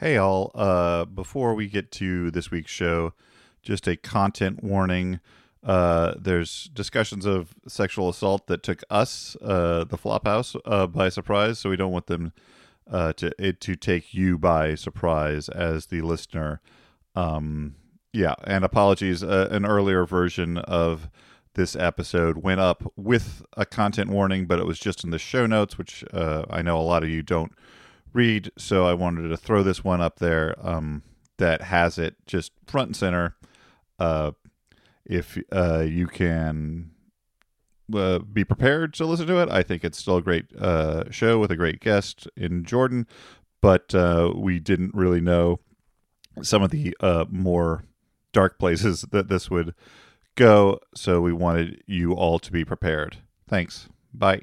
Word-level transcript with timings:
Hey, 0.00 0.16
all. 0.16 0.50
Uh, 0.54 1.04
before 1.04 1.54
we 1.54 1.66
get 1.66 1.92
to 1.92 2.30
this 2.30 2.50
week's 2.50 2.70
show, 2.70 3.12
just 3.60 3.86
a 3.86 3.96
content 3.96 4.64
warning. 4.64 5.20
Uh, 5.62 6.14
there's 6.18 6.70
discussions 6.72 7.26
of 7.26 7.54
sexual 7.68 8.08
assault 8.08 8.46
that 8.46 8.62
took 8.62 8.82
us, 8.88 9.36
uh, 9.42 9.84
the 9.84 9.98
Flophouse, 9.98 10.58
uh, 10.64 10.86
by 10.86 11.10
surprise. 11.10 11.58
So 11.58 11.68
we 11.68 11.76
don't 11.76 11.92
want 11.92 12.06
them 12.06 12.32
uh, 12.90 13.12
to 13.12 13.30
it 13.38 13.60
to 13.60 13.76
take 13.76 14.14
you 14.14 14.38
by 14.38 14.74
surprise 14.74 15.50
as 15.50 15.88
the 15.88 16.00
listener. 16.00 16.62
Um, 17.14 17.74
yeah, 18.14 18.36
and 18.44 18.64
apologies. 18.64 19.22
Uh, 19.22 19.48
an 19.50 19.66
earlier 19.66 20.06
version 20.06 20.56
of 20.56 21.10
this 21.52 21.76
episode 21.76 22.38
went 22.38 22.60
up 22.60 22.90
with 22.96 23.44
a 23.54 23.66
content 23.66 24.08
warning, 24.08 24.46
but 24.46 24.60
it 24.60 24.64
was 24.64 24.78
just 24.78 25.04
in 25.04 25.10
the 25.10 25.18
show 25.18 25.44
notes, 25.44 25.76
which 25.76 26.02
uh, 26.14 26.46
I 26.48 26.62
know 26.62 26.78
a 26.78 26.80
lot 26.80 27.02
of 27.02 27.10
you 27.10 27.22
don't 27.22 27.52
read. 28.12 28.50
So 28.58 28.86
I 28.86 28.94
wanted 28.94 29.28
to 29.28 29.36
throw 29.36 29.62
this 29.62 29.84
one 29.84 30.00
up 30.00 30.18
there 30.18 30.54
um, 30.60 31.02
that 31.38 31.62
has 31.62 31.98
it 31.98 32.16
just 32.26 32.52
front 32.66 32.88
and 32.88 32.96
center. 32.96 33.36
Uh, 33.98 34.32
if 35.04 35.38
uh, 35.52 35.80
you 35.80 36.06
can 36.06 36.90
uh, 37.94 38.20
be 38.20 38.44
prepared 38.44 38.94
to 38.94 39.04
listen 39.06 39.26
to 39.26 39.38
it, 39.38 39.50
I 39.50 39.62
think 39.62 39.84
it's 39.84 39.98
still 39.98 40.16
a 40.16 40.22
great 40.22 40.54
uh, 40.56 41.10
show 41.10 41.38
with 41.38 41.50
a 41.50 41.56
great 41.56 41.80
guest 41.80 42.28
in 42.36 42.64
Jordan. 42.64 43.06
But 43.60 43.94
uh, 43.94 44.32
we 44.34 44.58
didn't 44.58 44.94
really 44.94 45.20
know 45.20 45.60
some 46.42 46.62
of 46.62 46.70
the 46.70 46.96
uh, 47.00 47.26
more 47.28 47.84
dark 48.32 48.58
places 48.58 49.02
that 49.10 49.28
this 49.28 49.50
would 49.50 49.74
go. 50.36 50.78
So 50.94 51.20
we 51.20 51.32
wanted 51.32 51.82
you 51.86 52.12
all 52.12 52.38
to 52.38 52.52
be 52.52 52.64
prepared. 52.64 53.18
Thanks. 53.48 53.88
Bye. 54.14 54.42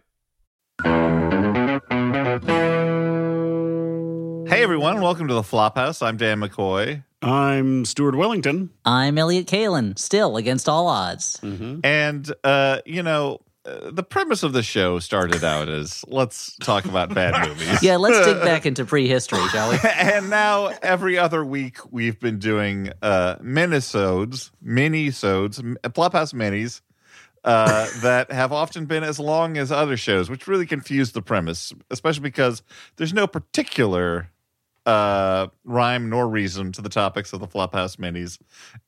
Hey 4.48 4.64
everyone, 4.64 5.02
welcome 5.02 5.28
to 5.28 5.34
the 5.34 5.42
Flophouse. 5.42 6.02
I'm 6.02 6.16
Dan 6.16 6.40
McCoy. 6.40 7.04
I'm 7.22 7.84
Stuart 7.84 8.16
Wellington. 8.16 8.70
I'm 8.86 9.18
Elliot 9.18 9.46
Kalin, 9.46 9.98
still 10.00 10.38
against 10.38 10.70
all 10.70 10.88
odds. 10.88 11.38
And, 11.44 12.32
uh, 12.44 12.80
you 12.86 13.04
know, 13.04 13.42
uh, 13.66 13.92
the 13.92 14.04
premise 14.04 14.44
of 14.44 14.54
the 14.54 14.64
show 14.64 15.00
started 15.00 15.44
out 15.44 15.68
as 15.68 16.06
let's 16.08 16.56
talk 16.58 16.86
about 16.86 17.14
bad 17.14 17.48
movies. 17.50 17.84
Yeah, 17.84 17.98
let's 17.98 18.26
dig 18.26 18.42
back 18.42 18.66
into 18.66 18.86
prehistory, 18.86 19.46
shall 19.50 19.72
we? 19.72 19.78
and 19.84 20.30
now 20.30 20.68
every 20.82 21.18
other 21.18 21.44
week 21.44 21.80
we've 21.92 22.20
been 22.20 22.40
doing 22.40 22.92
uh 23.02 23.36
minisodes, 23.38 24.52
mini-sodes, 24.62 25.60
Flophouse 25.60 26.34
minis 26.34 26.80
uh, 27.44 27.88
that 28.02 28.32
have 28.32 28.54
often 28.54 28.86
been 28.86 29.04
as 29.04 29.20
long 29.20 29.58
as 29.58 29.72
other 29.72 29.98
shows, 29.98 30.30
which 30.30 30.48
really 30.48 30.66
confused 30.66 31.14
the 31.14 31.22
premise, 31.22 31.74
especially 31.92 32.24
because 32.24 32.62
there's 32.96 33.14
no 33.14 33.28
particular 33.28 34.30
uh, 34.88 35.48
rhyme 35.66 36.10
nor 36.10 36.28
reason 36.28 36.72
to 36.72 36.82
the 36.82 36.90
topics 36.90 37.34
of 37.34 37.42
the 37.42 37.48
Flophouse 37.48 37.98
minis. 37.98 38.40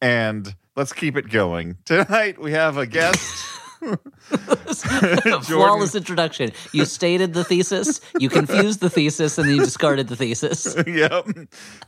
And 0.01 0.55
let's 0.75 0.93
keep 0.93 1.17
it 1.17 1.29
going. 1.29 1.77
Tonight 1.85 2.39
we 2.39 2.53
have 2.53 2.77
a 2.77 2.87
guest. 2.87 3.45
Flawless 5.41 5.95
introduction. 5.95 6.51
You 6.73 6.83
stated 6.83 7.33
the 7.33 7.45
thesis, 7.45 8.01
you 8.19 8.29
confused 8.29 8.81
the 8.81 8.89
thesis, 8.89 9.37
and 9.37 9.47
then 9.47 9.55
you 9.55 9.63
discarded 9.63 10.09
the 10.09 10.17
thesis. 10.17 10.75
yep. 10.87 11.25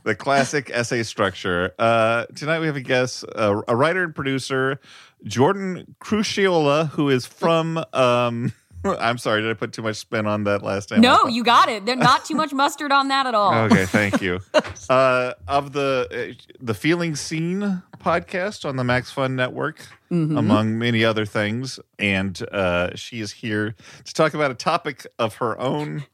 The 0.02 0.14
classic 0.14 0.70
essay 0.72 1.02
structure. 1.02 1.74
Uh, 1.78 2.24
tonight 2.34 2.60
we 2.60 2.66
have 2.66 2.76
a 2.76 2.80
guest, 2.80 3.26
uh, 3.34 3.60
a 3.68 3.76
writer 3.76 4.04
and 4.04 4.14
producer, 4.14 4.80
Jordan 5.24 5.94
Crucchiola, 6.02 6.88
who 6.88 7.10
is 7.10 7.26
from. 7.26 7.84
Um, 7.92 8.52
I'm 9.00 9.18
sorry, 9.18 9.42
did 9.42 9.50
I 9.50 9.54
put 9.54 9.72
too 9.72 9.82
much 9.82 9.96
spin 9.96 10.26
on 10.26 10.44
that 10.44 10.62
last 10.62 10.90
name? 10.90 11.00
No, 11.00 11.26
you 11.26 11.44
got 11.44 11.68
it. 11.68 11.86
There's 11.86 11.98
not 11.98 12.24
too 12.24 12.34
much 12.34 12.52
mustard 12.52 12.92
on 12.92 13.08
that 13.08 13.26
at 13.26 13.34
all. 13.34 13.54
Okay, 13.54 13.86
thank 13.86 14.20
you. 14.20 14.40
Uh, 14.90 15.32
of 15.46 15.72
the 15.72 16.34
uh, 16.36 16.54
the 16.60 16.74
Feeling 16.74 17.14
Seen 17.14 17.82
podcast 17.98 18.68
on 18.68 18.76
the 18.76 18.82
Max 18.82 19.12
Fun 19.12 19.36
Network, 19.36 19.86
among 20.10 20.76
many 20.76 21.04
other 21.04 21.24
things, 21.24 21.78
and 22.00 22.42
uh, 22.50 22.90
she 22.96 23.20
is 23.20 23.30
here 23.30 23.76
to 24.04 24.12
talk 24.12 24.34
about 24.34 24.50
a 24.50 24.54
topic 24.54 25.06
of 25.20 25.36
her 25.36 25.58
own 25.58 26.04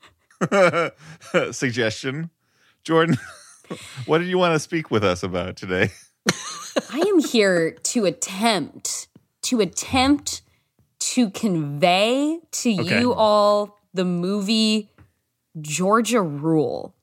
suggestion. 1.50 2.31
Jordan, 2.84 3.16
what 4.04 4.19
did 4.19 4.28
you 4.28 4.38
want 4.38 4.54
to 4.54 4.60
speak 4.60 4.91
with 4.91 5.03
us 5.03 5.22
about 5.22 5.56
today? 5.56 5.91
I 6.91 6.98
am 6.98 7.19
here 7.20 7.70
to 7.70 8.04
attempt 8.04 9.09
to 9.43 9.60
attempt 9.60 10.43
to 11.00 11.31
convey 11.31 12.38
to 12.53 12.76
Okay. 12.81 13.00
you 13.00 13.12
all 13.14 13.78
the 13.94 14.04
movie 14.04 14.91
Georgia 15.60 16.20
Rule. 16.22 16.94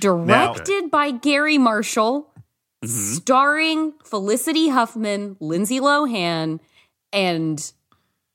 Directed 0.00 0.90
by 0.90 1.12
Gary 1.12 1.56
Marshall, 1.56 2.28
starring 2.84 3.92
Felicity 4.04 4.68
Huffman, 4.68 5.36
Lindsay 5.40 5.78
Lohan, 5.80 6.58
and 7.12 7.72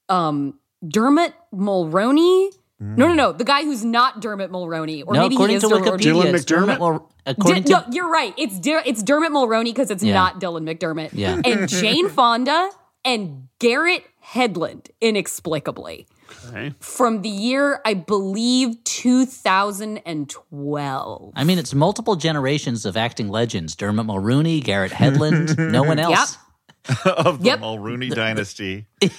um 0.07 0.57
Dermot 0.87 1.33
Mulroney. 1.53 2.51
No, 2.79 3.09
no, 3.09 3.13
no. 3.13 3.31
The 3.33 3.43
guy 3.43 3.65
who's 3.65 3.83
not 3.83 4.21
Dermot 4.21 4.51
Mulroney, 4.51 5.03
or 5.05 5.13
no, 5.13 5.23
maybe 5.23 5.35
according 5.35 5.55
he 5.55 5.57
is 5.57 5.63
to 5.63 5.69
Dermot 5.69 5.93
Wikipedia, 5.95 6.13
Dylan 6.23 6.33
it's 6.33 6.45
Dermot 6.45 6.79
McDermott? 6.79 6.79
Mul- 6.79 7.11
according 7.25 7.63
Di- 7.63 7.73
to 7.73 7.85
no, 7.89 7.93
you're 7.93 8.09
right. 8.09 8.33
It's 8.37 8.57
Der- 8.59 8.83
it's 8.85 9.03
Dermot 9.03 9.31
Mulroney 9.33 9.65
because 9.65 9.91
it's 9.91 10.01
Yeah. 10.03 10.13
not 10.13 10.39
Dylan 10.39 10.63
McDermott. 10.63 11.09
Yeah. 11.11 11.41
And 11.43 11.67
Jane 11.67 12.07
Fonda 12.07 12.69
and 13.03 13.49
Garrett 13.59 14.03
Hedlund, 14.33 14.89
inexplicably. 15.01 16.05
Okay. 16.49 16.73
From 16.79 17.21
the 17.23 17.29
year, 17.29 17.81
I 17.85 17.95
believe, 17.95 18.83
2012. 18.83 21.33
I 21.35 21.43
mean, 21.43 21.57
it's 21.59 21.73
multiple 21.73 22.15
generations 22.15 22.85
of 22.85 22.95
acting 22.97 23.29
legends: 23.29 23.75
Dermot 23.75 24.05
Mulrooney, 24.05 24.59
Garrett 24.59 24.91
Hedlund, 24.91 25.57
no 25.71 25.83
one 25.83 25.99
else. 25.99 26.37
of 27.05 27.39
the 27.39 27.45
Yep. 27.45 27.59
Mulrooney 27.61 28.09
dynasty. 28.09 28.87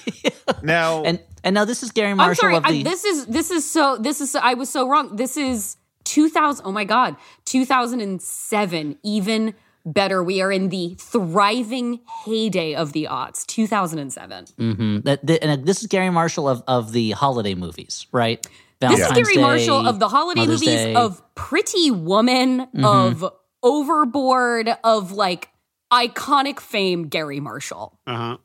Now, 0.63 1.03
And 1.03 1.19
and 1.43 1.53
now 1.55 1.65
this 1.65 1.81
is 1.81 1.91
Gary 1.91 2.13
Marshall 2.13 2.29
I'm 2.31 2.35
sorry. 2.35 2.55
of 2.57 2.63
the. 2.63 2.79
I, 2.81 2.83
this 2.83 3.03
is 3.05 3.25
this 3.27 3.49
is 3.51 3.69
so 3.69 3.97
this 3.97 4.21
is 4.21 4.35
I 4.35 4.53
was 4.53 4.69
so 4.69 4.87
wrong. 4.87 5.15
This 5.15 5.37
is 5.37 5.77
2000. 6.03 6.65
Oh 6.65 6.71
my 6.71 6.83
god, 6.83 7.15
2007. 7.45 8.97
Even 9.03 9.55
better. 9.85 10.23
We 10.23 10.41
are 10.41 10.51
in 10.51 10.69
the 10.69 10.95
thriving 10.99 11.99
heyday 12.25 12.75
of 12.75 12.93
the 12.93 13.07
aughts. 13.09 13.45
2007. 13.45 14.45
Mhm. 14.59 15.03
that, 15.05 15.25
that- 15.25 15.43
and 15.43 15.65
this 15.65 15.81
is 15.81 15.87
Gary 15.87 16.09
Marshall 16.09 16.47
of 16.49 16.63
of 16.67 16.91
the 16.91 17.11
holiday 17.11 17.55
movies, 17.55 18.07
right? 18.11 18.45
This 18.79 18.99
is 18.99 19.11
Gary 19.11 19.35
Day, 19.35 19.41
Marshall 19.41 19.87
of 19.87 19.99
the 19.99 20.07
holiday 20.07 20.41
Mother's 20.41 20.61
movies, 20.61 20.75
Day. 20.75 20.95
of 20.95 21.21
Pretty 21.35 21.91
Woman, 21.91 22.67
of 22.83 23.23
Overboard, 23.61 24.75
of 24.83 25.11
like 25.11 25.49
iconic 25.91 26.59
fame. 26.59 27.07
Gary 27.07 27.39
Marshall. 27.39 27.99
Uh 28.07 28.15
huh. 28.15 28.37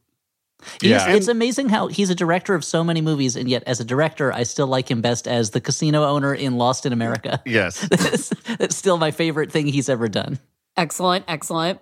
He's- 0.80 1.06
Yeah. 1.06 1.14
it's 1.14 1.28
amazing 1.28 1.68
how 1.68 1.86
he's 1.88 2.10
a 2.10 2.14
director 2.14 2.54
of 2.54 2.64
so 2.64 2.82
many 2.84 3.00
movies, 3.00 3.36
and 3.36 3.48
yet 3.48 3.62
as 3.66 3.78
a 3.80 3.84
director, 3.84 4.32
I 4.32 4.42
still 4.42 4.66
like 4.66 4.90
him 4.90 5.00
best 5.00 5.26
as 5.28 5.50
the 5.50 5.60
casino 5.60 6.04
owner 6.04 6.34
in 6.34 6.56
Lost 6.58 6.84
in 6.86 6.92
America. 6.92 7.40
yes. 7.46 7.80
That's 7.90 8.28
that's 8.58 8.76
still 8.76 8.96
my 8.98 9.10
favorite 9.12 9.50
thing 9.52 9.66
he's 9.66 9.88
ever 9.88 10.08
done. 10.08 10.38
Excellent, 10.76 11.24
excellent. 11.28 11.80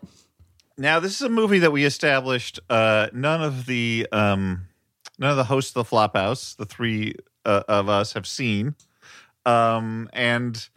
Now, 0.76 1.00
this 1.00 1.14
is 1.14 1.22
a 1.22 1.28
movie 1.28 1.60
that 1.60 1.72
we 1.72 1.84
established. 1.84 2.60
Uh, 2.68 3.08
none 3.12 3.42
of 3.42 3.66
the 3.66 4.06
um, 4.12 4.66
none 5.18 5.30
of 5.30 5.36
the 5.36 5.44
hosts 5.44 5.74
of 5.76 5.88
the 5.88 5.96
Flophouse, 5.96 6.56
the 6.56 6.64
three 6.66 7.14
uh, 7.44 7.62
of 7.68 7.88
us, 7.88 8.12
have 8.14 8.26
seen, 8.26 8.74
um, 9.46 10.08
and 10.12 10.68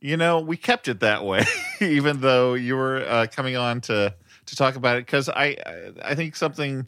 you 0.00 0.16
know 0.16 0.40
we 0.40 0.56
kept 0.56 0.88
it 0.88 1.00
that 1.00 1.24
way, 1.24 1.44
even 1.80 2.20
though 2.20 2.54
you 2.54 2.76
were 2.76 3.04
uh, 3.08 3.26
coming 3.30 3.56
on 3.56 3.80
to 3.82 4.14
to 4.46 4.56
talk 4.56 4.76
about 4.76 4.96
it 4.96 5.06
because 5.06 5.28
I 5.28 5.56
I- 6.04 6.14
think 6.14 6.36
something 6.36 6.86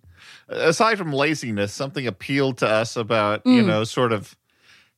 aside 0.49 0.99
from 0.99 1.13
laziness, 1.13 1.73
something 1.73 2.07
appealed 2.07 2.59
to 2.59 2.69
us 2.69 2.97
about 2.97 3.43
you 3.47 3.63
Mm. 3.63 3.67
know 3.67 3.85
sort 3.85 4.13
of 4.13 4.37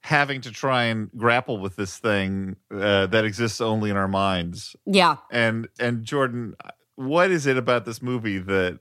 having 0.03 0.41
to 0.43 0.51
try 0.51 0.85
and 0.85 1.11
grapple 1.17 1.59
with 1.59 1.77
this 1.77 1.97
thing 1.99 2.57
uh, 2.73 3.07
that 3.07 3.25
exists 3.25 3.61
only 3.61 3.89
in 3.91 3.97
our 3.97 4.09
minds 4.09 4.75
Yeah. 4.85 5.17
and 5.31 5.69
and 5.79 6.05
Jordan, 6.05 6.55
what 6.97 7.31
is 7.31 7.47
it 7.47 7.57
about 7.57 7.85
this 7.85 8.03
movie 8.03 8.39
that 8.39 8.79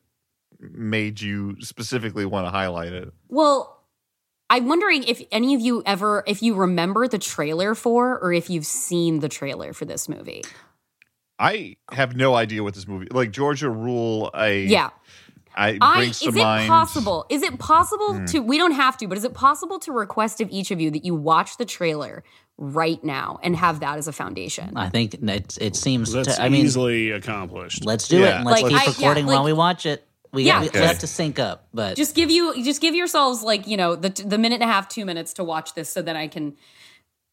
made 0.60 1.22
you 1.22 1.56
specifically 1.62 2.26
want 2.26 2.46
to 2.48 2.52
highlight 2.52 2.94
it? 2.94 3.14
Well, 3.30 3.78
I'm 4.50 4.68
wondering 4.68 5.04
if 5.04 5.22
any 5.32 5.56
of 5.56 5.62
you 5.62 5.82
ever, 5.86 6.24
if 6.28 6.44
you 6.44 6.56
remember 6.56 7.08
the 7.08 7.18
trailer 7.18 7.74
for, 7.74 8.20
or 8.20 8.34
if 8.34 8.50
you've 8.50 8.66
seen 8.66 9.20
the 9.20 9.30
trailer 9.30 9.74
for 9.74 9.86
this 9.86 10.10
movie. 10.10 10.44
I 11.40 11.78
have 11.92 12.16
no 12.16 12.36
idea 12.36 12.62
what 12.62 12.74
this 12.76 12.88
movie 12.88 13.08
like. 13.12 13.32
Georgia 13.32 13.70
Rule. 13.70 14.30
I 14.34 14.50
Yeah. 14.50 14.90
I 15.56 15.78
I 15.82 16.04
is 16.04 16.20
to 16.20 16.30
it 16.30 16.36
mind. 16.36 16.68
possible? 16.70 17.26
Is 17.30 17.44
it 17.44 17.60
possible 17.60 18.16
Hmm. 18.16 18.26
to 18.26 18.40
we 18.40 18.58
don't 18.58 18.72
have 18.74 18.98
to, 18.98 19.08
but 19.08 19.18
is 19.18 19.24
it 19.24 19.34
possible 19.34 19.80
to 19.80 19.92
request 19.92 20.42
of 20.42 20.50
each 20.52 20.72
of 20.72 20.80
you 20.80 20.92
that 20.92 21.04
you 21.06 21.16
watch 21.16 21.58
the 21.58 21.66
trailer 21.66 22.24
right 22.58 23.04
now 23.04 23.40
and 23.44 23.56
have 23.56 23.80
that 23.82 23.98
as 23.98 24.08
a 24.08 24.12
foundation? 24.14 24.78
I 24.78 24.90
think 24.90 25.16
it, 25.16 25.58
it 25.60 25.76
seems. 25.76 26.12
That's 26.14 26.36
To, 26.36 26.42
I 26.42 26.50
mean, 26.50 26.66
easily 26.66 27.12
accomplished. 27.12 27.86
let's 27.86 28.08
do 28.08 28.18
it. 28.18 28.22
Yeah. 28.22 28.38
And 28.38 28.46
let's 28.46 28.62
Like, 28.62 28.72
keep 28.72 28.80
I- 28.82 28.84
yeah, 28.84 28.90
recording 29.10 29.26
while 29.26 29.44
we 29.44 29.54
watch 29.54 29.86
it. 29.86 30.06
We, 30.34 30.44
Yeah. 30.44 30.62
we, 30.62 30.70
we 30.74 30.80
have 30.80 31.00
to 31.00 31.08
sync 31.08 31.40
up, 31.40 31.68
but 31.74 31.98
just 31.98 32.16
give 32.16 32.32
you 32.32 32.64
just 32.64 32.80
give 32.80 32.96
yourselves 32.96 33.44
like, 33.44 33.68
you 33.68 33.76
know, 33.76 33.96
the 33.98 34.10
the 34.10 34.38
minute 34.38 34.62
and 34.62 34.70
a 34.70 34.74
half, 34.74 34.88
2 34.88 35.04
minutes 35.06 35.34
to 35.34 35.44
watch 35.44 35.74
this 35.74 35.90
so 35.90 36.02
that 36.02 36.16
I 36.16 36.30
can 36.30 36.52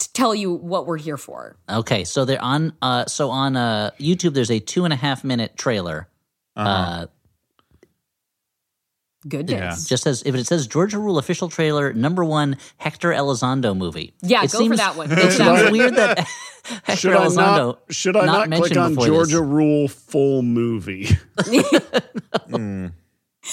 t- 0.00 0.08
tell 0.14 0.34
you 0.34 0.52
what 0.52 0.84
we're 0.86 0.98
here 0.98 1.16
for. 1.16 1.54
Okay, 1.70 2.02
so 2.02 2.24
they're 2.24 2.42
on. 2.42 2.72
Uh, 2.82 3.04
so 3.06 3.30
on 3.30 3.56
uh, 3.56 3.92
YouTube, 4.00 4.34
there's 4.34 4.50
a 4.50 4.58
two 4.58 4.82
and 4.84 4.92
a 4.92 4.96
half 4.96 5.22
minute 5.22 5.56
trailer. 5.56 6.08
Uh-huh. 6.56 6.68
Uh, 6.68 7.06
Goodness. 9.26 9.84
just 9.88 10.04
says 10.04 10.22
if 10.24 10.34
it 10.34 10.46
says 10.46 10.66
Georgia 10.68 10.98
Rule 10.98 11.18
official 11.18 11.48
trailer 11.48 11.92
number 11.92 12.24
one 12.24 12.56
Hector 12.76 13.10
Elizondo 13.10 13.76
movie. 13.76 14.14
Yeah, 14.22 14.40
it 14.44 14.52
go 14.52 14.58
for 14.58 14.64
seems, 14.64 14.76
that 14.76 14.96
one. 14.96 15.08
Go 15.14 15.14
It 15.16 15.24
for 15.24 15.30
seems 15.32 15.72
weird 15.72 15.96
that 15.96 16.18
Hector 16.84 16.96
Should 16.96 17.16
I 17.16 17.28
not? 17.28 17.80
Should 17.90 18.16
I 18.16 18.26
not, 18.26 18.50
click 18.52 18.76
on 18.76 18.94
Georgia 18.94 19.38
this. 19.38 19.40
Rule 19.40 19.88
full 19.88 20.42
movie? 20.42 21.08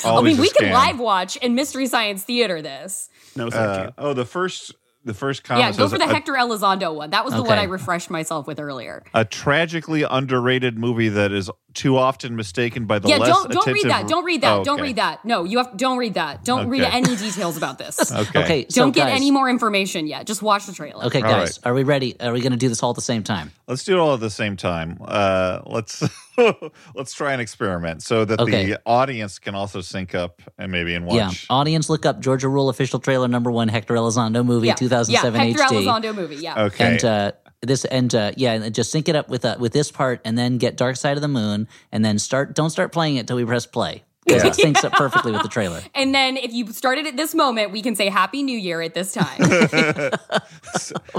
I 0.04 0.22
mean, 0.22 0.38
we 0.38 0.50
can 0.50 0.72
live 0.74 1.00
watch 1.00 1.38
and 1.42 1.56
Mystery 1.56 1.88
Science 1.88 2.24
Theater 2.24 2.62
this. 2.62 3.10
No, 3.36 3.50
thank 3.50 3.64
Uh, 3.80 3.84
you. 3.88 3.94
oh, 3.98 4.14
the 4.14 4.26
first 4.26 4.74
the 5.04 5.14
first 5.14 5.44
comment 5.44 5.66
Yeah, 5.66 5.72
go 5.72 5.84
says 5.86 5.92
for 5.94 5.98
the 6.00 6.06
a, 6.06 6.14
Hector 6.14 6.34
Elizondo 6.34 6.94
one. 6.94 7.12
That 7.12 7.24
was 7.26 7.34
the 7.34 7.44
one 7.44 7.58
I 7.58 7.64
refreshed 7.64 8.10
myself 8.10 8.48
with 8.48 8.60
earlier. 8.60 9.04
a 9.14 9.24
tragically 9.24 10.04
underrated 10.04 10.78
movie 10.78 11.10
that 11.10 11.32
is 11.32 11.50
too 11.76 11.98
often 11.98 12.36
mistaken 12.36 12.86
by 12.86 12.98
the 13.00 13.10
yeah, 13.10 13.18
less 13.18 13.30
don't 13.30 13.52
don't 13.52 13.68
read 13.74 13.86
that. 13.86 14.08
Don't 14.08 14.24
read 14.26 14.42
that. 14.42 14.60
Oh, 14.60 14.64
Don't 14.64 14.82
read 14.82 14.96
that. 14.96 15.24
No, 15.26 15.44
you 15.44 15.58
have 15.60 15.76
don't 15.78 15.98
read 15.98 16.16
that. 16.16 16.44
Don't 16.44 16.70
read 16.70 16.82
any 16.84 17.16
details 17.16 17.58
about 17.58 17.78
this. 17.78 18.12
Okay. 18.16 18.44
Okay, 18.44 18.66
so 18.70 18.82
don't 18.82 18.92
get 18.96 19.08
guys, 19.08 19.16
any 19.18 19.30
more 19.30 19.50
information 19.50 20.08
yet. 20.08 20.26
Just 20.26 20.42
watch 20.42 20.66
the 20.66 20.74
trailer. 20.74 21.06
Okay, 21.06 21.22
All 21.22 21.30
guys, 21.30 21.60
are 21.64 21.74
we 21.74 21.84
ready? 21.84 22.20
Are 22.20 22.32
we 22.32 22.40
going 22.40 22.54
to 22.54 22.58
do 22.58 22.70
this 22.70 22.82
all 22.82 22.92
at 22.92 22.96
the 22.96 23.02
same 23.02 23.24
time? 23.24 23.52
Let's 23.68 23.84
do 23.84 23.96
it 23.98 24.00
all 24.00 24.14
at 24.14 24.20
the 24.22 24.30
same 24.30 24.56
time. 24.56 24.98
Uh, 25.02 25.60
let's 25.66 26.02
let's 26.96 27.14
try 27.14 27.34
an 27.34 27.40
experiment 27.40 28.04
so 28.04 28.26
that 28.26 28.40
Okay. 28.40 28.66
the 28.68 28.82
audience 28.86 29.38
can 29.40 29.54
also 29.56 29.82
sync 29.82 30.16
up 30.16 30.42
and 30.58 30.72
maybe 30.72 30.94
and 30.96 31.06
watch. 31.06 31.16
Yeah, 31.16 31.32
audience, 31.56 31.90
look 31.90 32.06
up 32.06 32.20
Georgia 32.22 32.48
Rule 32.48 32.70
official 32.70 33.00
trailer 33.00 33.28
number 33.28 33.52
one 33.52 33.68
Hector 33.68 33.96
Elizondo 33.96 34.46
movie 34.46 34.68
Yeah, 34.68 34.76
2007 34.76 35.34
yeah, 35.42 35.46
Hector 35.48 35.64
HD. 35.64 35.84
Elizondo 35.84 36.16
movie. 36.16 36.36
Yeah. 36.38 36.64
Okay. 36.66 36.86
and 36.86 37.04
uh, 37.06 37.32
this 37.66 37.86
and 37.86 38.14
uh, 38.16 38.32
yeah, 38.38 38.54
and 38.54 38.74
just 38.76 38.92
sync 38.92 39.10
it 39.10 39.16
up 39.16 39.30
with 39.30 39.46
uh, 39.46 39.56
with 39.60 39.74
this 39.74 39.92
part, 39.92 40.22
and 40.26 40.38
then 40.38 40.58
get 40.58 40.78
Dark 40.78 40.96
Side 40.96 41.18
of 41.18 41.22
the 41.22 41.28
Moon, 41.28 41.68
and 41.92 42.04
then 42.06 42.20
start. 42.20 42.56
Don't 42.56 42.70
start 42.70 42.92
playing 42.92 43.16
it 43.18 43.28
till 43.28 43.36
we 43.38 43.46
press 43.46 43.66
play 43.66 44.04
because 44.26 44.44
it 44.44 44.54
syncs 44.54 44.84
up 44.84 44.94
perfectly 44.94 45.32
with 45.32 45.44
the 45.44 45.48
trailer. 45.50 45.82
And 45.96 46.14
then 46.14 46.36
if 46.38 46.52
you 46.54 46.72
started 46.72 47.06
at 47.08 47.16
this 47.18 47.34
moment, 47.36 47.72
we 47.72 47.82
can 47.82 47.96
say 47.96 48.10
Happy 48.10 48.42
New 48.44 48.58
Year 48.58 48.82
at 48.82 48.94
this 48.94 49.14
time. 49.14 49.40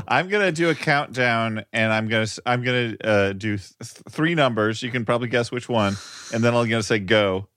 I'm 0.09 0.29
gonna 0.29 0.53
do 0.53 0.71
a 0.71 0.75
countdown, 0.75 1.65
and 1.73 1.93
I'm 1.93 2.09
gonna 2.09 2.23
s- 2.23 2.41
I'm 2.47 2.63
gonna 2.63 2.95
uh, 3.03 3.33
do 3.33 3.57
th- 3.59 3.71
three 4.11 4.35
numbers. 4.35 4.83
You 4.83 4.91
can 4.91 5.05
probably 5.05 5.29
guess 5.29 5.51
which 5.51 5.69
one, 5.69 5.97
and 6.33 6.43
then 6.43 6.55
I'm 6.55 6.69
gonna 6.69 6.83
say 6.83 6.99
go. 6.99 7.49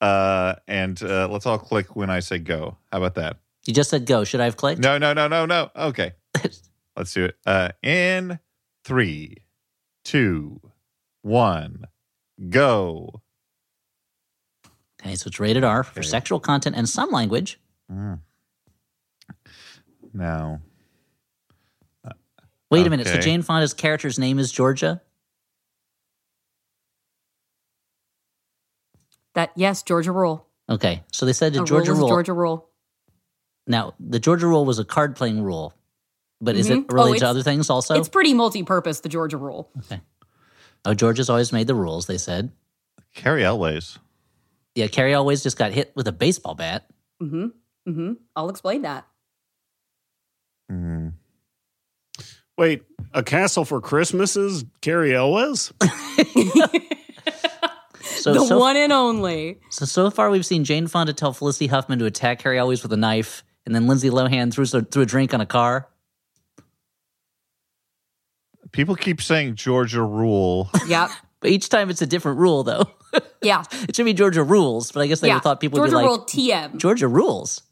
Uh, 0.00 0.54
and 0.68 1.02
uh, 1.02 1.26
let's 1.28 1.44
all 1.46 1.58
click 1.58 1.96
when 1.96 2.08
I 2.10 2.20
say 2.20 2.38
go. 2.38 2.76
How 2.92 2.98
about 2.98 3.16
that? 3.16 3.38
You 3.66 3.74
just 3.74 3.90
said 3.90 4.06
go. 4.06 4.24
Should 4.24 4.40
I 4.40 4.44
have 4.44 4.56
clicked? 4.56 4.80
No, 4.80 4.96
no, 4.98 5.12
no, 5.12 5.26
no, 5.28 5.44
no. 5.46 5.70
Okay, 5.74 6.12
let's 6.98 7.12
do 7.14 7.24
it. 7.24 7.36
Uh, 7.46 7.70
in 7.82 8.38
three, 8.84 9.38
two, 10.04 10.60
one, 11.22 11.84
go. 12.50 13.22
Okay, 15.00 15.14
so 15.14 15.28
it's 15.28 15.40
rated 15.40 15.64
R 15.64 15.82
for 15.84 16.00
Okay. 16.00 16.08
sexual 16.08 16.40
content 16.40 16.76
and 16.76 16.88
some 16.88 17.10
language. 17.10 17.58
Now, 20.12 20.60
Wait 22.70 22.86
a 22.86 22.90
minute. 22.90 23.06
So 23.06 23.18
Jane 23.18 23.40
Fonda's 23.40 23.72
character's 23.72 24.18
name 24.18 24.38
is 24.38 24.52
Georgia. 24.52 25.00
that 29.34 29.52
yes, 29.54 29.82
Georgia 29.84 30.10
Rule. 30.12 30.46
Okay, 30.68 31.02
so 31.12 31.24
they 31.24 31.32
said 31.32 31.52
the 31.52 31.64
Georgia 31.64 31.92
rule 31.92 31.98
is 31.98 31.98
Rule. 32.00 32.08
Georgia 32.08 32.32
Rule. 32.32 32.68
Now, 33.68 33.94
the 34.00 34.18
Georgia 34.18 34.46
Rule 34.48 34.64
was 34.64 34.78
a 34.80 34.84
card 34.84 35.14
playing 35.14 35.42
rule, 35.42 35.72
but 36.40 36.56
is 36.56 36.70
it 36.70 36.78
Mhm. 36.80 36.86
Oh, 36.90 36.94
related 36.94 37.20
to 37.20 37.28
other 37.28 37.42
things 37.42 37.70
also? 37.70 37.94
It's 37.98 38.08
pretty 38.08 38.34
multi-purpose. 38.34 39.00
The 39.00 39.08
Georgia 39.08 39.36
Rule. 39.36 39.70
Okay. 39.78 40.00
Oh, 40.84 40.94
Georgia's 40.94 41.28
always 41.30 41.52
made 41.52 41.66
the 41.66 41.74
rules. 41.74 42.06
They 42.06 42.18
said. 42.18 42.52
Cary 43.14 43.44
Elwes. 43.44 43.98
Yeah, 44.74 44.86
Cary 44.86 45.12
Elwes 45.12 45.42
just 45.42 45.56
got 45.56 45.72
hit 45.72 45.92
with 45.96 46.06
a 46.06 46.12
baseball 46.12 46.54
bat. 46.54 46.88
Mm-hmm. 47.20 47.46
Mm-hmm. 47.90 48.12
I'll 48.36 48.48
explain 48.50 48.82
that. 48.82 49.06
Hmm. 50.70 51.08
Wait, 52.56 52.82
A 53.14 53.22
Castle 53.22 53.64
for 53.64 53.80
Christmas 53.80 54.36
is 54.36 54.64
Cary 54.80 55.14
Elwes? 55.14 55.72
So 58.00 58.32
the 58.34 58.44
so, 58.46 58.58
one 58.58 58.76
and 58.76 58.92
only. 58.92 59.60
so 59.70 59.84
so 59.84 60.10
far 60.10 60.28
we've 60.30 60.44
seen 60.44 60.64
Jane 60.64 60.86
Fonda 60.88 61.12
tell 61.12 61.32
Felicity 61.32 61.68
Huffman 61.68 61.98
to 62.00 62.04
attack 62.04 62.40
Cary 62.40 62.58
Elwes 62.58 62.82
with 62.82 62.92
a 62.92 62.96
knife, 62.96 63.44
and 63.64 63.72
then 63.74 63.86
Lindsay 63.86 64.10
Lohan 64.10 64.52
threw 64.52 64.64
threw 64.64 65.02
a 65.02 65.06
drink 65.06 65.34
on 65.34 65.40
a 65.40 65.46
car. 65.46 65.88
People 68.72 68.94
keep 68.94 69.20
saying 69.22 69.54
Georgia 69.56 70.02
Rule. 70.02 70.70
Yeah. 70.86 71.08
But 71.40 71.50
each 71.50 71.68
time 71.68 71.88
it's 71.88 72.02
a 72.02 72.06
different 72.06 72.38
rule, 72.38 72.62
though. 72.64 72.86
Yeah. 73.40 73.62
it 73.70 73.94
should 73.96 74.04
be 74.04 74.12
Georgia 74.12 74.42
rules, 74.42 74.90
but 74.92 75.00
I 75.00 75.06
guess 75.06 75.20
they 75.20 75.28
yeah. 75.28 75.38
thought 75.40 75.60
people 75.60 75.78
Georgia 75.78 75.94
would 75.96 76.02
be 76.02 76.06
like 76.08 76.18
Rule 76.18 76.26
TM. 76.26 76.76
Georgia 76.76 77.06
rules. 77.08 77.62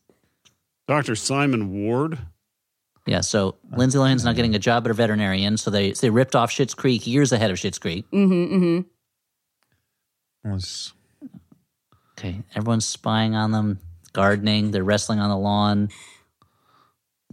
Dr. 0.88 1.16
Simon 1.16 1.72
Ward? 1.84 2.18
Yeah, 3.06 3.20
so 3.20 3.56
Lindsay 3.72 3.98
Lohan's 3.98 4.24
not 4.24 4.36
getting 4.36 4.54
a 4.54 4.58
job 4.58 4.84
at 4.86 4.90
a 4.90 4.94
veterinarian, 4.94 5.56
so 5.56 5.70
they 5.70 5.92
they 5.92 6.10
ripped 6.10 6.34
off 6.34 6.50
Schitt's 6.50 6.74
Creek 6.74 7.06
years 7.06 7.32
ahead 7.32 7.50
of 7.50 7.56
Schitt's 7.58 7.78
Creek. 7.78 8.04
Mm-hmm. 8.12 8.54
Mm-hmm. 8.54 10.52
Was- 10.52 10.92
Okay, 12.18 12.42
everyone's 12.54 12.86
spying 12.86 13.34
on 13.34 13.50
them, 13.52 13.78
gardening, 14.14 14.70
they're 14.70 14.82
wrestling 14.82 15.18
on 15.18 15.28
the 15.28 15.36
lawn. 15.36 15.90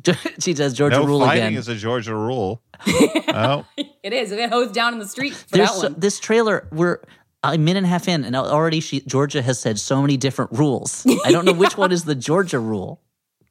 she 0.39 0.55
says 0.55 0.73
Georgia 0.73 0.97
no 0.99 1.05
rule 1.05 1.19
fighting 1.21 1.43
again. 1.43 1.59
is 1.59 1.67
a 1.67 1.75
Georgia 1.75 2.15
rule. 2.15 2.61
oh, 2.87 3.65
It 3.77 4.13
is. 4.13 4.31
It 4.31 4.37
get 4.37 4.49
hosed 4.49 4.73
down 4.73 4.93
in 4.93 4.99
the 4.99 5.07
street 5.07 5.33
for 5.33 5.57
There's 5.57 5.69
that 5.69 5.75
so, 5.75 5.89
one. 5.89 5.99
this 5.99 6.19
trailer. 6.19 6.67
We're 6.71 6.99
a 7.43 7.57
minute 7.57 7.79
and 7.79 7.85
a 7.85 7.89
half 7.89 8.07
in, 8.07 8.23
and 8.23 8.35
already 8.35 8.79
she 8.79 9.01
Georgia 9.01 9.41
has 9.41 9.59
said 9.59 9.79
so 9.79 10.01
many 10.01 10.17
different 10.17 10.51
rules. 10.51 11.05
I 11.25 11.31
don't 11.31 11.45
know 11.45 11.53
which 11.53 11.77
one 11.77 11.91
is 11.91 12.03
the 12.05 12.15
Georgia 12.15 12.59
rule. 12.59 13.01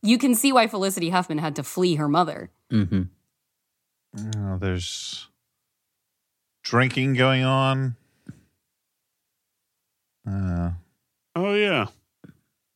You 0.02 0.18
can 0.18 0.34
see 0.34 0.52
why 0.52 0.66
Felicity 0.66 1.10
Huffman 1.10 1.38
had 1.38 1.56
to 1.56 1.62
flee 1.62 1.94
her 1.96 2.08
mother. 2.08 2.50
hmm 2.70 3.02
oh, 4.36 4.58
there's 4.58 5.28
drinking 6.62 7.14
going 7.14 7.44
on. 7.44 7.96
Uh, 10.28 10.70
Oh, 11.34 11.54
yeah. 11.54 11.86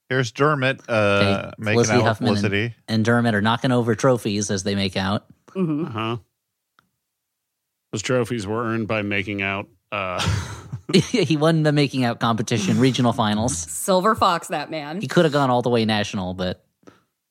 Here's 0.08 0.32
Dermot 0.32 0.81
uh, 0.88 0.93
Okay, 0.93 1.53
making 1.58 1.75
Felicity 1.75 1.94
out 1.94 1.99
with 1.99 2.06
Huffman 2.06 2.29
and- 2.29 2.38
Felicity. 2.38 2.75
And 2.88 3.05
Dermot 3.05 3.35
are 3.35 3.41
knocking 3.43 3.73
over 3.73 3.94
trophies 3.94 4.50
as 4.50 4.62
they 4.62 4.75
make 4.75 4.97
out. 4.97 5.26
Mm-hmm. 5.50 5.85
Uh 5.87 5.91
huh. 5.91 6.17
Those 7.93 8.03
trophies 8.03 8.47
were 8.47 8.64
earned 8.64 8.88
by 8.88 9.03
making 9.03 9.43
out. 9.43 9.69
Uh, 9.93 10.20
he 10.92 11.37
won 11.37 11.62
the 11.62 11.73
making 11.73 12.04
out 12.04 12.21
competition, 12.21 12.78
regional 12.78 13.12
finals. 13.12 13.57
Silver 13.57 14.14
Fox, 14.14 14.49
that 14.49 14.71
man. 14.71 15.00
He 15.00 15.09
could 15.09 15.25
have 15.25 15.33
gone 15.33 15.50
all 15.50 15.62
the 15.62 15.71
way 15.71 15.85
national, 15.85 16.35
but 16.35 16.64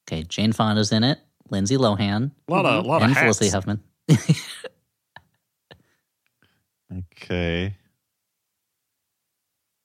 okay. 0.08 0.24
Jane 0.24 0.52
Fonda's 0.54 0.92
in 0.92 1.04
it. 1.04 1.20
Lindsay 1.52 1.78
Lohan 1.78 2.32
a 2.48 2.52
lot 2.52 2.66
of, 2.66 2.86
lot 2.86 2.98
of 2.98 3.04
and 3.04 3.14
hats. 3.14 3.38
Felicity 3.38 3.50
Huffman. 3.52 3.84
Okay. 7.22 7.76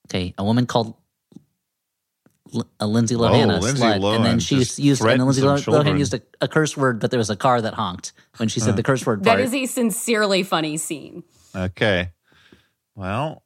Okay, 0.09 0.35
a 0.37 0.45
woman 0.45 0.67
called 0.67 0.97
L- 2.55 2.67
uh, 2.81 2.87
Lindsay 2.87 3.15
Lohan, 3.15 3.47
Oh, 3.53 3.59
a 3.59 3.61
Lindsay 3.61 3.83
slut, 3.85 4.17
and 4.17 4.25
then 4.25 4.39
she 4.41 4.57
used, 4.57 4.79
and 5.01 5.11
then 5.11 5.21
Lindsay 5.27 5.43
Lohan 5.43 5.63
children. 5.63 5.99
used 5.99 6.15
a, 6.15 6.21
a 6.41 6.49
curse 6.49 6.77
word, 6.77 7.01
but 7.01 7.11
there 7.11 7.19
was 7.19 7.31
a 7.31 7.37
car 7.37 7.61
that 7.61 7.75
honked 7.75 8.13
when 8.39 8.49
she 8.49 8.61
said 8.61 8.77
the 8.77 8.83
curse 8.83 9.05
word 9.07 9.25
That 9.25 9.31
part. 9.33 9.41
is 9.41 9.55
a 9.55 9.67
sincerely 9.67 10.43
funny 10.43 10.77
scene. 10.77 11.23
Okay. 11.55 12.11
Well, 12.95 13.43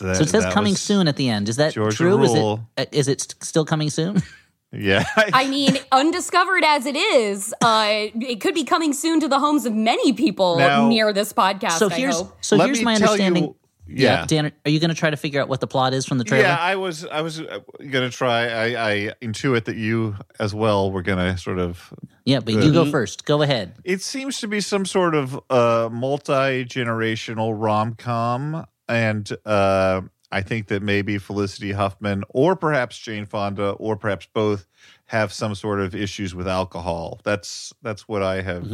that, 0.00 0.16
so 0.16 0.22
it 0.22 0.28
says 0.28 0.46
coming 0.52 0.74
soon 0.76 1.08
at 1.08 1.16
the 1.16 1.28
end. 1.28 1.48
Is 1.48 1.56
that 1.56 1.72
Georgia 1.74 1.96
true? 1.96 2.22
Is 2.22 2.34
it 2.34 2.38
rule. 2.38 2.68
uh, 2.76 2.84
is 2.92 3.08
it 3.08 3.34
still 3.40 3.64
coming 3.64 3.90
soon? 3.90 4.22
Yeah. 4.70 5.02
I 5.16 5.48
mean, 5.48 5.78
undiscovered 5.92 6.62
as 6.62 6.84
it 6.84 6.94
is, 6.94 7.54
uh, 7.62 7.86
it 8.20 8.42
could 8.42 8.52
be 8.54 8.64
coming 8.64 8.92
soon 8.92 9.18
to 9.20 9.26
the 9.26 9.38
homes 9.38 9.64
of 9.64 9.72
many 9.72 10.12
people 10.12 10.58
Now- 10.58 10.86
near 10.88 11.10
this 11.14 11.32
podcast. 11.32 11.78
so 11.78 11.88
I 11.90 11.94
here's 11.94 12.16
hope. 12.16 12.36
so 12.42 12.56
Let 12.56 12.66
here's 12.66 12.80
me 12.80 12.84
my 12.84 12.96
tell 12.96 13.12
understanding. 13.12 13.44
You, 13.44 13.56
yeah. 13.88 14.26
Dan, 14.26 14.52
are 14.64 14.70
you 14.70 14.80
going 14.80 14.90
to 14.90 14.96
try 14.96 15.10
to 15.10 15.16
figure 15.16 15.40
out 15.40 15.48
what 15.48 15.60
the 15.60 15.66
plot 15.66 15.94
is 15.94 16.06
from 16.06 16.18
the 16.18 16.24
trailer? 16.24 16.44
Yeah, 16.44 16.56
I 16.56 16.76
was 16.76 17.04
I 17.06 17.22
was 17.22 17.40
uh, 17.40 17.60
gonna 17.90 18.10
try. 18.10 18.48
I, 18.48 18.90
I 18.90 19.12
intuit 19.22 19.64
that 19.64 19.76
you 19.76 20.16
as 20.38 20.54
well 20.54 20.90
were 20.90 21.02
gonna 21.02 21.38
sort 21.38 21.58
of. 21.58 21.92
Yeah, 22.24 22.40
but 22.40 22.54
you 22.54 22.72
go 22.72 22.90
first. 22.90 23.24
Go 23.24 23.42
ahead. 23.42 23.74
It 23.84 24.02
seems 24.02 24.40
to 24.40 24.48
be 24.48 24.60
some 24.60 24.84
sort 24.84 25.14
of 25.14 25.40
uh, 25.50 25.88
multi 25.90 26.64
generational 26.64 27.54
rom 27.56 27.94
com, 27.94 28.66
and 28.88 29.30
uh, 29.46 30.02
I 30.30 30.42
think 30.42 30.68
that 30.68 30.82
maybe 30.82 31.18
Felicity 31.18 31.72
Huffman 31.72 32.24
or 32.28 32.56
perhaps 32.56 32.98
Jane 32.98 33.24
Fonda 33.24 33.70
or 33.70 33.96
perhaps 33.96 34.26
both 34.32 34.66
have 35.08 35.32
some 35.32 35.54
sort 35.54 35.80
of 35.80 35.94
issues 35.94 36.34
with 36.34 36.46
alcohol. 36.48 37.20
That's 37.24 37.72
that's 37.82 38.06
what 38.08 38.22
I 38.22 38.40
have 38.42 38.64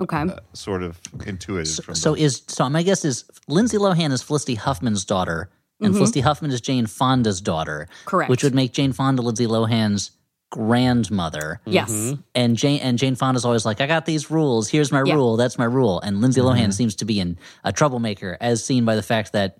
Okay. 0.00 0.22
uh, 0.22 0.36
sort 0.54 0.82
of 0.82 0.98
intuited 1.26 1.68
So, 1.68 1.82
from. 1.82 1.94
so 1.94 2.14
the- 2.14 2.22
is 2.24 2.42
so 2.48 2.68
my 2.70 2.82
guess 2.82 3.04
is 3.04 3.24
Lindsay 3.48 3.76
Lohan 3.76 4.10
is 4.12 4.22
Felicity 4.22 4.54
Huffman's 4.56 5.04
daughter, 5.04 5.50
Mm-hmm. 5.50 5.86
and 5.86 5.94
Felicity 5.94 6.20
Huffman 6.20 6.50
is 6.50 6.60
Jane 6.60 6.86
Fonda's 6.86 7.40
daughter. 7.40 7.88
Correct. 8.04 8.28
Which 8.30 8.42
would 8.44 8.54
make 8.54 8.72
Jane 8.72 8.92
Fonda 8.92 9.22
Lindsay 9.22 9.46
Lohan's 9.46 10.10
grandmother. 10.50 11.60
Yes. 11.66 12.14
And 12.34 12.56
Jane 12.56 12.80
and 12.80 12.98
Jane 12.98 13.14
Fonda's 13.14 13.44
always 13.44 13.64
like, 13.64 13.80
I 13.80 13.86
got 13.86 14.04
these 14.06 14.30
rules. 14.30 14.68
Here's 14.68 14.92
my 14.92 15.02
Yeah. 15.04 15.14
rule. 15.14 15.36
That's 15.36 15.58
my 15.58 15.64
rule. 15.64 16.00
And 16.00 16.20
Lindsay 16.20 16.40
Lohan 16.40 16.72
seems 16.72 16.94
to 16.96 17.04
be 17.04 17.18
in 17.20 17.36
a 17.64 17.72
troublemaker, 17.72 18.36
as 18.40 18.62
seen 18.64 18.84
by 18.84 18.94
the 18.96 19.02
fact 19.02 19.32
that 19.32 19.58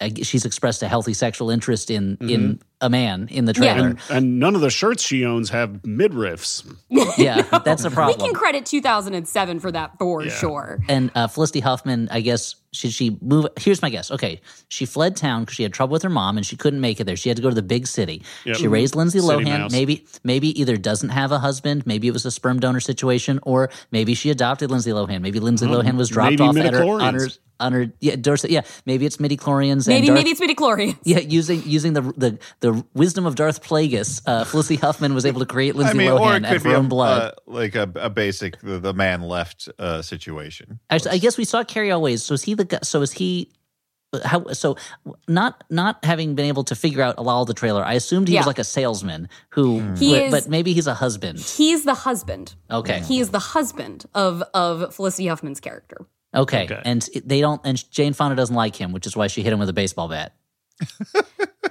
uh, 0.00 0.08
she's 0.22 0.44
expressed 0.44 0.82
a 0.82 0.88
healthy 0.88 1.14
sexual 1.14 1.48
interest 1.50 1.90
in 1.90 2.16
in 2.20 2.60
a 2.82 2.90
man 2.90 3.28
in 3.30 3.46
the 3.46 3.52
Yeah. 3.56 3.72
trailer. 3.74 3.88
And, 3.88 3.98
and 4.10 4.38
none 4.38 4.54
of 4.54 4.60
the 4.60 4.68
shirts 4.70 5.02
she 5.02 5.24
owns 5.24 5.48
have 5.50 5.70
midriffs. 5.84 6.64
Yeah, 7.16 7.40
that's 7.64 7.84
a 7.84 7.90
problem. 7.90 8.18
We 8.20 8.26
can 8.26 8.34
credit 8.34 8.66
2007 8.66 9.60
for 9.60 9.72
that 9.72 9.98
for 9.98 10.22
Yeah. 10.24 10.30
sure. 10.30 10.80
and 10.88 11.10
uh, 11.14 11.28
Felicity 11.28 11.60
Huffman, 11.60 12.08
I 12.10 12.20
guess, 12.20 12.56
should 12.74 12.92
she 12.92 13.18
move? 13.20 13.46
Here's 13.60 13.82
my 13.82 13.90
guess. 13.90 14.10
Okay, 14.10 14.40
she 14.68 14.86
fled 14.86 15.14
town 15.16 15.42
because 15.42 15.56
she 15.56 15.62
had 15.62 15.72
trouble 15.74 15.92
with 15.92 16.02
her 16.02 16.10
mom 16.10 16.36
and 16.38 16.44
she 16.46 16.56
couldn't 16.56 16.80
make 16.80 17.00
it 17.00 17.04
there. 17.04 17.16
She 17.16 17.28
had 17.28 17.36
to 17.36 17.42
go 17.42 17.50
to 17.50 17.54
the 17.54 17.62
big 17.62 17.86
city. 17.86 18.22
Yep. 18.46 18.56
She 18.56 18.66
raised 18.68 18.94
Lindsay 18.96 19.20
City 19.20 19.44
Lohan. 19.44 19.58
mouse. 19.58 19.72
Maybe, 19.72 20.06
maybe 20.24 20.58
either 20.60 20.76
doesn't 20.78 21.10
have 21.10 21.32
a 21.32 21.38
husband, 21.38 21.86
maybe 21.86 22.08
it 22.08 22.12
was 22.12 22.24
a 22.24 22.30
sperm 22.30 22.60
donor 22.60 22.80
situation, 22.80 23.38
or 23.42 23.68
maybe 23.90 24.14
she 24.14 24.30
adopted 24.30 24.70
Lindsay 24.70 24.90
Lohan. 24.90 25.20
Maybe 25.20 25.38
Lindsay 25.38 25.66
Lohan 25.66 25.96
was 25.96 26.08
dropped 26.08 26.40
off 26.40 26.56
at 26.56 26.72
her 26.72 26.80
midichlorians. 26.80 27.02
on 27.02 27.14
her 27.14 27.28
on 27.60 27.72
her 27.74 27.92
yeah 28.00 28.16
Dorset. 28.16 28.50
Yeah, 28.50 28.62
maybe 28.86 29.04
it's 29.06 29.20
midi 29.20 29.36
chlorians. 29.36 29.86
Maybe 29.86 30.08
and 30.08 30.16
Darth, 30.16 30.18
maybe 30.18 30.30
it's 30.30 30.40
midichlorians. 30.40 30.96
yeah, 31.04 31.18
using 31.20 31.62
using 31.64 31.92
the 31.92 32.00
the 32.16 32.38
the 32.60 32.71
wisdom 32.94 33.26
of 33.26 33.34
Darth 33.34 33.62
Plagueis, 33.62 34.22
uh, 34.26 34.44
Felicity 34.44 34.76
Huffman 34.76 35.14
was 35.14 35.24
able 35.26 35.40
to 35.40 35.46
create 35.46 35.74
Lindsay 35.76 35.92
I 35.94 35.96
mean, 35.98 36.10
Lohan 36.10 36.38
it 36.38 36.44
out 36.46 36.56
of 36.56 36.62
her 36.64 36.74
own 36.76 36.88
blood. 36.88 37.22
uh, 37.22 37.32
like 37.46 37.74
a, 37.74 37.90
a 37.96 38.10
basic 38.10 38.58
the, 38.60 38.78
the 38.78 38.92
man 38.94 39.22
left 39.22 39.68
uh, 39.78 40.02
situation. 40.02 40.80
Actually, 40.90 41.12
I 41.12 41.18
guess 41.18 41.36
we 41.38 41.44
saw 41.44 41.64
Cary 41.64 41.90
Elwes. 41.90 42.22
So 42.24 42.34
is 42.34 42.42
he 42.42 42.54
the 42.54 42.64
guy? 42.64 42.78
So 42.82 43.02
is 43.02 43.12
he? 43.12 43.50
How 44.24 44.44
so? 44.52 44.76
Not 45.26 45.64
not 45.70 46.04
having 46.04 46.34
been 46.34 46.44
able 46.44 46.64
to 46.64 46.74
figure 46.74 47.00
out 47.02 47.14
a 47.16 47.22
lot 47.22 47.40
of 47.40 47.46
the 47.46 47.54
trailer, 47.54 47.82
I 47.82 47.94
assumed 47.94 48.28
he 48.28 48.34
Yeah. 48.34 48.40
was 48.40 48.46
like 48.46 48.58
a 48.58 48.64
salesman 48.64 49.28
who, 49.50 49.80
He 49.96 50.12
but, 50.12 50.22
is- 50.22 50.30
but 50.30 50.48
maybe 50.50 50.74
he's 50.74 50.86
a 50.86 50.92
husband. 50.92 51.38
He's 51.38 51.84
the 51.84 51.94
husband. 51.94 52.54
Okay, 52.70 53.00
He 53.00 53.20
is 53.20 53.30
the 53.30 53.38
husband 53.38 54.04
of 54.14 54.42
of 54.52 54.94
Felicity 54.94 55.28
Huffman's 55.28 55.60
character. 55.60 55.96
okay, 56.34 56.64
Okay. 56.64 56.82
and 56.84 57.08
they 57.24 57.40
don't. 57.40 57.62
And 57.64 57.90
Jane 57.90 58.12
Fonda 58.12 58.36
doesn't 58.36 58.54
like 58.54 58.76
him, 58.76 58.92
which 58.92 59.06
is 59.06 59.16
why 59.16 59.28
she 59.28 59.42
hit 59.42 59.50
him 59.52 59.58
with 59.58 59.70
a 59.70 59.72
baseball 59.72 60.08
bat. 60.08 60.34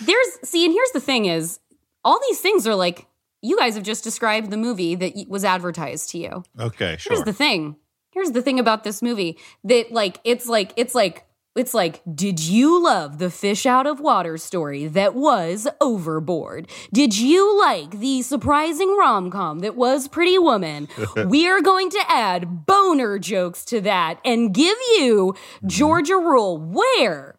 There's 0.00 0.38
see, 0.42 0.64
and 0.64 0.72
here's 0.72 0.92
the 0.92 1.00
thing: 1.00 1.26
is 1.26 1.60
all 2.04 2.18
these 2.28 2.40
things 2.40 2.66
are 2.66 2.74
like 2.74 3.06
you 3.42 3.56
guys 3.58 3.74
have 3.74 3.84
just 3.84 4.04
described 4.04 4.50
the 4.50 4.56
movie 4.56 4.94
that 4.94 5.14
was 5.28 5.44
advertised 5.44 6.10
to 6.10 6.18
you. 6.18 6.44
Okay, 6.58 6.96
sure. 6.98 7.14
Here's 7.14 7.24
the 7.24 7.32
thing. 7.32 7.76
Here's 8.12 8.32
the 8.32 8.42
thing 8.42 8.58
about 8.58 8.84
this 8.84 9.02
movie 9.02 9.38
that 9.64 9.92
like 9.92 10.20
it's 10.24 10.46
like 10.46 10.72
it's 10.76 10.94
like 10.94 11.26
it's 11.56 11.74
like 11.74 12.02
did 12.12 12.40
you 12.40 12.82
love 12.82 13.18
the 13.18 13.30
fish 13.30 13.66
out 13.66 13.86
of 13.86 14.00
water 14.00 14.36
story 14.36 14.86
that 14.88 15.14
was 15.14 15.68
overboard? 15.80 16.68
Did 16.92 17.16
you 17.16 17.58
like 17.58 17.98
the 17.98 18.22
surprising 18.22 18.96
rom-com 18.96 19.60
that 19.60 19.76
was 19.76 20.08
Pretty 20.08 20.38
Woman? 20.38 20.88
we 21.26 21.48
are 21.48 21.60
going 21.60 21.90
to 21.90 22.04
add 22.08 22.66
boner 22.66 23.18
jokes 23.18 23.64
to 23.66 23.80
that 23.82 24.20
and 24.24 24.52
give 24.52 24.76
you 24.98 25.34
Georgia 25.66 26.16
Rule 26.16 26.58
where 26.58 27.36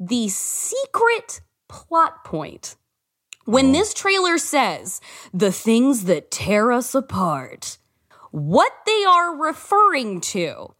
the 0.00 0.28
secret 0.28 1.40
plot 1.74 2.24
point 2.24 2.76
when 3.46 3.70
oh. 3.70 3.72
this 3.72 3.92
trailer 3.92 4.38
says 4.38 5.00
the 5.32 5.50
things 5.50 6.04
that 6.04 6.30
tear 6.30 6.70
us 6.70 6.94
apart 6.94 7.78
what 8.30 8.72
they 8.86 9.04
are 9.04 9.36
referring 9.36 10.20
to 10.20 10.72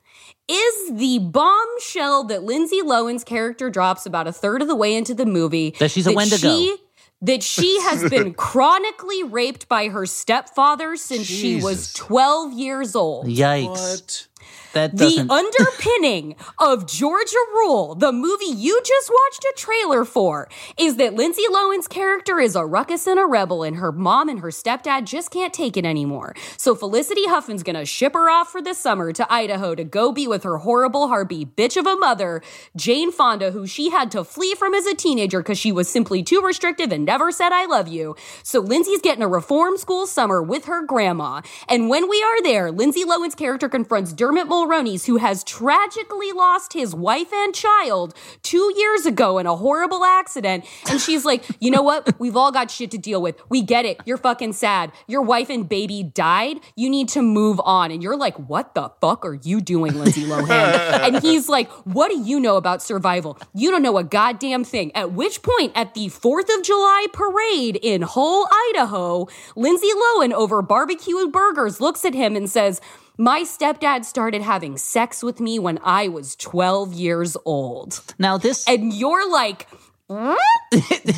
is 0.47 0.93
the 0.93 1.19
bombshell 1.19 2.25
that 2.25 2.45
Lindsay 2.45 2.81
Lohan's 2.81 3.25
character 3.25 3.71
drops 3.71 4.07
about 4.07 4.29
a 4.29 4.33
third 4.33 4.63
of 4.63 4.69
the 4.69 4.77
way 4.77 4.95
into 4.95 5.15
the 5.15 5.27
movie 5.27 5.75
That 5.81 5.91
she's 5.91 6.07
a 6.07 6.13
Wendigo. 6.13 6.49
She, 6.49 6.77
that 7.23 7.43
she 7.43 7.81
has 7.81 8.09
been 8.09 8.35
chronically 8.37 9.25
raped 9.25 9.69
by 9.69 9.89
her 9.89 10.07
stepfather 10.07 10.97
since 10.97 11.27
she 11.27 11.61
was 11.61 11.93
12 11.95 12.53
years 12.53 12.95
old. 12.95 13.27
Yikes! 13.27 14.29
That 14.75 14.97
The 14.97 15.27
underpinning 15.31 16.37
of 16.59 16.87
Georgia 16.87 17.37
Rule, 17.55 17.95
the 17.95 18.13
movie 18.13 18.47
you 18.47 18.81
just 18.85 19.11
watched 19.11 19.45
a 19.45 19.55
trailer 19.57 20.05
for, 20.05 20.49
is 20.77 20.97
that 20.97 21.15
Lindsay 21.15 21.45
Lohan's 21.49 21.87
character 21.87 22.41
is 22.41 22.57
a 22.57 22.67
ruckus 22.67 23.07
and 23.07 23.19
a 23.19 23.25
rebel, 23.25 23.63
and 23.63 23.77
her 23.77 23.93
mom 23.93 24.29
and 24.29 24.41
her 24.41 24.49
stepdad 24.49 25.05
just 25.05 25.31
can't 25.31 25.55
take 25.55 25.77
it 25.77 25.85
anymore. 25.85 26.35
So 26.57 26.75
Felicity 26.75 27.27
Huffman's 27.27 27.63
gonna 27.63 27.85
ship 27.85 28.15
her 28.15 28.29
off 28.29 28.51
for 28.51 28.61
the 28.61 28.75
summer 28.75 29.13
to 29.13 29.33
Idaho 29.33 29.75
to 29.75 29.85
go 29.85 30.13
be 30.13 30.27
with 30.27 30.43
her 30.43 30.59
horrible 30.59 31.09
harpy 31.09 31.47
bitch 31.47 31.77
of 31.77 31.87
a 31.87 31.97
mother, 31.97 32.43
Jane 32.77 33.13
Fonda, 33.13 33.53
who 33.53 33.67
she 33.67 33.91
had 33.91 34.11
to 34.11 34.25
flee 34.25 34.55
from 34.55 34.75
as 34.75 34.87
a 34.87 34.95
teenager 34.95 35.41
because 35.41 35.59
she 35.59 35.73
was 35.73 35.89
simply 35.89 36.23
too 36.23 36.41
restrictive 36.41 36.91
and 36.91 37.05
never 37.05 37.31
said 37.31 37.53
I 37.53 37.67
love 37.67 37.87
you. 37.87 38.17
So 38.43 38.61
Lindsay's 38.61 39.01
getting 39.01 39.23
a 39.23 39.29
reform 39.29 39.77
school 39.77 40.07
summer 40.07 40.43
with 40.43 40.65
her 40.65 40.85
grandma. 40.85 41.43
And 41.69 41.89
when 41.89 42.09
we 42.09 42.23
are 42.23 42.43
there, 42.43 42.73
Lindsay 42.73 43.05
Lohan's 43.05 43.35
character 43.35 43.69
confronts 43.69 44.13
Dermot 44.13 44.49
Mulroney's, 44.65 45.07
who 45.07 45.17
has 45.17 45.45
tragically 45.45 46.33
lost 46.33 46.73
his 46.73 46.95
wife 46.95 47.33
and 47.33 47.55
child 47.55 48.15
two 48.43 48.73
years 48.77 49.07
ago 49.07 49.39
in 49.39 49.47
a 49.47 49.57
horrible 49.57 50.05
accident. 50.05 50.65
And 50.89 51.01
she's 51.01 51.25
like, 51.25 51.45
you 51.61 51.71
know 51.71 51.83
what? 51.83 52.19
We've 52.19 52.37
all 52.37 52.53
got 52.53 52.71
shit 52.71 52.91
to 52.93 52.99
deal 52.99 53.21
with. 53.21 53.41
We 53.49 53.63
get 53.63 53.85
it. 53.85 54.01
You're 54.05 54.17
fucking 54.17 54.55
sad. 54.55 54.93
Your 55.07 55.23
wife 55.23 55.51
and 55.51 55.69
baby 55.69 56.03
died. 56.03 56.61
You 56.77 56.89
need 56.89 57.09
to 57.11 57.23
move 57.23 57.61
on. 57.65 57.91
And 57.91 58.03
you're 58.03 58.17
like, 58.17 58.37
what 58.37 58.75
the 58.75 58.91
fuck 59.01 59.25
are 59.25 59.35
you 59.35 59.61
doing, 59.61 59.99
Lindsay 59.99 60.25
Lohan? 60.25 60.49
and 60.49 61.23
he's 61.23 61.49
like, 61.49 61.71
what 61.85 62.09
do 62.09 62.21
you 62.21 62.41
know 62.41 62.57
about 62.57 62.83
survival? 62.83 63.39
You 63.55 63.71
don't 63.71 63.83
know 63.83 63.99
a 63.99 64.05
goddamn 64.05 64.65
thing. 64.65 64.95
At 64.95 65.13
which 65.13 65.43
point, 65.43 65.73
at 65.75 65.95
the 65.95 66.07
4th 66.07 66.57
of 66.57 66.63
July 66.63 67.07
parade 67.13 67.79
in 67.83 68.03
Hull, 68.03 68.49
Idaho, 68.71 69.29
Lindsay 69.57 69.89
Lohan 69.89 70.33
over 70.33 70.63
barbecue 70.63 71.15
burgers 71.29 71.81
looks 71.81 72.05
at 72.05 72.15
him 72.15 72.37
and 72.37 72.49
says, 72.51 72.81
my 73.19 73.43
stepdad 73.43 74.05
started 74.05 74.43
having 74.43 74.77
sex 74.77 75.23
with 75.23 75.41
me 75.41 75.59
when 75.59 75.79
I 75.83 76.09
was 76.09 76.37
12 76.37 76.95
years 76.95 77.37
old. 77.45 78.03
now 78.19 78.39
this. 78.39 78.67
And 78.67 78.93
you're 78.93 79.31
like, 79.31 79.69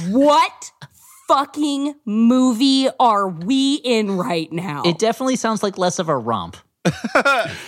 what 0.09 0.71
fucking 1.29 1.95
movie 2.05 2.89
are 3.01 3.29
we 3.29 3.77
in 3.77 4.17
right 4.17 4.53
now? 4.53 4.83
it 4.85 4.99
definitely 4.99 5.37
sounds 5.37 5.63
like 5.63 5.79
less 5.79 5.99
of 5.99 6.09
a 6.09 6.17
romp. 6.17 6.57
That's 6.85 7.03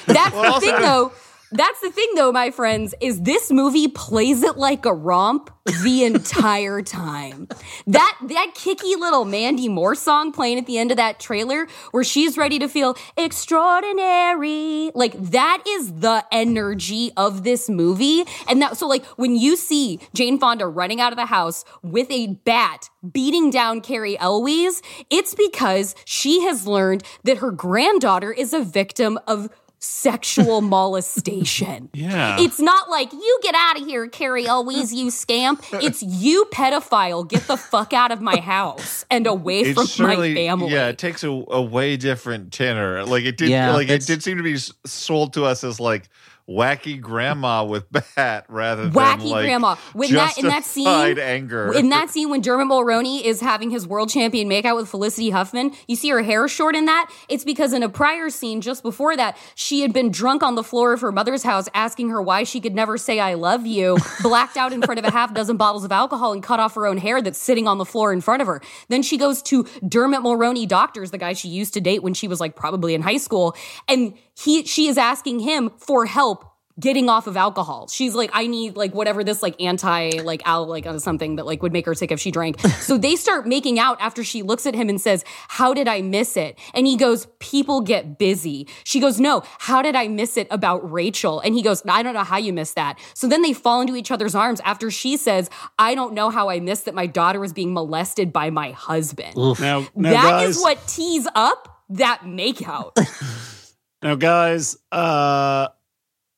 the 0.07 0.59
thing, 0.61 0.81
though. 0.81 1.13
That's 1.51 1.81
the 1.81 1.91
thing, 1.91 2.09
though, 2.15 2.31
my 2.31 2.51
friends, 2.51 2.95
is 3.01 3.23
this 3.23 3.51
movie 3.51 3.89
plays 3.89 4.43
it 4.43 4.59
like 4.59 4.85
a 4.85 4.93
romp 4.93 5.51
the 5.83 6.05
entire 6.05 6.83
time. 6.83 7.49
That 7.87 8.19
that 8.29 8.53
kicky 8.55 8.97
little 8.97 9.25
Mandy 9.25 9.69
Moore 9.69 9.95
song 9.95 10.31
playing 10.31 10.59
at 10.59 10.67
the 10.67 10.79
end 10.79 10.91
of 10.91 10.99
that 10.99 11.21
trailer, 11.21 11.67
where 11.93 12.05
she's 12.05 12.37
ready 12.37 12.59
to 12.59 12.69
feel 12.69 12.97
extraordinary, 13.17 14.91
like 14.95 15.15
that 15.31 15.63
is 15.67 15.93
the 15.95 16.25
energy 16.31 17.13
of 17.17 17.45
this 17.45 17.71
movie. 17.71 18.25
And 18.47 18.61
that 18.61 18.77
so, 18.77 18.87
like, 18.87 19.05
when 19.17 19.35
you 19.35 19.57
see 19.57 20.01
Jane 20.15 20.39
Fonda 20.39 20.67
running 20.67 21.01
out 21.01 21.13
of 21.13 21.17
the 21.17 21.27
house 21.27 21.65
with 21.83 22.11
a 22.11 22.27
bat 22.45 22.91
beating 23.11 23.51
down 23.51 23.81
Cary 23.81 24.19
Elwes, 24.19 24.83
it's 25.09 25.35
because 25.35 25.95
she 26.05 26.43
has 26.43 26.67
learned 26.67 27.03
that 27.25 27.39
her 27.39 27.51
granddaughter 27.51 28.33
is 28.33 28.53
a 28.53 28.61
victim 28.61 29.19
of 29.27 29.49
sexual 29.79 30.61
molestation. 30.63 31.89
Yeah. 31.93 32.37
It's 32.41 32.61
not 32.61 32.91
like 32.91 33.13
you 33.13 33.39
get 33.43 33.55
out 33.55 33.81
of 33.81 33.87
here, 33.87 34.09
Cary 34.09 34.47
Elwes, 34.47 34.93
you 34.93 35.11
scamp. 35.11 35.63
It's 35.73 36.03
you 36.03 36.47
pedophile, 36.53 37.29
get 37.29 37.43
the 37.47 37.57
fuck 37.57 37.93
out 37.93 38.11
of 38.13 38.21
my 38.21 38.39
house 38.39 39.05
and 39.11 39.27
away 39.27 39.61
It 39.61 39.75
from 39.75 39.87
surely, 39.87 40.35
my 40.35 40.41
family. 40.41 40.73
yeah, 40.73 40.89
it 40.89 40.99
takes 40.99 41.23
a, 41.25 41.29
a 41.29 41.63
way 41.63 41.97
different 41.97 42.53
tenor. 42.53 43.05
Like 43.05 43.25
it 43.25 43.37
did, 43.37 43.49
Yeah, 43.51 43.73
like 43.73 43.89
it 43.89 44.07
did 44.07 44.23
seem 44.23 44.37
to 44.39 44.43
be 44.43 44.57
sold 44.87 45.33
to 45.35 45.45
us 45.45 45.65
as 45.65 45.79
like 45.81 46.09
wacky 46.49 47.01
grandma 47.01 47.65
with 47.65 47.85
bat 48.17 48.47
rather 48.49 48.89
Wacky 48.89 48.93
than 48.93 48.95
like 48.95 49.19
Wacky 49.21 49.45
grandma. 49.45 49.77
When 49.93 50.13
that- 50.15 50.39
in 50.39 50.47
that 50.47 50.65
scene- 50.65 51.19
anger. 51.19 51.73
In 51.75 51.91
that 51.91 52.11
scene 52.11 52.31
when 52.31 52.41
Dermot 52.41 52.69
Mulroney 52.69 53.23
is 53.23 53.41
having 53.41 53.71
his 53.71 53.87
world 53.87 54.09
champion 54.09 54.49
makeout 54.49 54.77
with 54.77 54.89
Felicity 54.89 55.31
Huffman, 55.31 55.73
you 55.87 55.97
see 55.97 56.09
her 56.11 56.23
hair 56.23 56.49
short 56.49 56.75
in 56.75 56.87
that. 56.87 57.11
It's 57.29 57.45
because 57.45 57.73
in 57.73 57.83
a 57.83 57.89
prior 57.89 58.31
scene 58.31 58.61
just 58.61 58.83
before 58.83 59.17
that, 59.17 59.37
she 59.55 59.81
had 59.83 59.93
been 59.93 60.11
drunk 60.11 60.43
on 60.43 60.55
the 60.55 60.65
floor 60.65 60.93
of 60.93 61.01
her 61.01 61.13
mother's 61.13 61.43
house 61.43 61.69
asking 61.75 62.09
her 62.11 62.23
why 62.23 62.45
she 62.45 62.61
could 62.61 62.75
never 62.75 62.97
say 62.97 63.21
I 63.21 63.35
love 63.35 63.67
you, 63.67 63.99
blacked 64.23 64.57
out 64.57 64.73
in 64.73 64.81
front 64.83 64.99
of 64.99 65.05
a 65.05 65.11
half 65.11 65.35
dozen 65.35 65.57
bottles 65.57 65.85
of 65.85 65.93
alcohol 65.93 66.33
and 66.33 66.43
cut 66.43 66.61
off 66.61 66.75
her 66.75 66.87
own 66.87 66.97
hair 66.99 67.21
that's 67.21 67.39
sitting 67.39 67.67
on 67.69 67.79
the 67.79 67.85
floor 67.85 68.13
in 68.13 68.21
front 68.21 68.41
of 68.43 68.49
her. 68.49 68.63
Then 68.89 69.03
she 69.03 69.19
goes 69.19 69.43
to 69.43 69.65
Dermot 69.87 70.21
Mulroney 70.23 70.67
Doctors, 70.67 71.11
the 71.11 71.19
guy 71.19 71.33
she 71.35 71.49
used 71.49 71.75
to 71.75 71.81
date 71.81 72.03
when 72.03 72.15
she 72.15 72.29
was 72.29 72.41
like 72.41 72.57
probably 72.57 72.95
in 72.95 73.03
high 73.03 73.17
school, 73.19 73.55
and 73.87 74.15
he 74.39 74.65
she 74.65 74.87
is 74.89 74.99
asking 74.99 75.41
him 75.41 75.71
for 75.79 76.07
help 76.07 76.45
getting 76.81 77.09
off 77.09 77.27
of 77.27 77.37
alcohol. 77.37 77.89
She's 77.89 78.15
like, 78.15 78.31
I 78.33 78.47
need 78.47 78.77
like 78.77 78.95
whatever 78.95 79.25
this 79.25 79.43
like 79.43 79.61
anti 79.61 80.11
like 80.23 80.43
al 80.47 80.67
like 80.67 80.87
uh, 80.87 80.99
something 80.99 81.37
that 81.37 81.47
like 81.47 81.63
would 81.63 81.73
make 81.73 81.87
her 81.87 81.95
sick 81.95 82.13
if 82.13 82.21
she 82.21 82.31
drank. 82.31 82.61
so 82.81 82.97
they 82.97 83.17
start 83.17 83.47
making 83.47 83.79
out 83.79 84.01
after 84.01 84.23
she 84.23 84.43
looks 84.43 84.65
at 84.67 84.75
him 84.75 84.89
and 84.89 85.01
says, 85.01 85.25
How 85.49 85.75
did 85.75 85.89
I 85.89 86.03
miss 86.03 86.37
it? 86.37 86.59
And 86.75 86.87
he 86.87 86.97
goes, 86.97 87.27
People 87.41 87.81
get 87.81 88.19
busy. 88.19 88.69
She 88.85 89.01
goes, 89.01 89.19
No, 89.19 89.43
how 89.59 89.83
did 89.83 89.97
I 89.97 90.07
miss 90.07 90.37
it 90.37 90.47
about 90.51 90.89
Rachel? 90.91 91.41
And 91.41 91.55
he 91.55 91.63
goes, 91.63 91.83
I 91.87 92.03
don't 92.03 92.15
know 92.15 92.25
how 92.25 92.37
you 92.37 92.53
missed 92.53 92.77
that. 92.77 92.99
So 93.15 93.27
then 93.27 93.43
they 93.43 93.53
fall 93.53 93.81
into 93.81 93.97
each 93.97 94.13
other's 94.13 94.35
arms 94.35 94.61
after 94.65 94.91
she 94.91 95.17
says, 95.17 95.51
I 95.79 95.97
don't 95.97 96.15
know 96.15 96.31
how 96.31 96.49
I 96.49 96.61
missed 96.61 96.85
that 96.85 96.95
my 96.95 97.07
daughter 97.07 97.41
was 97.41 97.53
being 97.53 97.75
molested 97.75 98.33
by 98.33 98.51
my 98.51 98.71
husband. 98.71 99.35
Now, 99.37 99.87
now 99.97 100.11
That 100.11 100.31
guys, 100.31 100.57
is 100.57 100.63
what 100.63 100.87
tees 100.87 101.27
up 101.35 101.85
that 101.91 102.21
makeout. 102.23 102.93
Now, 104.03 104.15
guys, 104.15 104.77
uh, 104.93 105.69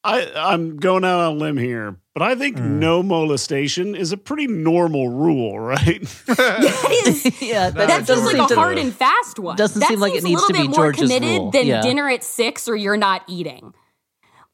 I 0.03 0.33
I'm 0.35 0.79
going 0.79 1.05
out 1.05 1.21
on 1.21 1.37
a 1.37 1.39
limb 1.39 1.59
here, 1.59 1.97
but 2.15 2.23
I 2.23 2.35
think 2.35 2.57
Hmm. 2.59 2.79
no 2.79 3.03
molestation 3.03 3.95
is 3.95 4.13
a 4.13 4.17
pretty 4.17 4.47
normal 4.47 5.09
rule, 5.11 5.61
right? 5.61 6.01
that 6.27 7.03
is 7.07 7.43
yeah, 7.43 7.69
that, 7.71 7.87
that 7.89 8.07
doesn't 8.07 8.25
like 8.25 8.37
seem 8.37 8.45
a 8.45 8.49
to- 8.49 8.55
hard 8.55 8.79
and 8.79 8.95
fast 8.95 9.39
one. 9.39 9.57
doesn't 9.57 9.79
that 9.81 9.89
seem 9.91 10.01
like 10.01 10.13
it 10.15 10.23
seems 10.23 10.31
needs 10.31 10.43
a 10.43 10.47
to 10.47 10.53
little 10.53 10.63
be 10.67 10.69
bit 10.69 10.77
more 10.79 10.93
committed 10.93 11.29
rule. 11.39 11.51
than 11.51 11.67
Yeah. 11.67 11.83
dinner 11.83 12.09
at 12.09 12.25
six 12.25 12.67
or 12.67 12.77
you're 12.77 12.97
not 12.97 13.23
eating. 13.29 13.75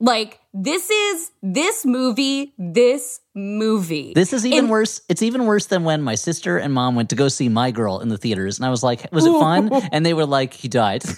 Like 0.00 0.40
this 0.58 0.88
is 0.90 1.30
this 1.42 1.84
movie, 1.84 2.54
this 2.58 3.20
movie. 3.34 4.12
This 4.14 4.32
is 4.32 4.46
even 4.46 4.58
And- 4.60 4.70
worse. 4.70 5.02
It's 5.08 5.20
even 5.22 5.44
worse 5.46 5.66
than 5.66 5.84
when 5.84 6.02
my 6.02 6.14
sister 6.14 6.56
and 6.56 6.72
mom 6.72 6.94
went 6.96 7.10
to 7.10 7.16
go 7.16 7.28
see 7.28 7.48
My 7.50 7.70
Girl 7.70 8.00
in 8.00 8.08
the 8.08 8.16
theaters, 8.16 8.58
and 8.58 8.64
I 8.66 8.70
was 8.70 8.82
like, 8.82 9.06
"Was 9.12 9.26
it 9.26 9.32
fun?" 9.32 9.70
And 9.92 10.04
they 10.06 10.14
were 10.14 10.24
like, 10.26 10.54
"He 10.54 10.68
died." 10.68 11.02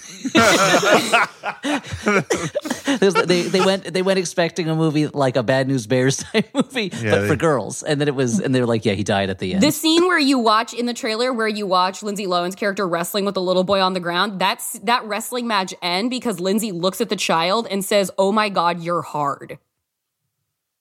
They 2.98 3.42
they 3.42 3.60
went 3.60 3.92
they 3.92 4.02
went 4.02 4.18
expecting 4.18 4.68
a 4.68 4.74
movie 4.74 5.06
like 5.08 5.36
a 5.36 5.42
Bad 5.42 5.68
News 5.68 5.86
Bears 5.86 6.16
type 6.32 6.48
movie, 6.54 6.90
Yeah, 7.02 7.10
but 7.10 7.20
they- 7.22 7.28
for 7.28 7.36
girls, 7.36 7.82
and 7.82 8.00
then 8.00 8.08
it 8.08 8.14
was, 8.14 8.40
and 8.40 8.54
they 8.54 8.60
were 8.60 8.66
like, 8.66 8.84
"Yeah, 8.84 8.94
he 8.94 9.04
died 9.04 9.30
at 9.30 9.38
the 9.38 9.52
end." 9.54 9.62
The 9.62 9.70
scene 9.70 10.06
where 10.06 10.18
you 10.18 10.38
watch 10.38 10.72
in 10.74 10.86
the 10.86 10.94
trailer 10.94 11.32
where 11.32 11.46
you 11.48 11.66
watch 11.66 12.02
Lindsay 12.02 12.26
Lohan's 12.26 12.54
character 12.54 12.88
wrestling 12.88 13.24
with 13.24 13.34
the 13.34 13.42
little 13.42 13.64
boy 13.64 13.80
on 13.80 13.92
the 13.92 14.00
ground, 14.00 14.40
that's 14.40 14.72
that 14.80 15.04
wrestling 15.04 15.46
match 15.46 15.74
end 15.82 16.10
because 16.10 16.40
Lindsay 16.40 16.72
looks 16.72 17.00
at 17.00 17.08
the 17.08 17.16
child 17.16 17.66
and 17.70 17.84
says, 17.84 18.10
"Oh 18.18 18.32
my 18.32 18.48
god, 18.48 18.80
you're 18.82 19.02
hard." 19.02 19.27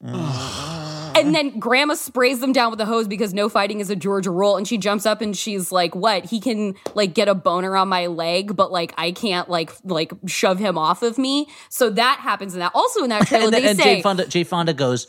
Mm. 0.03 1.17
and 1.17 1.33
then 1.33 1.57
grandma 1.57 1.95
sprays 1.95 2.39
them 2.39 2.53
down 2.53 2.69
with 2.69 2.79
a 2.79 2.85
hose 2.85 3.07
because 3.07 3.33
no 3.33 3.49
fighting 3.49 3.79
is 3.79 3.89
a 3.89 3.95
Georgia 3.95 4.29
rule 4.29 4.55
and 4.55 4.67
she 4.67 4.77
jumps 4.77 5.07
up 5.07 5.21
and 5.21 5.35
she's 5.35 5.71
like, 5.71 5.95
"What? 5.95 6.25
He 6.25 6.39
can 6.39 6.75
like 6.93 7.15
get 7.15 7.27
a 7.27 7.33
boner 7.33 7.75
on 7.75 7.87
my 7.87 8.05
leg, 8.05 8.55
but 8.55 8.71
like 8.71 8.93
I 8.95 9.11
can't 9.11 9.49
like 9.49 9.71
like 9.83 10.11
shove 10.27 10.59
him 10.59 10.77
off 10.77 11.01
of 11.01 11.17
me." 11.17 11.47
So 11.69 11.89
that 11.89 12.19
happens 12.21 12.53
in 12.53 12.59
that. 12.59 12.73
Also 12.75 13.03
in 13.03 13.09
that 13.09 13.25
trailer 13.25 13.45
and, 13.45 13.53
they 13.53 13.67
and 13.67 13.77
say 13.77 13.95
Jane 13.95 14.03
Fonda 14.03 14.27
Jane 14.27 14.45
Fonda 14.45 14.73
goes, 14.75 15.07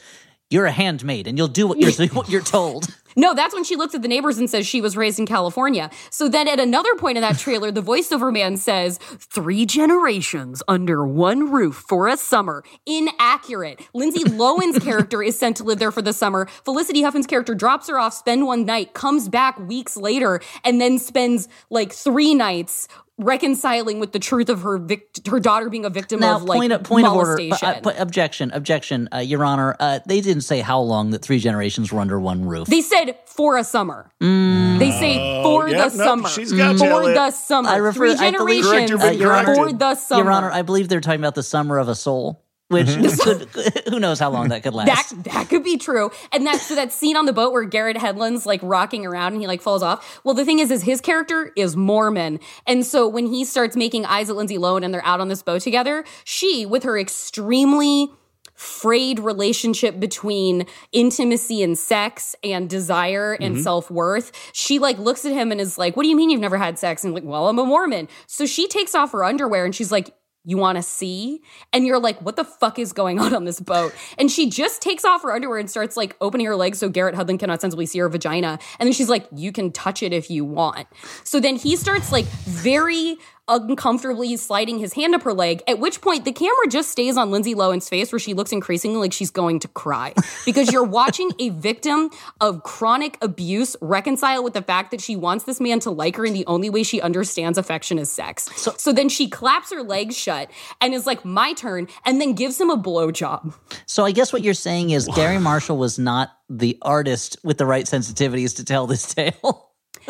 "You're 0.49 0.64
a 0.64 0.73
handmaid, 0.73 1.26
and 1.26 1.37
you'll 1.37 1.49
do 1.49 1.66
what 1.66 1.78
you're 1.78 2.09
what 2.14 2.30
you're 2.30 2.40
told." 2.40 2.87
No, 3.18 3.34
that's 3.34 3.52
when 3.52 3.64
she 3.64 3.75
looks 3.75 3.96
at 3.96 4.02
the 4.02 4.06
neighbors 4.06 4.38
and 4.38 4.48
says 4.48 4.64
she 4.64 4.80
was 4.80 4.96
raised 4.96 5.18
in 5.18 5.26
California. 5.26 5.90
So 6.08 6.28
then 6.28 6.46
at 6.46 6.60
another 6.60 6.94
point 6.94 7.18
in 7.18 7.22
that 7.22 7.37
trailer, 7.37 7.72
the 7.72 7.82
voiceover 7.82 8.32
man 8.32 8.56
says, 8.56 8.98
three 8.98 9.66
generations 9.66 10.62
under 10.68 11.04
one 11.04 11.50
roof 11.50 11.84
for 11.88 12.06
a 12.06 12.16
summer. 12.16 12.62
Inaccurate. 12.87 13.80
Lindsay 13.92 14.22
Lohan's 14.30 14.78
character 14.78 15.20
is 15.20 15.37
sent 15.37 15.56
to 15.56 15.64
live 15.64 15.80
there 15.80 15.90
for 15.90 16.00
the 16.00 16.12
summer. 16.12 16.46
Felicity 16.64 17.02
Huffman's 17.02 17.26
character 17.26 17.56
drops 17.56 17.88
her 17.88 17.98
off, 17.98 18.14
spend 18.14 18.46
one 18.46 18.64
night, 18.64 18.94
comes 18.94 19.28
back 19.28 19.58
weeks 19.58 19.96
later, 19.96 20.40
and 20.62 20.80
then 20.80 21.00
spends 21.00 21.48
like 21.70 21.92
three 21.92 22.37
nights 22.37 22.87
reconciling 23.18 23.98
with 23.98 24.12
the 24.12 24.18
truth 24.18 24.48
of 24.48 24.62
her 24.62 24.78
vict- 24.78 25.26
her 25.26 25.40
daughter 25.40 25.68
being 25.68 25.84
a 25.84 25.90
victim 25.90 26.20
Now, 26.20 26.37
of 26.37 26.44
like 26.44 26.56
point 26.56 26.72
of, 26.72 26.82
point 26.84 27.06
of 27.06 27.14
order, 27.14 27.37
molestation. 27.37 27.84
uh, 27.84 27.92
objection, 27.98 28.50
objection, 28.52 29.08
uh, 29.12 29.18
Your 29.18 29.44
Honor. 29.44 29.76
Uh, 29.78 29.98
they 30.06 30.20
didn't 30.20 30.42
say 30.42 30.60
how 30.60 30.80
long 30.80 31.10
that 31.10 31.22
three 31.22 31.40
generations 31.40 31.92
were 31.92 32.00
under 32.00 32.18
one 32.20 32.44
roof. 32.44 32.68
They 32.68 32.80
said 32.80 33.07
for 33.26 33.56
a 33.56 33.64
summer. 33.64 34.10
Mm. 34.20 34.78
They 34.78 34.90
say 34.90 35.42
for 35.42 35.66
Oh, 35.66 35.70
the 35.70 35.76
no, 35.76 35.88
summer. 35.88 36.28
she's 36.28 36.52
got 36.52 36.72
you, 36.72 36.78
for 36.78 37.02
the 37.12 37.30
summer. 37.30 37.68
I 37.68 37.76
refer- 37.76 38.14
Three 38.16 38.26
I 38.26 38.30
believe- 38.30 38.64
Correct, 38.64 38.90
you've 38.90 39.00
generations 39.00 39.02
been 39.02 39.18
Your 39.20 39.54
for 39.54 39.72
the 39.72 39.94
summer. 39.94 40.24
Your 40.24 40.32
Honor, 40.32 40.50
I 40.50 40.62
believe 40.62 40.88
they're 40.88 41.00
talking 41.00 41.20
about 41.20 41.34
the 41.34 41.42
summer 41.42 41.78
of 41.78 41.88
a 41.88 41.94
soul, 41.94 42.44
which 42.68 42.86
mm-hmm. 42.86 43.48
could, 43.82 43.88
who 43.92 43.98
knows 43.98 44.18
how 44.18 44.30
long 44.30 44.48
that 44.48 44.62
could 44.62 44.74
last. 44.74 45.10
that 45.10 45.24
that 45.32 45.48
could 45.48 45.64
be 45.64 45.76
true. 45.78 46.10
And 46.32 46.46
that's 46.46 46.62
so 46.62 46.74
that 46.74 46.92
scene 46.92 47.16
on 47.16 47.26
the 47.26 47.32
boat 47.32 47.52
where 47.52 47.64
Garrett 47.64 47.96
Hedlund's 47.96 48.44
like 48.46 48.60
rocking 48.62 49.06
around 49.06 49.32
and 49.32 49.40
he 49.40 49.46
like 49.46 49.62
falls 49.62 49.82
off. 49.82 50.20
Well, 50.24 50.34
the 50.34 50.44
thing 50.44 50.58
is, 50.58 50.70
is 50.70 50.82
his 50.82 51.00
character 51.00 51.52
is 51.56 51.76
Mormon, 51.76 52.40
and 52.66 52.84
so 52.84 53.08
when 53.08 53.26
he 53.26 53.44
starts 53.44 53.74
making 53.76 54.04
eyes 54.04 54.28
at 54.30 54.36
Lindsay 54.36 54.58
Lohan 54.58 54.84
and 54.84 54.92
they're 54.92 55.04
out 55.04 55.20
on 55.20 55.28
this 55.28 55.42
boat 55.42 55.62
together, 55.62 56.04
she 56.24 56.66
with 56.66 56.82
her 56.84 56.98
extremely 56.98 58.10
frayed 58.58 59.20
relationship 59.20 60.00
between 60.00 60.66
intimacy 60.90 61.62
and 61.62 61.78
sex 61.78 62.34
and 62.42 62.68
desire 62.68 63.34
and 63.34 63.54
Mm-hmm. 63.54 63.62
self-worth. 63.62 64.32
She 64.52 64.78
like 64.80 64.99
looks 64.99 65.25
at 65.25 65.32
him 65.32 65.52
and 65.52 65.60
is 65.60 65.78
like 65.78 65.97
what 65.97 66.02
do 66.02 66.08
you 66.08 66.16
mean 66.16 66.28
you've 66.28 66.40
never 66.40 66.58
had 66.58 66.78
sex? 66.78 67.04
And 67.04 67.14
like 67.14 67.23
well 67.25 67.49
i'm 67.49 67.58
a 67.58 67.64
mormon. 67.64 68.08
So 68.26 68.44
she 68.47 68.66
takes 68.66 68.94
off 68.97 69.12
her 69.12 69.25
underwear 69.25 69.64
and 69.64 69.75
she's 69.75 69.92
like 69.92 70.12
you 70.44 70.56
want 70.56 70.76
to 70.76 70.82
see? 70.82 71.40
And 71.73 71.86
you're 71.86 71.99
like 72.00 72.21
what 72.21 72.36
the 72.36 72.44
fuck 72.44 72.78
is 72.78 72.92
going 72.92 73.18
on 73.21 73.32
on 73.34 73.44
this 73.44 73.60
boat? 73.60 73.94
And 74.18 74.30
she 74.30 74.50
just 74.50 74.82
takes 74.82 75.04
off 75.04 75.23
her 75.23 75.32
underwear 75.32 75.58
and 75.58 75.71
starts 75.71 75.97
like 75.97 76.16
opening 76.21 76.47
her 76.47 76.56
legs 76.56 76.78
so 76.78 76.88
Garrett 76.88 77.14
Hedlund 77.14 77.38
cannot 77.38 77.60
sensibly 77.60 77.86
see 77.86 78.00
her 78.00 78.08
vagina. 78.08 78.58
And 78.80 78.86
then 78.86 78.92
she's 78.92 79.08
like 79.08 79.26
you 79.34 79.52
can 79.52 79.71
touch 79.73 80.02
it 80.02 80.12
if 80.12 80.30
you 80.30 80.44
want. 80.44 80.88
So 81.23 81.38
then 81.38 81.56
he 81.56 81.76
starts 81.76 82.10
like 82.12 82.25
very 82.26 83.16
uncomfortably 83.49 84.37
sliding 84.37 84.78
his 84.78 84.93
hand 84.93 85.15
up 85.15 85.23
her 85.23 85.32
leg, 85.32 85.63
at 85.67 85.78
which 85.78 86.00
point 86.00 86.25
the 86.25 86.32
camera 86.32 86.69
just 86.69 86.91
stays 86.91 87.17
on 87.17 87.30
Lindsay 87.30 87.54
Lohan's 87.54 87.89
face 87.89 88.13
where 88.13 88.19
she 88.19 88.34
looks 88.34 88.52
increasingly 88.52 88.99
like 88.99 89.13
she's 89.13 89.30
going 89.30 89.61
to 89.61 89.69
cry. 89.69 90.15
Because 90.45 90.73
you're 90.73 90.84
watching 90.84 91.30
a 91.39 91.50
victim 91.50 92.11
of 92.41 92.63
chronic 92.63 93.19
abuse 93.21 93.76
reconcile 93.82 94.43
with 94.43 94.54
the 94.54 94.63
fact 94.63 94.93
that 94.93 95.00
she 95.00 95.15
wants 95.15 95.45
this 95.45 95.61
man 95.61 95.78
to 95.80 95.91
like 95.91 96.17
her 96.17 96.25
and 96.25 96.34
the 96.34 96.47
only 96.47 96.71
way 96.71 96.82
she 96.82 97.02
understands 97.02 97.58
affection 97.58 97.99
is 97.99 98.11
sex. 98.11 98.49
So, 98.56 98.93
then 98.93 99.08
she 99.08 99.28
claps 99.28 99.71
her 99.73 99.82
legs 99.82 100.17
shut 100.17 100.50
and 100.80 100.95
is 100.95 101.06
like, 101.06 101.25
my 101.25 101.52
turn, 101.52 101.89
and 102.06 102.21
then 102.21 102.32
gives 102.32 102.58
him 102.58 102.71
a 102.71 102.76
blowjob. 102.76 103.54
So 103.87 104.04
I 104.04 104.13
guess 104.13 104.32
what 104.32 104.43
you're 104.43 104.54
saying 104.54 104.91
is 104.91 105.08
Gary 105.15 105.39
Marshall 105.39 105.76
was 105.76 105.99
not 105.99 106.30
the 106.49 106.78
artist 106.82 107.37
with 107.45 107.58
the 107.58 107.67
right 107.67 107.84
sensitivities 107.84 108.56
to 108.56 108.65
tell 108.65 108.87
this 108.87 109.15
tale. 109.15 109.68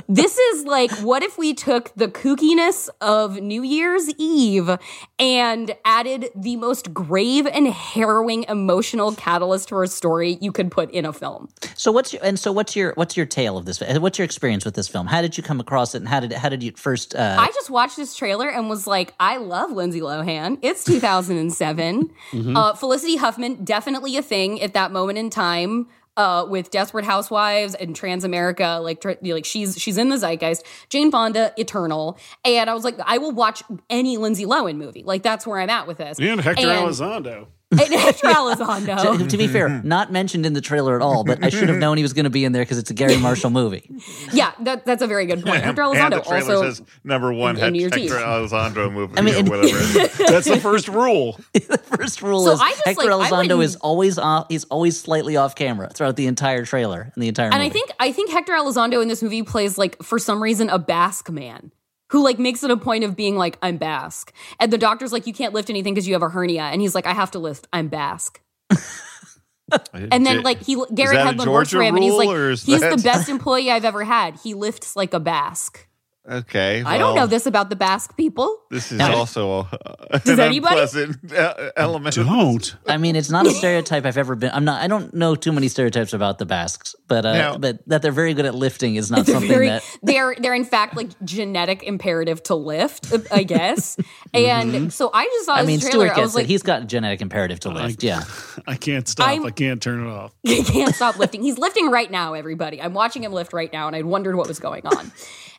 This 0.09 0.39
is 0.39 0.65
like, 0.65 0.91
what 0.99 1.23
if 1.23 1.39
we 1.39 1.55
took 1.55 1.93
the 1.97 2.09
kookiness 2.09 2.89
of 3.01 3.41
New 3.41 3.63
Year's 3.63 4.09
Eve 4.19 4.79
and 5.19 5.75
added 5.85 6.31
the 6.35 6.57
most 6.57 6.95
grave 6.95 7.47
and 7.47 7.69
harrowing 7.69 8.45
emotional 8.45 9.15
catalyst 9.15 9.69
for 9.69 9.83
a 9.83 9.89
story 9.89 10.39
you 10.41 10.53
could 10.53 10.71
put 10.71 10.91
in 10.91 11.05
a 11.05 11.13
film? 11.13 11.49
So 11.75 11.93
what's 11.93 12.13
your 12.13 12.25
and 12.25 12.39
so 12.39 12.53
what's 12.53 12.77
your 12.77 12.93
what's 12.95 13.17
your 13.17 13.27
tale 13.27 13.57
of 13.57 13.65
this? 13.65 13.81
What's 13.81 14.19
your 14.19 14.25
experience 14.25 14.65
with 14.65 14.75
this 14.75 14.89
film? 14.89 15.07
How 15.07 15.23
did 15.23 15.37
you 15.37 15.43
come 15.43 15.61
across 15.61 15.95
it, 15.95 15.99
and 15.99 16.09
how 16.09 16.21
did 16.21 16.33
how 16.33 16.49
did 16.49 16.63
you 16.63 16.73
first? 16.77 17.15
Uh, 17.15 17.37
I 17.39 17.49
just 17.49 17.71
watched 17.71 17.97
this 17.97 18.15
trailer 18.17 18.49
and 18.49 18.69
was 18.69 18.87
like, 18.87 19.15
I 19.19 19.37
love 19.39 19.71
Lindsay 19.73 20.01
Lohan. 20.01 20.59
It's 20.63 20.85
2007. 20.85 22.11
uh, 22.57 22.75
Felicity 22.75 23.17
Huffman, 23.17 23.65
definitely 23.65 24.17
a 24.17 24.23
thing 24.23 24.63
at 24.63 24.75
that 24.75 24.93
moment 24.93 25.19
in 25.19 25.31
time. 25.31 25.89
Uh, 26.19 26.45
with 26.49 26.71
Desperate 26.73 27.05
Housewives 27.05 27.77
and 27.77 27.95
Transamerica, 27.95 28.83
like 28.83 29.01
tr- 29.01 29.13
like 29.23 29.45
she's 29.45 29.79
she's 29.79 29.97
in 29.97 30.09
the 30.09 30.17
zeitgeist. 30.19 30.65
Jane 30.89 31.13
Fonda, 31.13 31.53
Eternal, 31.57 32.19
and 32.45 32.69
I 32.69 32.75
was 32.75 32.83
like, 32.83 32.97
I 33.05 33.19
will 33.19 33.31
watch 33.31 33.63
any 33.89 34.17
Lindsay 34.17 34.45
Lohan 34.45 34.79
movie. 34.79 35.05
Like 35.05 35.23
that's 35.23 35.47
where 35.47 35.61
I'm 35.61 35.71
at 35.71 35.87
with 35.87 35.99
this. 35.99 36.19
And 36.19 36.41
Hector 36.41 36.69
And- 36.69 36.89
Elizondo. 36.89 37.47
and 37.73 37.81
Hector 37.81 38.29
Elizondo. 38.29 39.19
to, 39.19 39.27
to 39.27 39.37
be 39.37 39.47
fair, 39.47 39.69
mm-hmm. 39.69 39.87
not 39.87 40.11
mentioned 40.11 40.47
in 40.47 40.55
the 40.55 40.61
trailer 40.63 40.97
at 40.97 41.03
all, 41.03 41.23
but 41.23 41.45
I 41.45 41.51
should 41.51 41.63
have 41.63 41.73
mm-hmm. 41.73 41.81
known 41.81 41.97
he 41.99 42.03
was 42.03 42.15
going 42.15 42.25
to 42.25 42.31
be 42.31 42.47
in 42.47 42.53
there 42.53 42.63
because 42.63 42.79
it's 42.79 42.91
a 42.91 42.95
Gary 42.95 43.17
Marshall 43.21 43.51
movie. 43.51 43.91
yeah, 44.33 44.53
that, 44.61 44.87
that's 44.87 45.03
a 45.03 45.07
very 45.07 45.27
good 45.27 45.45
point. 45.45 45.63
Hector 45.63 45.83
and 45.83 46.13
the 46.15 46.21
trailer 46.21 46.55
also. 46.55 46.63
says 46.63 46.83
number 47.05 47.31
one 47.31 47.59
in 47.59 47.75
New 47.75 47.85
Hector 47.85 47.99
Year's 47.99 48.23
Elizondo 48.23 48.91
movie 48.91 49.19
I 49.19 49.21
mean, 49.21 49.35
or 49.35 49.39
and- 49.39 49.49
whatever. 49.51 49.79
That's 50.29 50.49
the 50.49 50.59
first 50.61 50.89
rule. 50.89 51.39
the 51.53 51.79
First 51.79 52.23
rule 52.23 52.45
So 52.45 52.53
is 52.53 52.61
I 52.61 52.71
just, 52.71 52.85
Hector 52.87 53.15
like, 53.15 53.31
Elizondo 53.31 53.63
is 53.63 53.77
always 53.77 54.19
off. 54.19 54.47
He's 54.49 54.65
always 54.65 54.99
slightly 54.99 55.37
off 55.37 55.55
camera 55.55 55.91
throughout 55.91 56.17
the 56.17 56.27
entire 56.27 56.65
trailer 56.65 57.11
and 57.15 57.23
the 57.23 57.29
entire. 57.29 57.47
And 57.47 57.57
movie. 57.57 57.67
I 57.67 57.71
think 57.71 57.91
I 58.01 58.13
think 58.13 58.31
Hector 58.31 58.53
Elizondo 58.53 59.03
in 59.03 59.09
this 59.09 59.23
movie 59.23 59.43
plays 59.43 59.77
like 59.77 60.03
for 60.03 60.19
some 60.19 60.43
reason 60.43 60.71
a 60.71 60.79
Basque 60.79 61.31
man 61.31 61.71
who 62.11 62.23
like 62.23 62.39
makes 62.39 62.63
it 62.63 62.71
a 62.71 62.77
point 62.77 63.05
of 63.05 63.17
being 63.17 63.37
like 63.37 63.59
I'm 63.63 63.77
Basque. 63.77 64.33
And 64.61 64.73
the 64.73 64.79
doctor's 64.79 65.13
like 65.13 65.27
you 65.27 65.33
can't 65.33 65.55
lift 65.55 65.71
anything 65.71 65.95
because 65.95 66.07
you 66.07 66.15
have 66.15 66.23
a 66.23 66.29
hernia 66.29 66.63
and 66.63 66.81
he's 66.81 66.95
like 66.95 67.07
I 67.07 67.13
have 67.15 67.31
to 67.33 67.39
lift. 67.39 67.67
I'm 67.73 67.89
Basque. 67.89 68.41
And 69.95 70.25
then 70.25 70.43
like 70.43 70.63
he 70.63 70.83
Garrett 70.95 71.19
Hedlund 71.19 71.53
works 71.53 71.71
for 71.71 71.83
him 71.83 71.95
and 71.95 72.03
he's 72.03 72.15
like 72.15 72.29
he's 72.61 72.81
that- 72.81 72.97
the 72.97 73.03
best 73.05 73.29
employee 73.29 73.71
I've 73.71 73.85
ever 73.85 74.05
had. 74.05 74.37
He 74.43 74.55
lifts 74.55 74.97
like 74.97 75.13
a 75.13 75.21
Basque. 75.21 75.87
Okay. 76.31 76.83
I 76.85 76.99
don't 76.99 77.15
know 77.17 77.27
this 77.27 77.47
about 77.47 77.71
the 77.71 77.77
Basque 77.77 78.15
people. 78.17 78.55
This 78.71 78.93
is 78.93 78.99
Now- 78.99 79.15
also 79.17 79.61
uh, 79.61 80.19
Does 80.19 80.39
an 80.39 80.41
anybody? 80.41 80.75
unpleasant 80.75 81.33
uh, 81.33 81.71
element. 81.75 82.17
Don't. 82.17 82.77
I 82.87 82.99
mean, 82.99 83.17
it's 83.17 83.31
not 83.31 83.47
a 83.47 83.51
stereotype 83.51 84.05
I've 84.05 84.19
ever 84.19 84.35
been. 84.35 84.51
I'm 84.53 84.65
not. 84.67 84.83
I 84.83 84.89
don't 84.89 85.15
know 85.15 85.35
too 85.35 85.53
many 85.53 85.69
stereotypes 85.69 86.13
about 86.13 86.37
the 86.39 86.45
Basques, 86.45 86.95
but 87.07 87.25
uh, 87.25 87.33
Now- 87.33 87.57
but 87.59 87.79
that 87.89 88.03
they're 88.03 88.13
very 88.13 88.35
good 88.35 88.45
at 88.45 88.55
lifting 88.55 88.97
is 88.97 89.11
not 89.11 89.25
something 89.27 89.49
very, 89.49 89.69
that. 89.69 89.83
they're 90.03 90.35
they're 90.39 90.55
in 90.55 90.67
fact 90.67 90.97
like 90.97 91.09
genetic 91.25 91.83
imperative 91.83 92.43
to 92.45 92.55
lift, 92.55 93.11
I 93.33 93.43
guess. 93.45 93.97
And 94.35 94.93
so 94.93 95.11
I 95.15 95.25
just 95.25 95.47
saw 95.47 95.55
I 95.55 95.63
this 95.63 95.67
mean, 95.67 95.81
trailer. 95.81 96.09
Stuart 96.09 96.19
I 96.19 96.21
was 96.21 96.29
gets 96.29 96.35
like, 96.35 96.45
it. 96.45 96.49
He's 96.49 96.63
got 96.63 96.83
a 96.83 96.85
genetic 96.85 97.23
imperative 97.23 97.61
to 97.61 97.71
lift. 97.71 98.03
yeah. 98.03 98.25
I 98.67 98.77
can't 98.77 99.09
stop. 99.09 99.29
I'm- 99.29 99.47
I 99.47 99.51
can't 99.51 99.83
turn 99.83 100.07
it 100.07 100.11
off. 100.11 100.35
he 100.43 100.63
can't 100.63 100.95
stop 100.95 101.17
lifting. 101.19 101.43
He's 101.43 101.57
lifting 101.57 101.91
right 101.91 102.11
now, 102.11 102.35
everybody. 102.35 102.83
I'm 102.83 102.93
watching 102.93 103.25
him 103.25 103.33
lift 103.33 103.55
right 103.55 103.73
now, 103.73 103.87
and 103.87 103.97
I 103.97 104.03
wondered 104.03 104.37
what 104.37 104.47
was 104.47 104.59
going 104.59 104.87
on. 104.87 105.11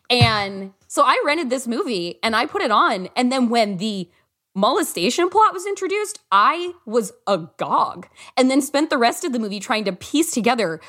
And 0.10 0.74
so 0.88 1.04
I 1.04 1.22
rented 1.26 1.50
this 1.50 1.68
movie 1.68 2.20
and 2.24 2.36
I 2.36 2.46
put 2.46 2.62
it 2.62 2.72
on. 2.72 3.10
And 3.16 3.32
then 3.32 3.50
when 3.50 3.78
the 3.78 4.10
molestation 4.56 5.30
plot 5.30 5.54
was 5.54 5.66
introduced, 5.66 6.20
I 6.32 6.74
was 6.86 7.14
agog 7.28 8.08
and 8.36 8.50
then 8.50 8.62
spent 8.62 8.90
the 8.90 8.98
rest 8.98 9.24
of 9.24 9.34
the 9.34 9.40
movie 9.40 9.60
trying 9.60 9.86
to 9.86 9.92
piece 9.92 10.32
together 10.32 10.82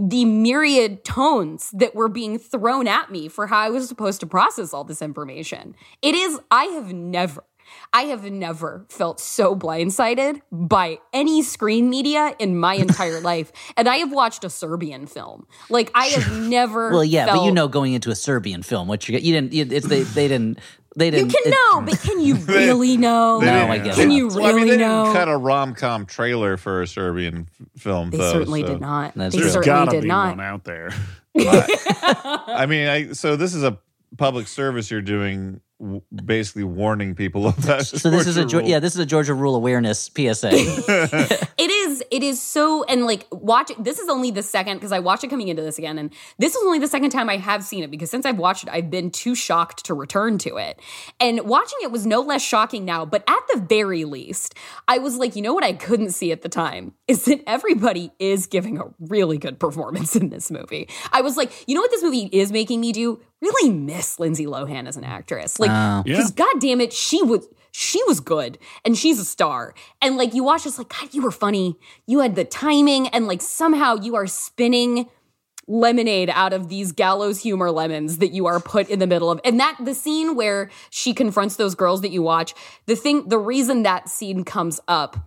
the 0.00 0.24
myriad 0.24 1.04
tones 1.04 1.72
that 1.72 1.94
were 1.94 2.08
being 2.08 2.38
thrown 2.38 2.86
at 2.86 3.10
me 3.10 3.26
for 3.28 3.48
how 3.48 3.58
I 3.58 3.70
was 3.70 3.88
supposed 3.88 4.20
to 4.20 4.26
process 4.26 4.72
all 4.72 4.84
this 4.84 5.02
information. 5.02 5.74
It 6.02 6.14
is, 6.14 6.38
I 6.52 6.66
have 6.66 6.92
never, 6.92 7.44
I 7.92 8.02
have 8.02 8.24
never 8.30 8.84
felt 8.88 9.20
so 9.20 9.56
blindsided 9.56 10.40
by 10.52 10.98
any 11.12 11.42
screen 11.42 11.88
media 11.90 12.34
in 12.38 12.56
my 12.58 12.74
entire 12.74 13.20
life. 13.22 13.52
And 13.76 13.88
I 13.88 13.96
have 13.98 14.12
watched 14.12 14.44
a 14.44 14.50
Serbian 14.50 15.06
film. 15.06 15.46
Like, 15.70 15.90
I 15.94 16.06
have 16.06 16.48
never. 16.48 16.90
Well, 16.90 17.04
yeah, 17.04 17.26
but 17.34 17.44
you 17.44 17.52
know, 17.52 17.68
going 17.68 17.92
into 17.94 18.10
a 18.10 18.14
Serbian 18.14 18.62
film, 18.62 18.88
what 18.88 19.08
you 19.08 19.18
you 19.18 19.32
didn't. 19.32 19.52
You, 19.52 19.66
it's 19.70 19.86
they. 19.86 20.02
They 20.02 20.28
didn't. 20.28 20.58
They 20.96 21.10
didn't. 21.10 21.32
You 21.32 21.38
can 21.42 21.52
it- 21.52 21.56
know, 21.56 21.80
but 21.82 22.00
can 22.00 22.20
you 22.20 22.34
really 22.46 22.96
know? 22.96 23.38
They 23.40 23.46
No, 23.46 23.68
I 23.68 23.78
guess 23.78 23.94
Can 23.96 24.08
not. 24.08 24.14
you 24.16 24.28
Well, 24.28 24.44
I 24.46 24.48
mean, 24.48 24.54
really 24.64 24.70
they 24.70 24.76
know? 24.78 25.04
didn't 25.04 25.16
cut 25.16 25.28
a 25.28 25.36
rom 25.36 25.74
com 25.74 26.06
trailer 26.06 26.56
for 26.56 26.82
a 26.82 26.86
Serbian 26.88 27.48
film. 27.76 28.10
They 28.10 28.18
though, 28.18 28.32
certainly 28.32 28.62
so- 28.62 28.68
did 28.68 28.80
not. 28.80 29.14
That's 29.14 29.34
they 29.34 29.40
true. 29.42 29.50
Certainly 29.50 29.66
gotta 29.66 29.90
did 29.92 30.02
be 30.02 30.08
not. 30.08 30.36
one 30.36 30.40
out 30.40 30.64
there. 30.64 30.90
I 31.38 32.66
mean, 32.68 32.88
I 32.88 33.12
so 33.12 33.36
this 33.36 33.54
is 33.54 33.62
a 33.62 33.78
public 34.16 34.48
service 34.48 34.90
you're 34.90 35.00
doing, 35.02 35.60
w- 35.80 36.02
basically 36.24 36.64
warning 36.64 37.14
people 37.14 37.48
about. 37.48 37.86
So 37.86 38.10
this 38.10 38.26
is 38.26 38.36
a 38.36 38.44
Georgia 38.44 38.68
yeah, 38.68 38.78
this 38.80 38.94
is 38.94 39.00
a 39.00 39.06
Georgia 39.06 39.34
rule 39.34 39.54
awareness 39.56 40.10
PSA. 40.14 40.50
It 41.58 41.70
is. 41.70 41.77
It 42.18 42.24
is 42.24 42.42
so. 42.42 42.82
And 42.82 43.06
like, 43.06 43.28
watch. 43.30 43.70
This 43.78 44.00
is 44.00 44.08
only 44.08 44.32
the 44.32 44.42
second 44.42 44.78
because 44.78 44.90
I 44.90 44.98
watched 44.98 45.22
it 45.22 45.28
coming 45.28 45.46
into 45.46 45.62
this 45.62 45.78
again, 45.78 45.98
and 45.98 46.12
this 46.36 46.56
is 46.56 46.62
only 46.64 46.80
the 46.80 46.88
second 46.88 47.10
time 47.10 47.30
I 47.30 47.36
have 47.36 47.62
seen 47.62 47.84
it 47.84 47.92
because 47.92 48.10
since 48.10 48.26
I've 48.26 48.38
watched 48.38 48.64
it, 48.64 48.70
I've 48.72 48.90
been 48.90 49.12
too 49.12 49.36
shocked 49.36 49.84
to 49.84 49.94
return 49.94 50.36
to 50.38 50.56
it. 50.56 50.80
And 51.20 51.42
watching 51.42 51.78
it 51.80 51.92
was 51.92 52.06
no 52.06 52.20
less 52.20 52.42
shocking 52.42 52.84
now. 52.84 53.04
But 53.04 53.22
at 53.28 53.38
the 53.54 53.60
very 53.60 54.04
least, 54.04 54.56
I 54.88 54.98
was 54.98 55.16
like, 55.16 55.36
you 55.36 55.42
know 55.42 55.54
what? 55.54 55.62
I 55.62 55.74
couldn't 55.74 56.10
see 56.10 56.32
at 56.32 56.42
the 56.42 56.48
time 56.48 56.94
is 57.06 57.24
that 57.26 57.40
everybody 57.46 58.10
is 58.18 58.48
giving 58.48 58.78
a 58.78 58.86
really 58.98 59.38
good 59.38 59.60
performance 59.60 60.16
in 60.16 60.30
this 60.30 60.50
movie. 60.50 60.88
I 61.12 61.20
was 61.20 61.36
like, 61.36 61.52
you 61.68 61.76
know 61.76 61.82
what? 61.82 61.92
This 61.92 62.02
movie 62.02 62.28
is 62.32 62.50
making 62.50 62.80
me 62.80 62.90
do 62.90 63.20
really 63.40 63.70
miss 63.70 64.18
Lindsay 64.18 64.46
Lohan 64.46 64.88
as 64.88 64.96
an 64.96 65.04
actress. 65.04 65.60
Like, 65.60 65.70
Oh. 65.70 66.02
because 66.04 66.32
god 66.32 66.60
damn 66.60 66.80
it, 66.80 66.92
she 66.92 67.22
was 67.22 67.46
she 67.72 68.02
was 68.04 68.20
good 68.20 68.58
and 68.84 68.96
she's 68.96 69.18
a 69.18 69.24
star. 69.24 69.74
And 70.02 70.16
like 70.16 70.34
you 70.34 70.44
watch 70.44 70.64
this, 70.64 70.78
like, 70.78 70.88
God, 70.88 71.12
you 71.12 71.22
were 71.22 71.30
funny. 71.30 71.76
You 72.06 72.20
had 72.20 72.34
the 72.34 72.44
timing, 72.44 73.08
and 73.08 73.26
like 73.26 73.42
somehow 73.42 73.96
you 73.96 74.16
are 74.16 74.26
spinning 74.26 75.08
lemonade 75.68 76.30
out 76.30 76.52
of 76.52 76.68
these 76.68 76.92
gallows 76.92 77.42
humor 77.42 77.70
lemons 77.70 78.18
that 78.18 78.32
you 78.32 78.46
are 78.46 78.58
put 78.58 78.88
in 78.88 78.98
the 78.98 79.06
middle 79.06 79.30
of. 79.30 79.40
And 79.44 79.60
that 79.60 79.76
the 79.84 79.94
scene 79.94 80.34
where 80.34 80.70
she 80.90 81.12
confronts 81.12 81.56
those 81.56 81.74
girls 81.74 82.00
that 82.00 82.10
you 82.10 82.22
watch, 82.22 82.54
the 82.86 82.96
thing, 82.96 83.28
the 83.28 83.38
reason 83.38 83.82
that 83.82 84.08
scene 84.08 84.44
comes 84.44 84.80
up 84.88 85.18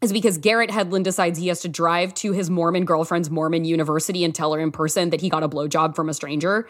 is 0.00 0.12
because 0.12 0.38
Garrett 0.38 0.70
Hedlund 0.70 1.02
decides 1.02 1.38
he 1.38 1.48
has 1.48 1.60
to 1.62 1.68
drive 1.68 2.14
to 2.14 2.32
his 2.32 2.48
Mormon 2.48 2.84
girlfriend's 2.84 3.30
Mormon 3.30 3.64
university 3.64 4.22
and 4.24 4.32
tell 4.32 4.52
her 4.52 4.60
in 4.60 4.70
person 4.70 5.10
that 5.10 5.20
he 5.20 5.28
got 5.28 5.42
a 5.42 5.48
blowjob 5.48 5.96
from 5.96 6.08
a 6.08 6.14
stranger. 6.14 6.68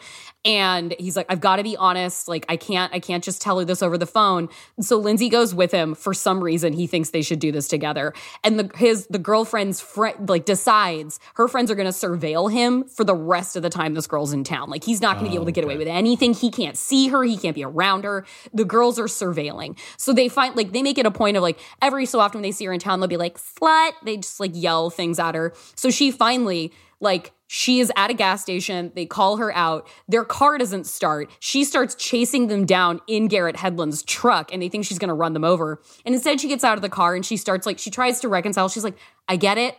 And 0.48 0.94
he's 0.98 1.14
like, 1.14 1.26
I've 1.28 1.42
got 1.42 1.56
to 1.56 1.62
be 1.62 1.76
honest. 1.76 2.26
Like, 2.26 2.46
I 2.48 2.56
can't, 2.56 2.90
I 2.94 3.00
can't 3.00 3.22
just 3.22 3.42
tell 3.42 3.58
her 3.58 3.66
this 3.66 3.82
over 3.82 3.98
the 3.98 4.06
phone. 4.06 4.48
So 4.80 4.96
Lindsay 4.96 5.28
goes 5.28 5.54
with 5.54 5.72
him. 5.72 5.94
For 5.94 6.14
some 6.14 6.42
reason, 6.42 6.72
he 6.72 6.86
thinks 6.86 7.10
they 7.10 7.20
should 7.20 7.38
do 7.38 7.52
this 7.52 7.68
together. 7.68 8.14
And 8.42 8.58
the 8.58 8.70
his 8.74 9.06
the 9.08 9.18
girlfriend's 9.18 9.78
friend 9.78 10.26
like 10.26 10.46
decides 10.46 11.20
her 11.34 11.48
friends 11.48 11.70
are 11.70 11.74
going 11.74 11.84
to 11.84 11.92
surveil 11.92 12.50
him 12.50 12.84
for 12.84 13.04
the 13.04 13.14
rest 13.14 13.56
of 13.56 13.62
the 13.62 13.68
time 13.68 13.92
this 13.92 14.06
girl's 14.06 14.32
in 14.32 14.42
town. 14.42 14.70
Like, 14.70 14.84
he's 14.84 15.02
not 15.02 15.16
going 15.16 15.26
to 15.26 15.30
be 15.30 15.34
able 15.34 15.44
to 15.44 15.52
oh, 15.52 15.52
get 15.52 15.64
away 15.64 15.76
with 15.76 15.86
anything. 15.86 16.32
He 16.32 16.50
can't 16.50 16.78
see 16.78 17.08
her. 17.08 17.22
He 17.24 17.36
can't 17.36 17.54
be 17.54 17.64
around 17.64 18.04
her. 18.04 18.24
The 18.54 18.64
girls 18.64 18.98
are 18.98 19.04
surveilling. 19.04 19.78
So 19.98 20.14
they 20.14 20.30
find 20.30 20.56
like 20.56 20.72
they 20.72 20.82
make 20.82 20.96
it 20.96 21.04
a 21.04 21.10
point 21.10 21.36
of 21.36 21.42
like 21.42 21.58
every 21.82 22.06
so 22.06 22.20
often 22.20 22.38
when 22.38 22.42
they 22.42 22.52
see 22.52 22.64
her 22.64 22.72
in 22.72 22.80
town, 22.80 23.00
they'll 23.00 23.06
be 23.06 23.18
like 23.18 23.36
slut. 23.36 23.92
They 24.02 24.16
just 24.16 24.40
like 24.40 24.52
yell 24.54 24.88
things 24.88 25.18
at 25.18 25.34
her. 25.34 25.52
So 25.74 25.90
she 25.90 26.10
finally 26.10 26.72
like 27.00 27.32
she 27.48 27.80
is 27.80 27.90
at 27.96 28.10
a 28.10 28.14
gas 28.14 28.42
station. 28.42 28.92
They 28.94 29.06
call 29.06 29.38
her 29.38 29.54
out. 29.56 29.88
Their 30.06 30.24
car 30.24 30.58
doesn't 30.58 30.86
start. 30.86 31.30
She 31.40 31.64
starts 31.64 31.94
chasing 31.96 32.46
them 32.46 32.64
down 32.64 33.00
in 33.08 33.26
Garrett 33.26 33.56
Hedlund's 33.56 34.02
truck 34.04 34.52
and 34.52 34.62
they 34.62 34.68
think 34.68 34.84
she's 34.84 34.98
going 34.98 35.08
to 35.08 35.14
run 35.14 35.32
them 35.32 35.44
over. 35.44 35.82
And 36.04 36.14
instead 36.14 36.40
she 36.40 36.48
gets 36.48 36.62
out 36.62 36.76
of 36.76 36.82
the 36.82 36.88
car 36.88 37.14
and 37.14 37.26
she 37.26 37.36
starts 37.36 37.66
like 37.66 37.78
she 37.78 37.90
tries 37.90 38.20
to 38.20 38.28
reconcile. 38.28 38.68
She's 38.68 38.84
like, 38.84 38.98
"I 39.26 39.36
get 39.36 39.58
it 39.58 39.76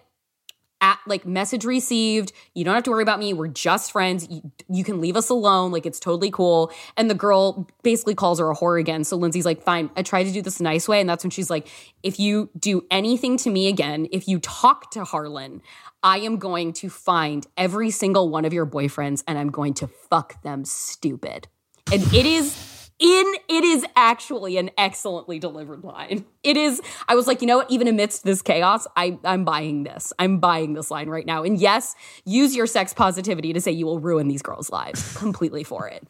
at 0.82 1.00
like 1.08 1.26
message 1.26 1.66
received 1.66 2.32
you 2.54 2.64
don't 2.64 2.74
have 2.74 2.84
to 2.84 2.92
worry 2.92 3.04
about 3.04 3.20
me 3.20 3.34
we're 3.34 3.48
just 3.48 3.92
friends 3.92 4.28
you, 4.30 4.42
you 4.70 4.84
can 4.84 5.02
leave 5.02 5.18
us 5.18 5.30
alone 5.30 5.72
like 5.72 5.86
it's 5.86 6.00
totally 6.00 6.32
cool. 6.32 6.72
And 6.98 7.10
the 7.10 7.16
girl 7.16 7.68
basically 7.84 8.16
calls 8.16 8.40
her 8.40 8.50
a 8.50 8.56
whore 8.56 8.80
again. 8.80 9.04
So 9.04 9.16
lindsay's 9.18 9.46
like 9.46 9.62
fine 9.62 9.90
i 9.96 10.04
tried 10.04 10.24
to 10.24 10.32
do 10.32 10.42
this 10.42 10.60
nice 10.60 10.88
way 10.88 11.00
and 11.00 11.10
that's 11.10 11.24
when 11.24 11.32
she's 11.32 11.50
like 11.50 11.68
if 12.04 12.20
you 12.20 12.50
do 12.58 12.86
anything 12.92 13.38
to 13.38 13.50
me 13.50 13.68
again 13.68 14.08
if 14.12 14.28
you 14.28 14.40
talk 14.40 14.92
to 14.92 15.04
harlan 15.04 15.62
i 16.04 16.20
am 16.20 16.38
going 16.38 16.74
to 16.74 16.90
find 16.90 17.48
every 17.58 17.92
single 17.92 18.30
one 18.30 18.46
of 18.46 18.54
your 18.54 18.66
boyfriends 18.66 19.24
and 19.28 19.38
i'm 19.38 19.50
going 19.50 19.74
to 19.74 19.88
fuck 19.88 20.42
them 20.42 20.66
stupid. 20.66 21.48
And 21.92 22.02
it 22.14 22.26
is 22.26 22.79
in 23.00 23.34
it 23.48 23.64
is 23.64 23.86
actually 23.96 24.58
an 24.58 24.70
excellently 24.78 25.40
delivered 25.40 25.84
line. 25.84 26.26
It 26.44 26.58
is 26.58 26.82
I 27.08 27.16
was 27.16 27.28
like, 27.28 27.42
you 27.42 27.48
know 27.48 27.58
what, 27.58 27.72
even 27.72 27.88
amidst 27.88 28.24
this 28.24 28.42
chaos, 28.42 28.86
I 28.96 29.18
I'm 29.24 29.46
buying 29.46 29.84
this. 29.84 30.14
I'm 30.20 30.40
buying 30.40 30.74
this 30.74 30.92
line 30.92 31.10
right 31.10 31.26
now. 31.26 31.44
And 31.44 31.60
yes, 31.60 31.96
use 32.26 32.56
your 32.56 32.68
sex 32.68 32.94
positivity 32.94 33.54
to 33.54 33.62
say 33.62 33.72
you 33.72 33.86
will 33.86 34.00
ruin 34.00 34.28
these 34.28 34.42
girls' 34.42 34.70
lives. 34.70 35.18
Completely 35.18 35.64
for 35.64 35.88
it. 35.88 36.06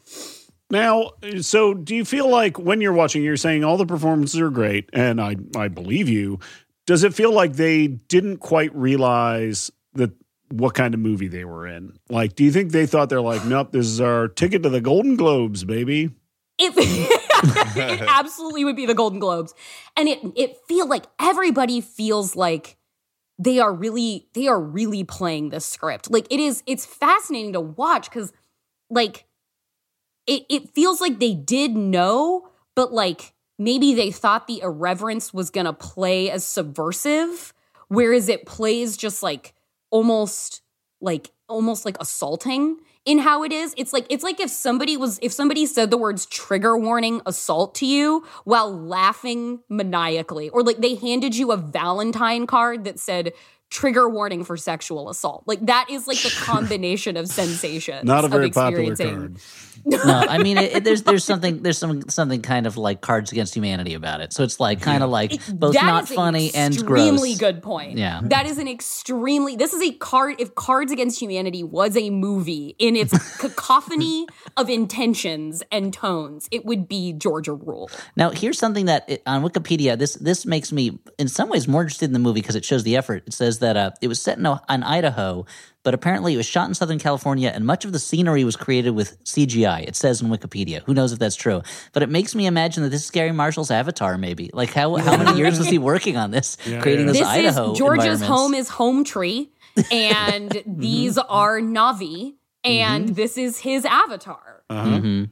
Now, 0.71 1.11
so 1.41 1.73
do 1.73 1.95
you 1.95 2.05
feel 2.05 2.29
like 2.29 2.59
when 2.59 2.79
you're 2.79 2.93
watching, 2.93 3.23
you're 3.23 3.37
saying 3.37 3.63
all 3.63 3.77
the 3.77 3.87
performances 3.87 4.39
are 4.39 4.51
great, 4.51 4.89
and 4.93 5.21
I 5.21 5.35
I 5.55 5.67
believe 5.67 6.09
you. 6.09 6.39
Does 6.85 7.03
it 7.03 7.13
feel 7.13 7.31
like 7.31 7.53
they 7.53 7.87
didn't 7.87 8.37
quite 8.37 8.75
realize 8.75 9.71
that 9.93 10.11
what 10.51 10.73
kind 10.73 10.95
of 10.95 10.99
movie 10.99 11.27
they 11.27 11.45
were 11.45 11.67
in? 11.67 11.93
Like, 12.09 12.35
do 12.35 12.43
you 12.43 12.51
think 12.51 12.71
they 12.71 12.87
thought 12.87 13.09
they're 13.09 13.21
like, 13.21 13.45
nope, 13.45 13.71
this 13.71 13.85
is 13.85 14.01
our 14.01 14.27
ticket 14.27 14.63
to 14.63 14.69
the 14.69 14.81
Golden 14.81 15.15
Globes, 15.15 15.63
baby? 15.63 16.09
It, 16.59 16.73
it 17.77 18.01
absolutely 18.07 18.65
would 18.65 18.75
be 18.75 18.85
the 18.85 18.93
Golden 18.93 19.19
Globes. 19.19 19.53
And 19.95 20.07
it 20.07 20.19
it 20.35 20.57
feel 20.67 20.87
like 20.87 21.05
everybody 21.19 21.81
feels 21.81 22.35
like 22.35 22.77
they 23.37 23.59
are 23.59 23.73
really 23.73 24.27
they 24.33 24.47
are 24.47 24.59
really 24.59 25.03
playing 25.03 25.49
this 25.49 25.65
script. 25.65 26.11
Like 26.11 26.27
it 26.29 26.39
is 26.39 26.61
it's 26.67 26.85
fascinating 26.85 27.53
to 27.53 27.61
watch 27.61 28.11
cuz 28.11 28.31
like 28.89 29.25
it 30.27 30.43
it 30.49 30.69
feels 30.69 31.01
like 31.01 31.19
they 31.19 31.33
did 31.33 31.75
know 31.75 32.49
but 32.75 32.93
like 32.93 33.33
maybe 33.57 33.93
they 33.93 34.11
thought 34.11 34.47
the 34.47 34.61
irreverence 34.61 35.33
was 35.33 35.49
going 35.49 35.65
to 35.65 35.73
play 35.73 36.29
as 36.29 36.45
subversive 36.45 37.53
whereas 37.87 38.29
it 38.29 38.45
plays 38.45 38.95
just 38.95 39.23
like 39.23 39.53
almost 39.91 40.61
like 41.01 41.31
almost 41.47 41.85
like 41.85 41.97
assaulting 41.99 42.77
in 43.05 43.17
how 43.19 43.43
it 43.43 43.51
is 43.51 43.73
it's 43.77 43.93
like 43.93 44.05
it's 44.09 44.23
like 44.23 44.39
if 44.39 44.49
somebody 44.49 44.97
was 44.97 45.19
if 45.21 45.31
somebody 45.31 45.65
said 45.65 45.89
the 45.89 45.97
words 45.97 46.25
trigger 46.25 46.77
warning 46.77 47.21
assault 47.25 47.73
to 47.75 47.85
you 47.85 48.25
while 48.43 48.71
laughing 48.77 49.59
maniacally 49.69 50.49
or 50.49 50.61
like 50.63 50.77
they 50.77 50.95
handed 50.95 51.35
you 51.35 51.51
a 51.51 51.57
valentine 51.57 52.45
card 52.45 52.83
that 52.83 52.99
said 52.99 53.31
trigger 53.69 54.09
warning 54.09 54.43
for 54.43 54.57
sexual 54.57 55.09
assault 55.09 55.43
like 55.45 55.65
that 55.65 55.87
is 55.89 56.07
like 56.07 56.17
the 56.19 56.29
combination 56.41 57.15
of 57.15 57.27
sensations 57.27 58.03
Not 58.03 58.23
a 58.23 58.25
of 58.25 58.31
very 58.31 58.49
popular 58.51 58.91
experiencing- 58.91 59.15
card. 59.17 59.39
No, 59.85 59.99
I 60.27 60.37
mean, 60.37 60.57
it, 60.57 60.75
it- 60.77 60.83
there's 60.83 61.03
there's 61.03 61.23
something 61.23 61.61
there's 61.63 61.77
some 61.77 62.09
something 62.09 62.41
kind 62.41 62.65
of 62.67 62.77
like 62.77 63.01
Cards 63.01 63.31
Against 63.31 63.55
Humanity 63.55 63.93
about 63.93 64.21
it. 64.21 64.33
So 64.33 64.43
it's 64.43 64.59
like 64.59 64.81
kind 64.81 65.03
of 65.03 65.09
like 65.09 65.31
both 65.53 65.75
not 65.75 66.07
funny 66.07 66.51
and 66.53 66.75
gross. 66.85 66.99
Extremely 67.07 67.35
good 67.35 67.61
point. 67.61 67.97
Yeah. 67.97 68.21
that 68.23 68.45
is 68.45 68.57
an 68.57 68.67
extremely. 68.67 69.55
This 69.55 69.73
is 69.73 69.81
a 69.81 69.93
card. 69.93 70.35
If 70.39 70.55
Cards 70.55 70.91
Against 70.91 71.21
Humanity 71.21 71.63
was 71.63 71.95
a 71.97 72.09
movie 72.09 72.75
in 72.79 72.95
its 72.95 73.37
cacophony 73.39 74.27
of 74.57 74.69
intentions 74.69 75.63
and 75.71 75.93
tones, 75.93 76.47
it 76.51 76.65
would 76.65 76.87
be 76.87 77.13
Georgia 77.13 77.53
Rule. 77.53 77.89
Now, 78.15 78.31
here's 78.31 78.57
something 78.57 78.85
that 78.85 79.05
it, 79.09 79.23
on 79.25 79.43
Wikipedia 79.43 79.97
this 79.97 80.15
this 80.15 80.45
makes 80.45 80.71
me 80.71 80.99
in 81.17 81.27
some 81.27 81.49
ways 81.49 81.67
more 81.67 81.81
interested 81.81 82.05
in 82.05 82.13
the 82.13 82.19
movie 82.19 82.41
because 82.41 82.55
it 82.55 82.65
shows 82.65 82.83
the 82.83 82.95
effort. 82.97 83.23
It 83.27 83.33
says 83.33 83.59
that 83.59 83.77
uh, 83.77 83.91
it 84.01 84.07
was 84.07 84.21
set 84.21 84.37
in, 84.37 84.45
in 84.45 84.83
Idaho, 84.83 85.45
but 85.83 85.93
apparently 85.93 86.33
it 86.33 86.37
was 86.37 86.45
shot 86.45 86.67
in 86.67 86.73
Southern 86.73 86.99
California, 86.99 87.51
and 87.53 87.65
much 87.65 87.85
of 87.85 87.91
the 87.93 87.99
scenery 87.99 88.43
was 88.43 88.55
created 88.55 88.91
with 88.91 89.23
CGI. 89.23 89.87
It 89.87 89.95
says 89.95 90.21
in 90.21 90.27
Wikipedia. 90.29 90.81
Who 90.83 90.93
knows 90.93 91.11
if 91.13 91.19
that's 91.19 91.35
true? 91.35 91.61
But 91.93 92.03
it 92.03 92.09
makes 92.09 92.35
me 92.35 92.45
imagine 92.47 92.83
that 92.83 92.89
this 92.89 93.05
is 93.05 93.11
Gary 93.11 93.31
Marshall's 93.31 93.71
Avatar. 93.71 94.17
Maybe 94.17 94.49
like 94.53 94.73
how 94.73 94.95
how 94.97 95.17
many 95.17 95.37
years 95.37 95.57
was 95.57 95.67
he 95.69 95.77
working 95.93 96.17
on 96.17 96.31
this, 96.31 96.57
Yeah, 96.65 96.81
creating 96.81 97.05
yeah. 97.07 97.11
this, 97.13 97.19
This 97.21 97.27
Idaho 97.27 97.71
is 97.73 97.77
Georgia's 97.77 98.21
home 98.21 98.53
is 98.53 98.69
home 98.69 99.03
tree, 99.03 99.51
and 99.91 100.61
these 100.67 101.17
are 101.17 101.59
Na'vi, 101.59 102.33
and 102.63 103.09
this 103.15 103.37
is 103.37 103.59
his 103.59 103.85
avatar. 103.85 104.63
Uh-huh. 104.69 104.99
hmm 104.99 105.23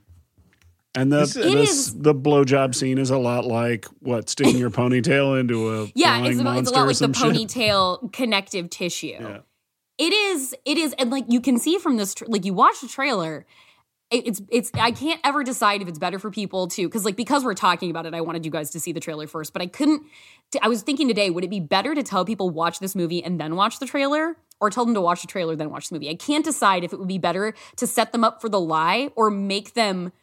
And 0.95 1.11
the 1.11 1.19
This- 1.19 1.33
this, 1.33 1.91
the 1.95 2.15
blowjob 2.15 2.73
scene 2.73 2.97
is 2.97 3.09
a 3.11 3.17
lot 3.17 3.45
like 3.45 3.85
what 3.99 4.29
sticking 4.29 4.57
your 4.57 4.69
ponytail 4.79 5.39
into 5.39 5.69
a 5.83 5.91
Yeah, 5.93 6.25
it's, 6.25 6.39
a- 6.39 6.57
it's 6.57 6.69
a 6.71 6.73
lot 6.73 6.87
like 6.87 6.87
the 6.87 6.93
some 6.95 7.13
shit. 7.13 7.33
ponytail 7.33 8.11
connective 8.13 8.69
tissue. 8.69 9.07
Yeah. 9.19 9.37
It 9.97 10.13
is. 10.13 10.55
It 10.65 10.77
is, 10.77 10.93
and 10.99 11.09
like 11.09 11.25
you 11.27 11.41
can 11.41 11.57
see 11.57 11.77
from 11.77 11.97
this, 11.97 12.15
like 12.27 12.45
you 12.45 12.53
watch 12.53 12.81
the 12.81 12.87
trailer. 12.87 13.45
It's 14.09 14.41
it's 14.49 14.71
I 14.73 14.91
can't 14.91 15.19
ever 15.25 15.43
decide 15.43 15.81
if 15.81 15.89
it's 15.89 15.99
better 15.99 16.17
for 16.17 16.31
people 16.31 16.69
to 16.69 16.87
because 16.87 17.03
like 17.03 17.17
because 17.17 17.43
we're 17.43 17.53
talking 17.53 17.89
about 17.89 18.05
it 18.05 18.13
I 18.13 18.21
wanted 18.21 18.45
you 18.45 18.51
guys 18.51 18.69
to 18.69 18.79
see 18.79 18.93
the 18.93 19.01
trailer 19.01 19.27
first 19.27 19.51
but 19.51 19.61
I 19.61 19.67
couldn't 19.67 20.03
t- 20.49 20.59
I 20.61 20.69
was 20.69 20.81
thinking 20.81 21.09
today 21.09 21.29
would 21.29 21.43
it 21.43 21.49
be 21.49 21.59
better 21.59 21.93
to 21.93 22.03
tell 22.03 22.23
people 22.23 22.49
watch 22.49 22.79
this 22.79 22.95
movie 22.95 23.21
and 23.21 23.37
then 23.37 23.57
watch 23.57 23.79
the 23.79 23.85
trailer 23.85 24.37
or 24.61 24.69
tell 24.69 24.85
them 24.85 24.93
to 24.93 25.01
watch 25.01 25.19
the 25.19 25.27
trailer 25.27 25.57
then 25.57 25.69
watch 25.69 25.89
the 25.89 25.95
movie 25.95 26.09
I 26.09 26.15
can't 26.15 26.45
decide 26.45 26.85
if 26.85 26.93
it 26.93 26.99
would 26.99 27.09
be 27.09 27.17
better 27.17 27.53
to 27.75 27.85
set 27.85 28.13
them 28.13 28.23
up 28.23 28.39
for 28.39 28.47
the 28.47 28.61
lie 28.61 29.09
or 29.17 29.29
make 29.29 29.73
them 29.73 30.13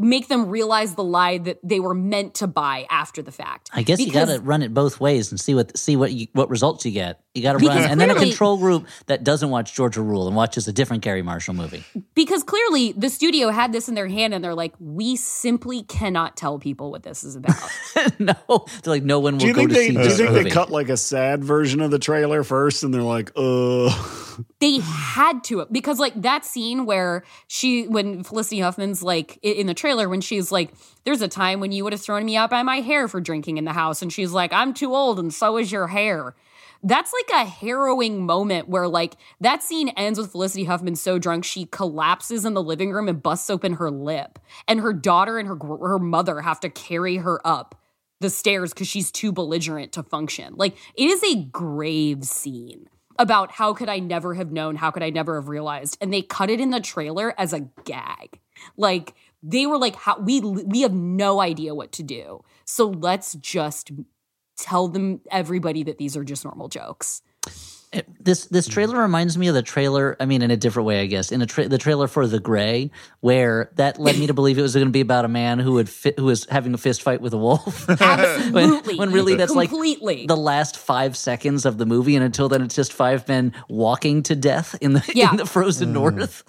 make 0.00 0.28
them 0.28 0.48
realize 0.48 0.94
the 0.94 1.04
lie 1.04 1.38
that 1.38 1.58
they 1.62 1.78
were 1.78 1.94
meant 1.94 2.34
to 2.34 2.46
buy 2.46 2.86
after 2.90 3.22
the 3.22 3.30
fact 3.32 3.68
I 3.72 3.82
guess 3.82 4.00
you 4.00 4.10
got 4.10 4.26
to 4.26 4.40
run 4.40 4.62
it 4.62 4.72
both 4.72 4.98
ways 5.00 5.30
and 5.30 5.38
see 5.38 5.54
what 5.54 5.76
see 5.76 5.96
what 5.96 6.12
you, 6.12 6.26
what 6.32 6.48
results 6.48 6.84
you 6.84 6.92
get. 6.92 7.20
You 7.34 7.42
got 7.42 7.52
to 7.52 7.58
Because 7.58 7.76
run, 7.82 7.90
and 7.90 8.00
then 8.00 8.10
a 8.10 8.16
control 8.16 8.56
group 8.56 8.88
that 9.06 9.22
doesn't 9.22 9.50
watch 9.50 9.74
Georgia 9.74 10.02
Rule 10.02 10.26
and 10.26 10.34
watches 10.34 10.66
a 10.66 10.72
different 10.72 11.04
Gary 11.04 11.22
Marshall 11.22 11.54
movie. 11.54 11.84
because 12.14 12.42
clearly 12.42 12.92
the 12.92 13.08
studio 13.08 13.50
had 13.50 13.72
this 13.72 13.88
in 13.88 13.94
their 13.94 14.08
hand 14.08 14.34
and 14.34 14.42
they're 14.42 14.54
like 14.54 14.72
we 14.80 15.14
simply 15.16 15.82
cannot 15.84 16.36
tell 16.36 16.58
people 16.58 16.90
what 16.90 17.02
this 17.04 17.22
is 17.22 17.36
about 17.36 17.56
no, 18.18 18.34
they're 18.46 18.92
like 18.94 19.04
no 19.04 19.20
one 19.20 19.38
will 19.38 19.46
go 19.48 19.54
think 19.54 19.68
to 19.70 19.74
they 19.74 19.88
see 19.88 19.92
do 19.94 20.02
you 20.02 20.10
think 20.10 20.30
movie. 20.30 20.44
they 20.44 20.50
cut 20.50 20.70
like 20.70 20.88
a 20.88 20.96
sad 20.96 21.44
version 21.44 21.80
of 21.80 21.90
the 21.90 21.98
trailer 21.98 22.42
first 22.42 22.82
and 22.82 22.92
they're 22.92 23.02
like, 23.02 23.30
uh 23.36 23.90
they 24.60 24.78
had 24.80 25.42
to 25.44 25.66
because 25.70 25.98
like 25.98 26.20
that 26.20 26.44
scene 26.44 26.86
where 26.86 27.24
she 27.48 27.86
when 27.86 28.22
felicity 28.22 28.60
huffman's 28.60 29.02
like 29.02 29.38
in 29.42 29.66
the 29.66 29.74
trailer 29.74 30.08
when 30.08 30.20
she's 30.20 30.50
like 30.52 30.72
there's 31.04 31.22
a 31.22 31.28
time 31.28 31.60
when 31.60 31.72
you 31.72 31.84
would 31.84 31.92
have 31.92 32.02
thrown 32.02 32.24
me 32.24 32.36
out 32.36 32.50
by 32.50 32.62
my 32.62 32.80
hair 32.80 33.08
for 33.08 33.20
drinking 33.20 33.56
in 33.56 33.64
the 33.64 33.72
house 33.72 34.02
and 34.02 34.12
she's 34.12 34.32
like 34.32 34.52
i'm 34.52 34.74
too 34.74 34.94
old 34.94 35.18
and 35.18 35.32
so 35.32 35.56
is 35.56 35.70
your 35.70 35.88
hair 35.88 36.34
that's 36.82 37.12
like 37.12 37.42
a 37.42 37.48
harrowing 37.48 38.24
moment 38.24 38.68
where 38.68 38.88
like 38.88 39.16
that 39.40 39.62
scene 39.62 39.90
ends 39.90 40.18
with 40.18 40.32
felicity 40.32 40.64
huffman 40.64 40.96
so 40.96 41.18
drunk 41.18 41.44
she 41.44 41.66
collapses 41.66 42.44
in 42.44 42.54
the 42.54 42.62
living 42.62 42.90
room 42.92 43.08
and 43.08 43.22
busts 43.22 43.50
open 43.50 43.74
her 43.74 43.90
lip 43.90 44.38
and 44.66 44.80
her 44.80 44.92
daughter 44.92 45.38
and 45.38 45.48
her 45.48 45.56
her 45.56 45.98
mother 45.98 46.40
have 46.40 46.60
to 46.60 46.70
carry 46.70 47.18
her 47.18 47.46
up 47.46 47.80
the 48.20 48.30
stairs 48.30 48.72
because 48.72 48.88
she's 48.88 49.10
too 49.10 49.32
belligerent 49.32 49.92
to 49.92 50.02
function. 50.02 50.54
Like 50.56 50.76
it 50.94 51.04
is 51.04 51.22
a 51.24 51.44
grave 51.44 52.24
scene 52.24 52.88
about 53.20 53.52
how 53.52 53.74
could 53.74 53.90
I 53.90 53.98
never 53.98 54.32
have 54.32 54.50
known, 54.50 54.76
how 54.76 54.90
could 54.90 55.02
I 55.02 55.10
never 55.10 55.34
have 55.38 55.48
realized, 55.48 55.98
and 56.00 56.10
they 56.10 56.22
cut 56.22 56.48
it 56.48 56.58
in 56.58 56.70
the 56.70 56.80
trailer 56.80 57.34
as 57.38 57.52
a 57.52 57.60
gag. 57.84 58.40
Like 58.78 59.14
they 59.42 59.66
were 59.66 59.76
like, 59.76 59.94
how 59.94 60.18
we 60.18 60.40
we 60.40 60.80
have 60.80 60.94
no 60.94 61.40
idea 61.40 61.74
what 61.74 61.92
to 61.92 62.02
do, 62.02 62.42
so 62.64 62.88
let's 62.88 63.34
just 63.34 63.92
tell 64.56 64.88
them 64.88 65.20
everybody 65.30 65.82
that 65.82 65.98
these 65.98 66.16
are 66.16 66.24
just 66.24 66.46
normal 66.46 66.68
jokes. 66.68 67.20
It- 67.92 68.06
this 68.24 68.46
this 68.46 68.68
trailer 68.68 69.00
reminds 69.00 69.36
me 69.36 69.48
of 69.48 69.54
the 69.54 69.62
trailer. 69.62 70.16
I 70.20 70.24
mean, 70.26 70.42
in 70.42 70.50
a 70.52 70.56
different 70.56 70.86
way, 70.86 71.00
I 71.00 71.06
guess. 71.06 71.32
In 71.32 71.42
a 71.42 71.46
tra- 71.46 71.66
the 71.68 71.78
trailer 71.78 72.06
for 72.06 72.26
The 72.28 72.38
Grey, 72.38 72.92
where 73.20 73.72
that 73.76 73.98
led 73.98 74.16
me 74.18 74.28
to 74.28 74.34
believe 74.34 74.58
it 74.58 74.62
was 74.62 74.74
going 74.74 74.86
to 74.86 74.92
be 74.92 75.00
about 75.00 75.24
a 75.24 75.28
man 75.28 75.58
who 75.58 75.72
would 75.72 75.88
fi- 75.88 76.14
who 76.16 76.26
was 76.26 76.44
having 76.50 76.72
a 76.72 76.78
fist 76.78 77.02
fight 77.02 77.20
with 77.20 77.32
a 77.32 77.38
wolf. 77.38 77.88
Absolutely, 78.00 78.96
when 78.96 79.10
really 79.10 79.34
that's 79.34 79.52
like 79.54 79.70
the 79.70 80.36
last 80.38 80.76
five 80.76 81.16
seconds 81.16 81.64
of 81.64 81.78
the 81.78 81.86
movie, 81.86 82.14
and 82.14 82.24
until 82.24 82.48
then, 82.48 82.62
it's 82.62 82.76
just 82.76 82.92
five 82.92 83.26
men 83.26 83.52
walking 83.68 84.22
to 84.24 84.36
death 84.36 84.76
in 84.80 84.92
the 84.92 85.02
Yeah. 85.12 85.30
in 85.32 85.36
the 85.38 85.46
frozen 85.46 85.88
mm. 85.88 85.94
north. 85.94 86.44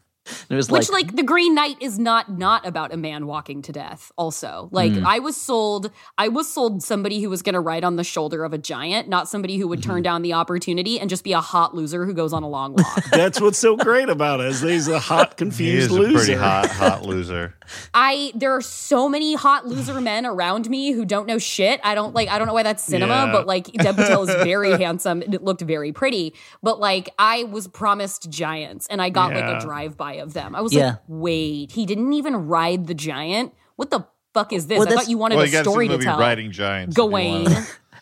And 0.49 0.51
it 0.51 0.55
was 0.55 0.69
Which, 0.69 0.89
like, 0.89 1.07
like, 1.07 1.15
the 1.15 1.23
Green 1.23 1.53
Knight 1.55 1.77
is 1.81 1.97
not 1.99 2.29
not 2.37 2.65
about 2.65 2.93
a 2.93 2.97
man 2.97 3.27
walking 3.27 3.61
to 3.63 3.71
death. 3.71 4.11
Also, 4.17 4.69
like, 4.71 4.93
Hmm. 4.93 5.05
I 5.05 5.19
was 5.19 5.35
sold, 5.37 5.91
I 6.17 6.27
was 6.27 6.51
sold 6.51 6.83
somebody 6.83 7.21
who 7.21 7.29
was 7.29 7.41
going 7.41 7.53
to 7.53 7.59
ride 7.59 7.83
on 7.83 7.95
the 7.95 8.03
shoulder 8.03 8.43
of 8.43 8.53
a 8.53 8.57
giant, 8.57 9.07
not 9.09 9.27
somebody 9.29 9.57
who 9.57 9.67
would 9.67 9.79
Mm-hmm. 9.81 9.91
turn 9.91 10.03
down 10.03 10.21
the 10.21 10.33
opportunity 10.33 10.99
and 10.99 11.09
just 11.09 11.23
be 11.23 11.33
a 11.33 11.41
hot 11.41 11.75
loser 11.75 12.05
who 12.05 12.13
goes 12.13 12.33
on 12.33 12.43
a 12.43 12.49
long 12.49 12.73
walk. 12.73 13.03
that's 13.11 13.39
what's 13.41 13.57
so 13.57 13.75
great 13.75 14.09
about 14.09 14.39
it. 14.39 14.47
Is 14.47 14.61
he's 14.61 14.87
a 14.87 14.99
hot, 14.99 15.31
He 15.31 15.35
confused 15.37 15.91
is 15.91 15.95
a 15.95 15.99
loser. 15.99 16.17
pretty 16.17 16.33
hot, 16.35 16.67
hot 16.69 17.03
loser. 17.05 17.55
I 17.93 18.31
there 18.35 18.51
are 18.55 18.61
so 18.61 19.07
many 19.09 19.33
hot 19.35 19.65
loser 19.67 19.99
men 20.01 20.25
around 20.25 20.69
me 20.69 20.91
who 20.91 21.05
don't 21.05 21.27
know 21.27 21.37
shit. 21.37 21.79
I 21.83 21.95
don't 21.95 22.13
like. 22.13 22.29
I 22.29 22.37
don't 22.37 22.47
know 22.47 22.53
why 22.53 22.63
that's 22.63 22.83
cinema, 22.83 23.13
Yeah. 23.13 23.31
but 23.31 23.47
like 23.47 23.71
Dev 23.73 23.95
Patel 23.95 24.23
is 24.27 24.35
very 24.43 24.71
handsome. 24.81 25.21
and 25.21 25.33
It 25.33 25.43
looked 25.43 25.61
very 25.61 25.91
pretty, 25.91 26.33
but 26.63 26.79
like 26.79 27.09
I 27.19 27.43
was 27.45 27.67
promised 27.67 28.29
giants, 28.29 28.87
and 28.87 29.01
I 29.01 29.09
got 29.09 29.33
like 29.33 29.43
a 29.43 29.59
drive 29.59 29.97
by 29.97 30.13
of 30.13 30.33
them. 30.33 30.55
I 30.55 30.61
was 30.61 30.73
Yeah. 30.73 30.85
like, 30.85 30.99
wait, 31.07 31.71
he 31.71 31.85
didn't 31.85 32.13
even 32.13 32.47
ride 32.47 32.87
the 32.87 32.93
giant. 32.93 33.53
What 33.75 33.89
the 33.91 34.05
fuck 34.33 34.53
is 34.53 34.67
this? 34.67 34.79
Well, 34.79 34.87
I 34.87 34.91
thought 34.95 35.09
you 35.09 35.17
wanted 35.17 35.35
Well, 35.35 35.43
a 35.43 35.47
you 35.47 35.51
got 35.51 35.59
to 35.59 35.65
see 35.65 35.71
story 35.71 35.87
to 35.87 35.93
movie 35.93 36.05
tell. 36.05 36.19
Riding 36.19 36.51
Giants. 36.51 36.95
Gawain. 36.95 37.47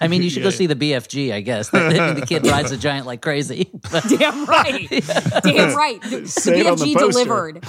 Wanna- 0.02 0.06
I 0.06 0.08
mean, 0.10 0.24
you 0.24 0.30
should 0.32 0.44
go 0.44 0.50
Yeah. 0.50 0.56
see 0.56 0.66
the 0.68 0.76
BFG, 0.76 1.32
I 1.34 1.42
guess. 1.42 1.74
I 1.74 1.90
mean, 1.90 2.20
the 2.20 2.26
kid 2.26 2.46
rides 2.48 2.72
a 2.72 2.78
giant 2.78 3.06
like 3.06 3.22
crazy. 3.22 3.70
But 3.92 4.04
Damn 4.20 4.46
right. 4.46 4.88
Damn 5.44 5.76
right. 5.76 6.02
The, 6.02 6.20
the 6.22 6.28
Say 6.28 6.60
it 6.62 6.68
on 6.68 6.78
the 6.78 6.86
BFG 6.86 6.98
delivered. 7.00 7.64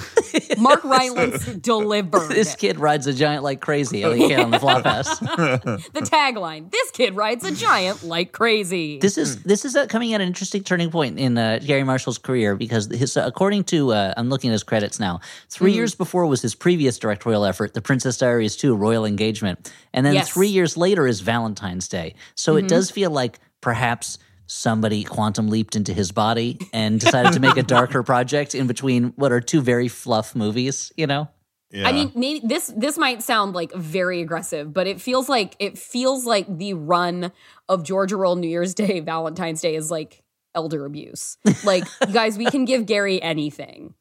Mark 0.59 0.83
Rylance 0.83 1.45
delivered. 1.45 2.29
this 2.29 2.55
kid 2.55 2.79
rides 2.79 3.07
a 3.07 3.13
giant 3.13 3.43
like 3.43 3.59
crazy. 3.61 4.05
Like 4.05 4.17
kid 4.17 4.39
on 4.39 4.51
the 4.51 4.59
flop 4.59 4.83
house. 4.85 5.19
the 5.19 6.01
tagline 6.03 6.71
this 6.71 6.91
kid 6.91 7.15
rides 7.15 7.43
a 7.45 7.51
giant 7.51 8.03
like 8.03 8.31
crazy. 8.31 8.99
This 8.99 9.17
is 9.17 9.43
this 9.43 9.65
is 9.65 9.75
uh, 9.75 9.87
coming 9.87 10.13
at 10.13 10.21
an 10.21 10.27
interesting 10.27 10.63
turning 10.63 10.89
point 10.91 11.19
in 11.19 11.37
uh, 11.37 11.59
Gary 11.65 11.83
Marshall's 11.83 12.17
career 12.17 12.55
because 12.55 12.85
his 12.87 13.17
uh, 13.17 13.23
according 13.25 13.63
to 13.65 13.91
uh, 13.93 14.13
I'm 14.17 14.29
looking 14.29 14.49
at 14.49 14.53
his 14.53 14.63
credits 14.63 14.99
now. 14.99 15.19
3 15.49 15.71
Mm-hmm. 15.71 15.75
years 15.77 15.95
before 15.95 16.25
was 16.25 16.41
his 16.41 16.55
previous 16.55 16.97
directorial 16.97 17.45
effort, 17.45 17.73
The 17.73 17.81
Princess 17.81 18.17
Diaries 18.17 18.55
2: 18.57 18.75
Royal 18.75 19.05
Engagement, 19.05 19.71
and 19.93 20.05
then 20.05 20.13
Yes. 20.13 20.29
three 20.29 20.47
years 20.47 20.75
later 20.77 21.07
is 21.07 21.21
Valentine's 21.21 21.87
Day. 21.87 22.15
So 22.35 22.55
it 22.55 22.61
mm-hmm. 22.61 22.67
does 22.67 22.91
feel 22.91 23.11
like 23.11 23.39
perhaps 23.61 24.17
somebody 24.47 25.03
quantum 25.03 25.47
leaped 25.47 25.75
into 25.75 25.93
his 25.93 26.11
body 26.11 26.59
and 26.73 26.99
decided 26.99 27.33
to 27.33 27.39
make 27.39 27.57
a 27.57 27.63
darker 27.77 28.03
project 28.03 28.53
in 28.53 28.67
between 28.67 29.13
what 29.15 29.31
are 29.31 29.39
two 29.39 29.61
very 29.61 29.87
fluff 29.87 30.35
movies. 30.35 30.91
You 30.95 31.07
know. 31.07 31.29
Yeah. 31.71 31.87
I 31.87 31.93
mean, 31.93 32.11
maybe 32.15 32.45
this 32.45 32.71
this 32.75 32.97
might 32.97 33.23
sound 33.23 33.55
like 33.55 33.71
very 33.73 34.21
aggressive, 34.21 34.73
but 34.73 34.87
it 34.87 34.99
feels 34.99 35.29
like 35.29 35.55
it 35.59 35.77
feels 35.77 36.25
like 36.25 36.57
the 36.57 36.73
run 36.73 37.31
of 37.69 37.83
Georgia 37.83 38.17
Rule 38.17 38.35
New 38.35 38.49
Year's 38.49 38.73
Day, 38.73 38.99
Valentine's 39.05 39.61
Day 39.61 39.75
is 39.75 39.89
like 39.89 40.21
elder 40.53 40.85
abuse. 40.85 41.37
Like, 41.63 41.85
you 42.05 42.13
guys, 42.13 42.37
we 42.37 42.45
can 42.45 42.65
give 42.65 42.85
Gary 42.85 43.21
anything. 43.21 43.93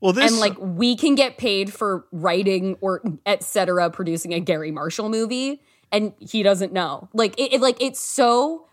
well, 0.00 0.12
this 0.12 0.30
and 0.30 0.40
like 0.40 0.54
we 0.60 0.96
can 0.96 1.16
get 1.16 1.36
paid 1.36 1.72
for 1.72 2.06
writing 2.12 2.76
or 2.80 3.02
etc 3.26 3.90
producing 3.90 4.32
a 4.32 4.38
Gary 4.38 4.70
Marshall 4.70 5.08
movie 5.08 5.60
and 5.92 6.12
he 6.20 6.42
doesn't 6.42 6.72
know. 6.72 7.08
Like 7.12 7.38
it, 7.38 7.54
it 7.54 7.60
like 7.60 7.76
it's 7.80 8.00
so 8.00 8.66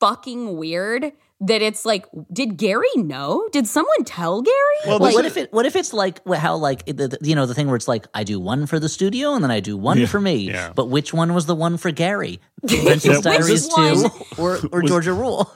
fucking 0.00 0.56
weird 0.56 1.12
that 1.42 1.62
it's 1.62 1.84
like 1.86 2.04
did 2.32 2.56
Gary 2.58 2.86
know? 2.96 3.48
Did 3.50 3.66
someone 3.66 4.04
tell 4.04 4.42
Gary? 4.42 4.54
Well, 4.86 4.98
Well, 4.98 5.08
this 5.08 5.14
what 5.14 5.24
is- 5.24 5.32
if 5.32 5.42
it? 5.44 5.52
What 5.52 5.66
if 5.66 5.74
it's 5.76 5.92
like 5.94 6.26
how 6.28 6.56
like 6.56 6.84
the, 6.86 7.08
the- 7.08 7.18
you 7.22 7.34
know 7.34 7.46
the 7.46 7.54
thing 7.54 7.66
where 7.66 7.76
it's 7.76 7.88
like 7.88 8.06
I 8.14 8.24
do 8.24 8.38
one 8.38 8.66
for 8.66 8.78
the 8.78 8.88
studio 8.88 9.34
and 9.34 9.42
then 9.42 9.50
I 9.50 9.60
do 9.60 9.76
one 9.76 10.06
for 10.06 10.20
me. 10.20 10.36
yeah. 10.50 10.72
But 10.74 10.86
which 10.86 11.14
one 11.14 11.32
was 11.34 11.46
the 11.46 11.54
one 11.54 11.76
for 11.78 11.90
Gary? 11.90 12.40
Princess 12.66 13.04
Which 13.16 13.22
Diaries 13.24 13.68
one? 13.68 13.96
two 14.10 14.10
or 14.38 14.58
or 14.72 14.82
Georgia 14.82 15.12
Rule? 15.14 15.50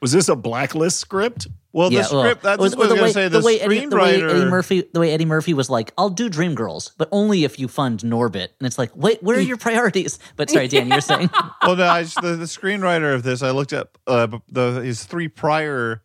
Was 0.00 0.12
this 0.12 0.28
a 0.28 0.36
blacklist 0.36 0.98
script? 0.98 1.46
well, 1.72 1.88
the 1.90 1.96
well, 1.96 2.04
script. 2.22 2.42
That's 2.42 2.58
or- 2.58 2.62
what 2.70 2.74
I 2.74 2.78
was 2.78 2.88
the 2.88 2.94
going 2.96 3.06
to 3.08 3.12
say. 3.12 3.28
the 3.28 3.38
The, 3.40 3.46
way 3.46 3.60
Eddie, 3.60 3.86
the 3.86 3.96
way 3.96 4.14
Eddie. 4.22 4.44
Murphy 4.46 4.88
the 4.92 4.98
way 5.00 5.12
Eddie 5.12 5.24
Murphy 5.26 5.54
was 5.54 5.68
like 5.70 5.92
I'll 5.98 6.10
do 6.10 6.28
Dreamgirls, 6.30 6.92
but 6.98 7.08
only 7.12 7.44
if 7.44 7.58
you 7.58 7.68
fund 7.68 8.00
Norbit. 8.00 8.48
And 8.58 8.66
it's 8.66 8.78
like 8.78 8.90
wait, 8.96 9.22
where 9.22 9.36
are 9.36 9.40
your 9.40 9.56
priorities? 9.68 10.18
But 10.36 10.50
sorry, 10.50 10.68
Dan, 10.68 10.88
you're 10.88 11.00
saying 11.00 11.30
well, 11.62 11.76
no, 11.76 11.84
I 11.86 12.02
the, 12.04 12.36
the 12.36 12.46
screenwriter 12.46 13.14
of 13.14 13.22
this, 13.22 13.42
I 13.42 13.50
looked 13.50 13.72
up 13.72 13.98
uh, 14.06 14.26
the 14.48 14.80
his 14.82 15.04
three 15.04 15.28
prior 15.28 16.02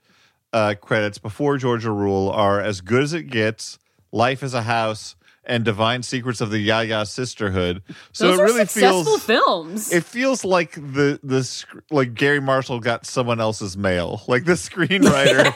uh, 0.53 0.75
credits 0.79 1.17
before 1.17 1.58
Georgia 1.58 1.91
Rule 1.91 2.29
are 2.29 2.60
"As 2.62 2.81
Good 2.81 3.03
as 3.03 3.13
It 3.13 3.23
Gets," 3.23 3.79
"Life 4.12 4.43
is 4.43 4.53
a 4.53 4.62
House," 4.63 5.15
and 5.47 5.63
Divine 5.65 6.03
Secrets 6.03 6.41
of 6.41 6.49
the 6.51 6.60
Ya-Ya 6.60 7.03
Sisterhood. 7.03 7.84
So 8.12 8.27
Those 8.27 8.39
it 8.39 8.41
are 8.41 8.45
really 8.45 8.60
successful 8.65 9.03
feels 9.17 9.23
films. 9.23 9.93
it 9.93 10.03
feels 10.03 10.43
like 10.45 10.73
the 10.73 11.19
the 11.23 11.65
like 11.91 12.13
Gary 12.13 12.39
Marshall 12.41 12.79
got 12.79 13.05
someone 13.05 13.39
else's 13.39 13.77
mail. 13.77 14.21
Like 14.27 14.45
the 14.45 14.53
screenwriter 14.53 15.53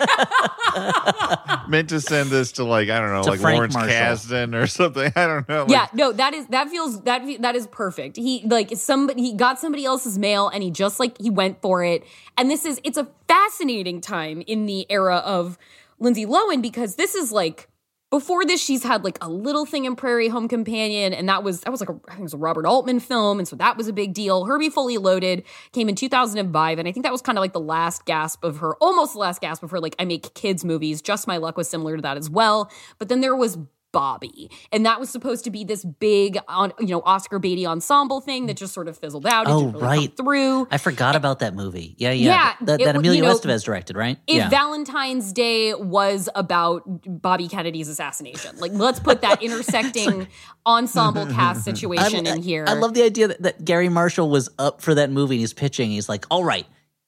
meant 1.67 1.89
to 1.89 1.99
send 2.01 2.29
this 2.29 2.53
to 2.53 2.63
like 2.63 2.89
I 2.89 2.99
don't 2.99 3.11
know, 3.13 3.23
To 3.23 3.29
like 3.31 3.39
Frank 3.39 3.55
Lawrence 3.57 3.73
Marshall. 3.75 3.93
Kasdan 3.93 4.55
or 4.61 4.67
something. 4.67 5.11
I 5.15 5.25
don't 5.27 5.47
know. 5.49 5.61
Like, 5.63 5.71
yeah, 5.71 5.87
no, 5.93 6.11
that 6.13 6.33
is 6.33 6.47
that 6.47 6.69
feels 6.69 7.01
that 7.03 7.23
that 7.41 7.55
is 7.55 7.67
perfect. 7.67 8.15
He 8.17 8.43
like 8.45 8.71
somebody 8.75 9.21
he 9.21 9.33
got 9.33 9.59
somebody 9.59 9.85
else's 9.85 10.17
mail 10.17 10.49
and 10.49 10.63
he 10.63 10.71
just 10.71 10.99
like 10.99 11.17
he 11.19 11.29
went 11.29 11.61
for 11.61 11.83
it. 11.83 12.03
And 12.37 12.49
this 12.49 12.65
is 12.65 12.79
it's 12.83 12.97
a 12.97 13.07
fascinating 13.27 14.01
time 14.01 14.41
in 14.47 14.65
the 14.65 14.85
era 14.89 15.17
of 15.17 15.57
Lindsay 15.99 16.25
Lohan 16.25 16.61
because 16.61 16.95
this 16.95 17.15
is 17.15 17.31
like 17.31 17.68
before 18.09 18.43
this 18.43 18.63
she's 18.63 18.83
had 18.83 19.03
like 19.03 19.17
a 19.21 19.29
little 19.29 19.65
thing 19.65 19.85
in 19.85 19.95
Prairie 19.95 20.29
Home 20.29 20.47
Companion 20.47 21.13
and 21.13 21.29
that 21.29 21.43
was 21.43 21.61
that 21.61 21.71
was 21.71 21.79
like 21.79 21.89
a, 21.89 21.93
I 22.07 22.11
think 22.11 22.19
it 22.21 22.23
was 22.23 22.33
a 22.33 22.37
Robert 22.37 22.65
Altman 22.65 22.99
film 22.99 23.39
and 23.39 23.47
so 23.47 23.55
that 23.57 23.77
was 23.77 23.87
a 23.87 23.93
big 23.93 24.13
deal. 24.13 24.45
Herbie 24.45 24.69
Fully 24.69 24.97
Loaded 24.97 25.43
came 25.71 25.89
in 25.89 25.95
2005 25.95 26.79
and 26.79 26.87
I 26.87 26.91
think 26.91 27.03
that 27.03 27.11
was 27.11 27.21
kind 27.21 27.37
of 27.37 27.41
like 27.41 27.53
the 27.53 27.59
last 27.59 28.05
gasp 28.05 28.43
of 28.43 28.57
her 28.57 28.75
almost 28.77 29.13
the 29.13 29.19
last 29.19 29.41
gasp 29.41 29.63
of 29.63 29.71
her 29.71 29.79
like 29.79 29.95
I 29.99 30.05
make 30.05 30.33
kids 30.33 30.65
movies. 30.65 31.01
Just 31.01 31.27
My 31.27 31.37
Luck 31.37 31.57
was 31.57 31.69
similar 31.69 31.95
to 31.95 32.01
that 32.01 32.17
as 32.17 32.29
well. 32.29 32.71
But 32.97 33.09
then 33.09 33.21
there 33.21 33.35
was 33.35 33.57
Bobby. 33.91 34.49
And 34.71 34.85
that 34.85 34.99
was 34.99 35.09
supposed 35.09 35.43
to 35.45 35.51
be 35.51 35.63
this 35.63 35.83
big, 35.83 36.37
on 36.47 36.73
you 36.79 36.87
know, 36.87 37.01
Oscar 37.05 37.39
Beatty 37.39 37.65
ensemble 37.65 38.21
thing 38.21 38.45
that 38.47 38.57
just 38.57 38.73
sort 38.73 38.87
of 38.87 38.97
fizzled 38.97 39.25
out. 39.25 39.47
It 39.47 39.51
Oh, 39.51 39.67
really 39.67 39.79
right. 39.81 40.17
through. 40.17 40.67
I 40.71 40.77
forgot 40.77 41.15
about 41.15 41.39
that 41.39 41.55
movie. 41.55 41.95
Yeah, 41.97 42.11
yeah. 42.11 42.29
Yeah, 42.29 42.53
that, 42.61 42.81
it 42.81 42.85
that 42.85 42.95
Emilio 42.95 43.23
you 43.23 43.27
know, 43.27 43.35
Estevez 43.35 43.63
directed, 43.63 43.95
right? 43.95 44.17
If 44.27 44.35
yeah. 44.35 44.49
Valentine's 44.49 45.33
Day 45.33 45.73
was 45.73 46.29
about 46.35 46.83
Bobby 47.21 47.47
Kennedy's 47.47 47.89
assassination, 47.89 48.57
like 48.57 48.71
let's 48.73 48.99
put 48.99 49.21
that 49.21 49.41
intersecting 49.49 50.27
ensemble 50.65 51.25
cast 51.27 51.63
situation 51.65 52.27
I, 52.27 52.35
in 52.35 52.41
here. 52.41 52.65
I 52.67 52.73
love 52.73 52.93
the 52.93 53.03
idea 53.03 53.29
that, 53.29 53.41
that 53.43 53.65
Gary 53.65 53.89
Marshall 53.89 54.29
was 54.29 54.49
up 54.59 54.81
for 54.81 54.95
that 54.95 55.09
movie 55.09 55.35
and 55.35 55.39
he's 55.41 55.53
pitching. 55.53 55.91
He's 55.91 56.09
like, 56.09 56.25
all 56.29 56.43
right, 56.43 56.65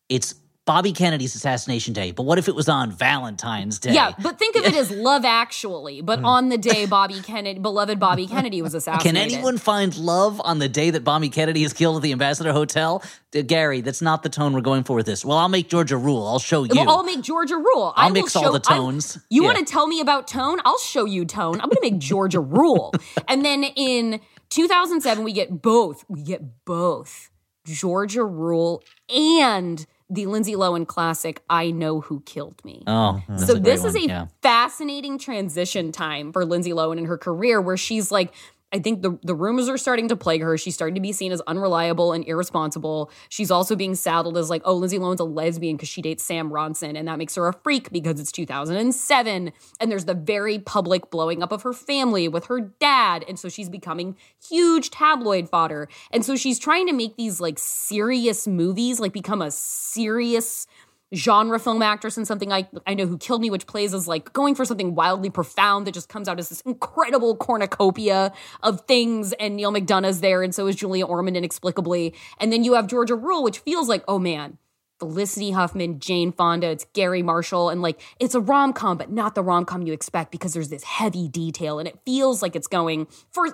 it's 0.10 0.36
Bobby 0.68 0.92
Kennedy's 0.92 1.34
assassination 1.34 1.92
day, 1.92 2.12
but 2.12 2.22
what 2.24 2.38
if 2.38 2.48
it 2.48 2.54
was 2.54 2.70
on 2.70 2.92
Valentine's 2.92 3.80
Day? 3.80 3.94
Yeah, 3.94 4.12
but 4.22 4.38
think 4.38 4.56
of 4.56 4.64
it 4.64 4.76
as 4.76 4.92
Love 4.92 5.26
Actually, 5.26 6.02
but 6.02 6.24
on 6.24 6.50
the 6.50 6.58
day 6.58 6.86
Bobby 6.90 7.20
Kennedy, 7.20 7.60
beloved 7.60 8.00
Bobby 8.00 8.28
Kennedy 8.28 8.62
was 8.62 8.76
assassinated. 8.76 9.16
Can 9.32 9.34
anyone 9.34 9.58
find 9.58 9.98
love 9.98 10.40
on 10.46 10.60
the 10.60 10.70
day 10.70 10.92
that 10.92 11.04
Bobby 11.04 11.30
Kennedy 11.30 11.64
is 11.64 11.74
killed 11.74 11.96
at 11.98 12.04
the 12.04 12.12
Ambassador 12.12 12.54
Hotel? 12.54 13.04
Uh, 13.36 13.42
Gary, 13.42 13.82
that's 13.82 14.04
not 14.04 14.22
the 14.22 14.30
tone 14.30 14.54
we're 14.54 14.62
going 14.62 14.84
for 14.84 14.96
with 14.98 15.08
this. 15.08 15.26
Well, 15.26 15.38
I'll 15.40 15.50
make 15.50 15.68
Georgia 15.68 15.98
rule. 15.98 16.28
I'll 16.28 16.38
show 16.38 16.64
you. 16.64 16.70
Well, 16.76 16.90
I'll 16.90 17.04
make 17.04 17.22
Georgia 17.22 17.58
rule. 17.58 17.92
I 17.98 18.04
I'll 18.04 18.08
will 18.10 18.14
mix 18.22 18.36
all 18.36 18.44
show- 18.44 18.52
the 18.52 18.62
I- 18.70 18.78
tones. 18.78 19.18
you 19.32 19.42
Yeah. 19.42 19.48
want 19.54 19.66
to 19.66 19.72
tell 19.72 19.88
me 19.88 20.00
about 20.00 20.28
tone? 20.28 20.60
I'll 20.64 20.78
show 20.78 21.06
you 21.06 21.26
tone. 21.26 21.56
I'm 21.56 21.70
going 21.70 21.78
to 21.78 21.92
make 21.92 21.98
Georgia 21.98 22.40
rule. 22.60 22.94
And 23.28 23.44
then 23.44 23.64
in 23.64 24.22
2007, 24.50 25.24
we 25.24 25.34
get 25.34 25.64
both. 25.64 26.06
We 26.08 26.22
get 26.22 26.44
both 26.66 27.32
Georgia 27.66 28.24
rule 28.24 28.84
and 29.10 29.86
the 30.12 30.26
Lindsay 30.26 30.54
Lohan 30.54 30.86
classic, 30.86 31.42
I 31.50 31.72
Know 31.72 32.02
Who 32.02 32.20
Killed 32.22 32.64
Me. 32.66 32.84
oh, 32.86 33.22
that's 33.28 33.44
hmm. 33.44 33.48
So 33.48 33.54
a 33.54 33.56
great 33.56 33.64
this 33.64 33.86
is 33.86 33.94
one, 33.94 34.04
a 34.04 34.08
yeah. 34.08 34.26
fascinating 34.42 35.18
transition 35.18 35.92
time 35.92 36.34
for 36.34 36.44
Lindsay 36.44 36.72
Lohan 36.72 36.98
in 36.98 37.06
her 37.06 37.18
career 37.18 37.62
where 37.62 37.78
she's 37.78 38.12
like 38.12 38.34
I 38.74 38.80
think 38.80 39.02
the, 39.02 39.20
the 39.24 39.36
rumors 39.36 39.68
are 39.68 39.78
starting 39.78 40.08
to 40.10 40.16
plague 40.16 40.42
her. 40.42 40.58
She's 40.58 40.76
starting 40.76 40.96
to 40.96 41.02
be 41.02 41.12
seen 41.12 41.32
as 41.32 41.42
unreliable 41.42 42.14
and 42.14 42.26
irresponsible. 42.26 43.12
She's 43.30 43.52
also 43.52 43.76
being 43.76 43.96
saddled 43.96 44.38
as 44.38 44.50
like, 44.50 44.62
oh, 44.66 44.76
Lindsay 44.76 44.98
Lohan's 44.98 45.20
a 45.20 45.26
lesbian 45.26 45.76
because 45.76 45.90
she 45.90 46.02
dates 46.02 46.24
Sam 46.24 46.50
Ronson, 46.50 46.98
and 46.98 47.08
that 47.08 47.18
makes 47.18 47.36
her 47.36 47.48
a 47.48 47.54
freak 47.54 47.92
because 47.92 48.20
it's 48.20 48.32
2007. 48.32 49.52
And 49.80 49.92
there's 49.92 50.06
the 50.06 50.14
very 50.14 50.60
public 50.60 51.10
blowing 51.10 51.44
up 51.44 51.52
of 51.52 51.64
her 51.64 51.74
family 51.74 52.28
with 52.28 52.46
her 52.46 52.62
dad. 52.62 53.26
And 53.28 53.38
so 53.38 53.50
she's 53.50 53.70
becoming 53.70 54.16
huge 54.48 54.90
tabloid 54.90 55.50
fodder. 55.50 55.90
And 56.12 56.24
so 56.24 56.36
she's 56.36 56.58
trying 56.58 56.88
to 56.88 56.94
make 56.94 57.18
these 57.18 57.42
like 57.42 57.60
serious 57.60 58.48
movies, 58.48 59.00
like 59.00 59.14
become 59.14 59.42
a 59.42 59.52
serious 59.52 60.68
genre 61.14 61.60
film 61.60 61.82
actress 61.82 62.18
in 62.18 62.26
something 62.26 62.52
I 62.52 62.68
I 62.88 62.94
know 62.94 63.06
who 63.06 63.18
killed 63.18 63.42
me, 63.42 63.50
which 63.50 63.68
plays 63.68 63.94
as 63.94 64.08
like 64.08 64.34
going 64.34 64.56
for 64.56 64.66
something 64.66 64.96
wildly 64.96 65.30
profound 65.30 65.88
that 65.88 65.94
just 65.94 66.10
comes 66.10 66.28
out 66.28 66.40
as 66.40 66.50
this 66.50 66.62
incredible 66.62 67.36
cornucopia 67.36 68.32
of 68.64 68.82
things. 68.82 69.34
And 69.34 69.56
Neal 69.56 69.72
McDonough's 69.72 70.22
there, 70.22 70.44
and 70.44 70.54
so 70.56 70.68
is 70.68 70.76
Julia 70.76 71.06
Ormond 71.06 71.38
inexplicably. 71.38 72.14
And 72.40 72.52
then 72.52 72.64
you 72.64 72.74
have 72.74 72.88
Georgia 72.88 73.16
Rule, 73.16 73.44
which 73.44 73.60
feels 73.60 73.90
like, 73.90 74.04
oh 74.08 74.20
man, 74.20 74.58
Felicity 75.00 75.52
Huffman, 75.52 76.00
Jane 76.00 76.32
Fonda, 76.32 76.70
it's 76.70 76.86
Garry 76.94 77.24
Marshall, 77.24 77.70
and 77.70 77.82
like 77.82 78.00
it's 78.20 78.36
a 78.36 78.40
rom 78.40 78.72
com, 78.72 78.98
but 78.98 79.12
not 79.12 79.36
the 79.36 79.44
rom 79.44 79.66
com 79.66 79.82
you 79.82 79.94
expect 79.94 80.32
because 80.32 80.54
there's 80.54 80.70
this 80.70 80.84
heavy 80.84 81.28
detail, 81.28 81.80
and 81.80 81.88
it 81.88 82.00
feels 82.06 82.42
like 82.42 82.56
it's 82.56 82.68
going 82.68 83.08
for 83.32 83.48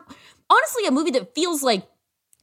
honestly 0.49 0.85
a 0.85 0.91
movie 0.91 1.11
that 1.11 1.33
feels 1.33 1.63
like 1.63 1.87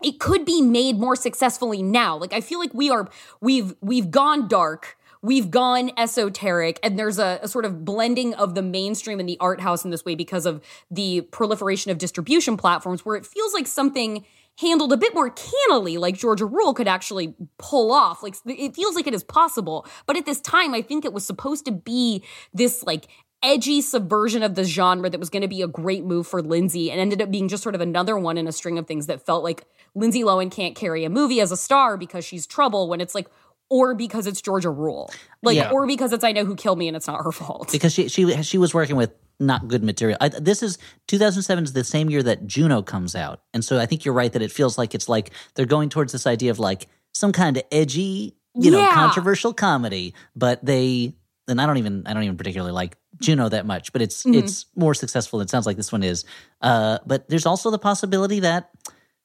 it 0.02 0.18
could 0.18 0.44
be 0.44 0.62
made 0.62 0.98
more 0.98 1.16
successfully 1.16 1.82
now. 1.82 2.16
Like 2.16 2.32
I 2.32 2.40
feel 2.40 2.58
like 2.58 2.72
we 2.74 2.90
are 2.90 3.08
we've 3.40 3.74
we've 3.80 4.10
gone 4.10 4.48
dark. 4.48 4.96
We've 5.24 5.50
gone 5.50 5.90
esoteric, 5.96 6.78
and 6.82 6.98
there's 6.98 7.18
a, 7.18 7.38
a 7.40 7.48
sort 7.48 7.64
of 7.64 7.82
blending 7.82 8.34
of 8.34 8.54
the 8.54 8.60
mainstream 8.60 9.20
and 9.20 9.26
the 9.26 9.38
art 9.40 9.58
house 9.58 9.82
in 9.82 9.90
this 9.90 10.04
way 10.04 10.14
because 10.14 10.44
of 10.44 10.60
the 10.90 11.22
proliferation 11.22 11.90
of 11.90 11.96
distribution 11.96 12.58
platforms, 12.58 13.06
where 13.06 13.16
it 13.16 13.24
feels 13.24 13.54
like 13.54 13.66
something 13.66 14.26
handled 14.60 14.92
a 14.92 14.98
bit 14.98 15.14
more 15.14 15.30
cannily, 15.30 15.96
like 15.96 16.18
Georgia 16.18 16.44
Rule 16.44 16.74
could 16.74 16.86
actually 16.86 17.34
pull 17.56 17.90
off. 17.90 18.22
Like 18.22 18.34
it 18.44 18.76
feels 18.76 18.96
like 18.96 19.06
it 19.06 19.14
is 19.14 19.24
possible, 19.24 19.86
but 20.04 20.18
at 20.18 20.26
this 20.26 20.42
time, 20.42 20.74
I 20.74 20.82
think 20.82 21.06
it 21.06 21.14
was 21.14 21.24
supposed 21.24 21.64
to 21.64 21.72
be 21.72 22.22
this 22.52 22.82
like 22.82 23.08
edgy 23.42 23.80
subversion 23.80 24.42
of 24.42 24.56
the 24.56 24.64
genre 24.64 25.08
that 25.08 25.20
was 25.20 25.30
going 25.30 25.42
to 25.42 25.48
be 25.48 25.62
a 25.62 25.68
great 25.68 26.04
move 26.04 26.26
for 26.26 26.42
Lindsay 26.42 26.90
and 26.90 27.00
ended 27.00 27.22
up 27.22 27.30
being 27.30 27.48
just 27.48 27.62
sort 27.62 27.74
of 27.74 27.80
another 27.80 28.18
one 28.18 28.36
in 28.36 28.46
a 28.46 28.52
string 28.52 28.78
of 28.78 28.86
things 28.86 29.06
that 29.06 29.24
felt 29.24 29.42
like 29.42 29.64
Lindsay 29.94 30.22
Lohan 30.22 30.50
can't 30.50 30.74
carry 30.74 31.04
a 31.04 31.10
movie 31.10 31.40
as 31.40 31.52
a 31.52 31.56
star 31.56 31.96
because 31.96 32.24
she's 32.24 32.46
trouble 32.46 32.88
when 32.88 33.00
it's 33.00 33.14
like 33.14 33.28
or 33.70 33.94
because 33.94 34.26
it's 34.26 34.40
Georgia 34.42 34.70
Rule. 34.70 35.10
Like 35.42 35.56
Yeah. 35.56 35.70
or 35.70 35.86
because 35.86 36.12
it's 36.12 36.24
I 36.24 36.32
know 36.32 36.44
who 36.44 36.54
killed 36.56 36.78
me 36.78 36.88
and 36.88 36.96
it's 36.96 37.06
not 37.06 37.22
her 37.22 37.32
fault. 37.32 37.70
because 37.72 37.92
she 37.92 38.08
she 38.08 38.42
she 38.42 38.58
was 38.58 38.74
working 38.74 38.96
with 38.96 39.12
not 39.40 39.66
good 39.66 39.82
material. 39.82 40.16
I, 40.20 40.28
this 40.28 40.62
is 40.62 40.78
2007 41.08 41.64
is 41.64 41.72
the 41.72 41.82
same 41.84 42.08
year 42.10 42.22
that 42.22 42.46
Juno 42.46 42.82
comes 42.82 43.16
out, 43.16 43.40
and 43.52 43.64
so 43.64 43.78
I 43.80 43.86
think 43.86 44.04
you're 44.04 44.14
right 44.14 44.32
that 44.32 44.42
it 44.42 44.52
feels 44.52 44.78
like 44.78 44.94
it's 44.94 45.08
like 45.08 45.30
they're 45.54 45.66
going 45.66 45.88
towards 45.88 46.12
this 46.12 46.26
idea 46.26 46.50
of 46.50 46.58
like 46.60 46.86
some 47.12 47.32
kind 47.32 47.56
of 47.56 47.64
edgy, 47.72 48.36
you 48.54 48.70
know, 48.70 48.78
Yeah. 48.78 48.92
controversial 48.94 49.52
comedy. 49.52 50.14
But 50.36 50.64
they, 50.64 51.14
and 51.48 51.60
I 51.60 51.66
don't 51.66 51.78
even 51.78 52.06
I 52.06 52.14
don't 52.14 52.22
even 52.22 52.36
particularly 52.36 52.72
like 52.72 52.96
Juno 53.20 53.48
that 53.48 53.66
much, 53.66 53.92
but 53.92 54.02
it's 54.02 54.24
it's 54.26 54.66
more 54.76 54.94
successful. 54.94 55.40
It 55.40 55.50
sounds 55.50 55.66
like 55.66 55.76
this 55.76 55.90
one 55.90 56.02
is. 56.04 56.24
Uh, 56.60 56.98
but 57.06 57.28
there's 57.28 57.46
also 57.46 57.70
the 57.72 57.78
possibility 57.78 58.40
that 58.40 58.70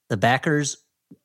the 0.10 0.17
backers 0.17 0.78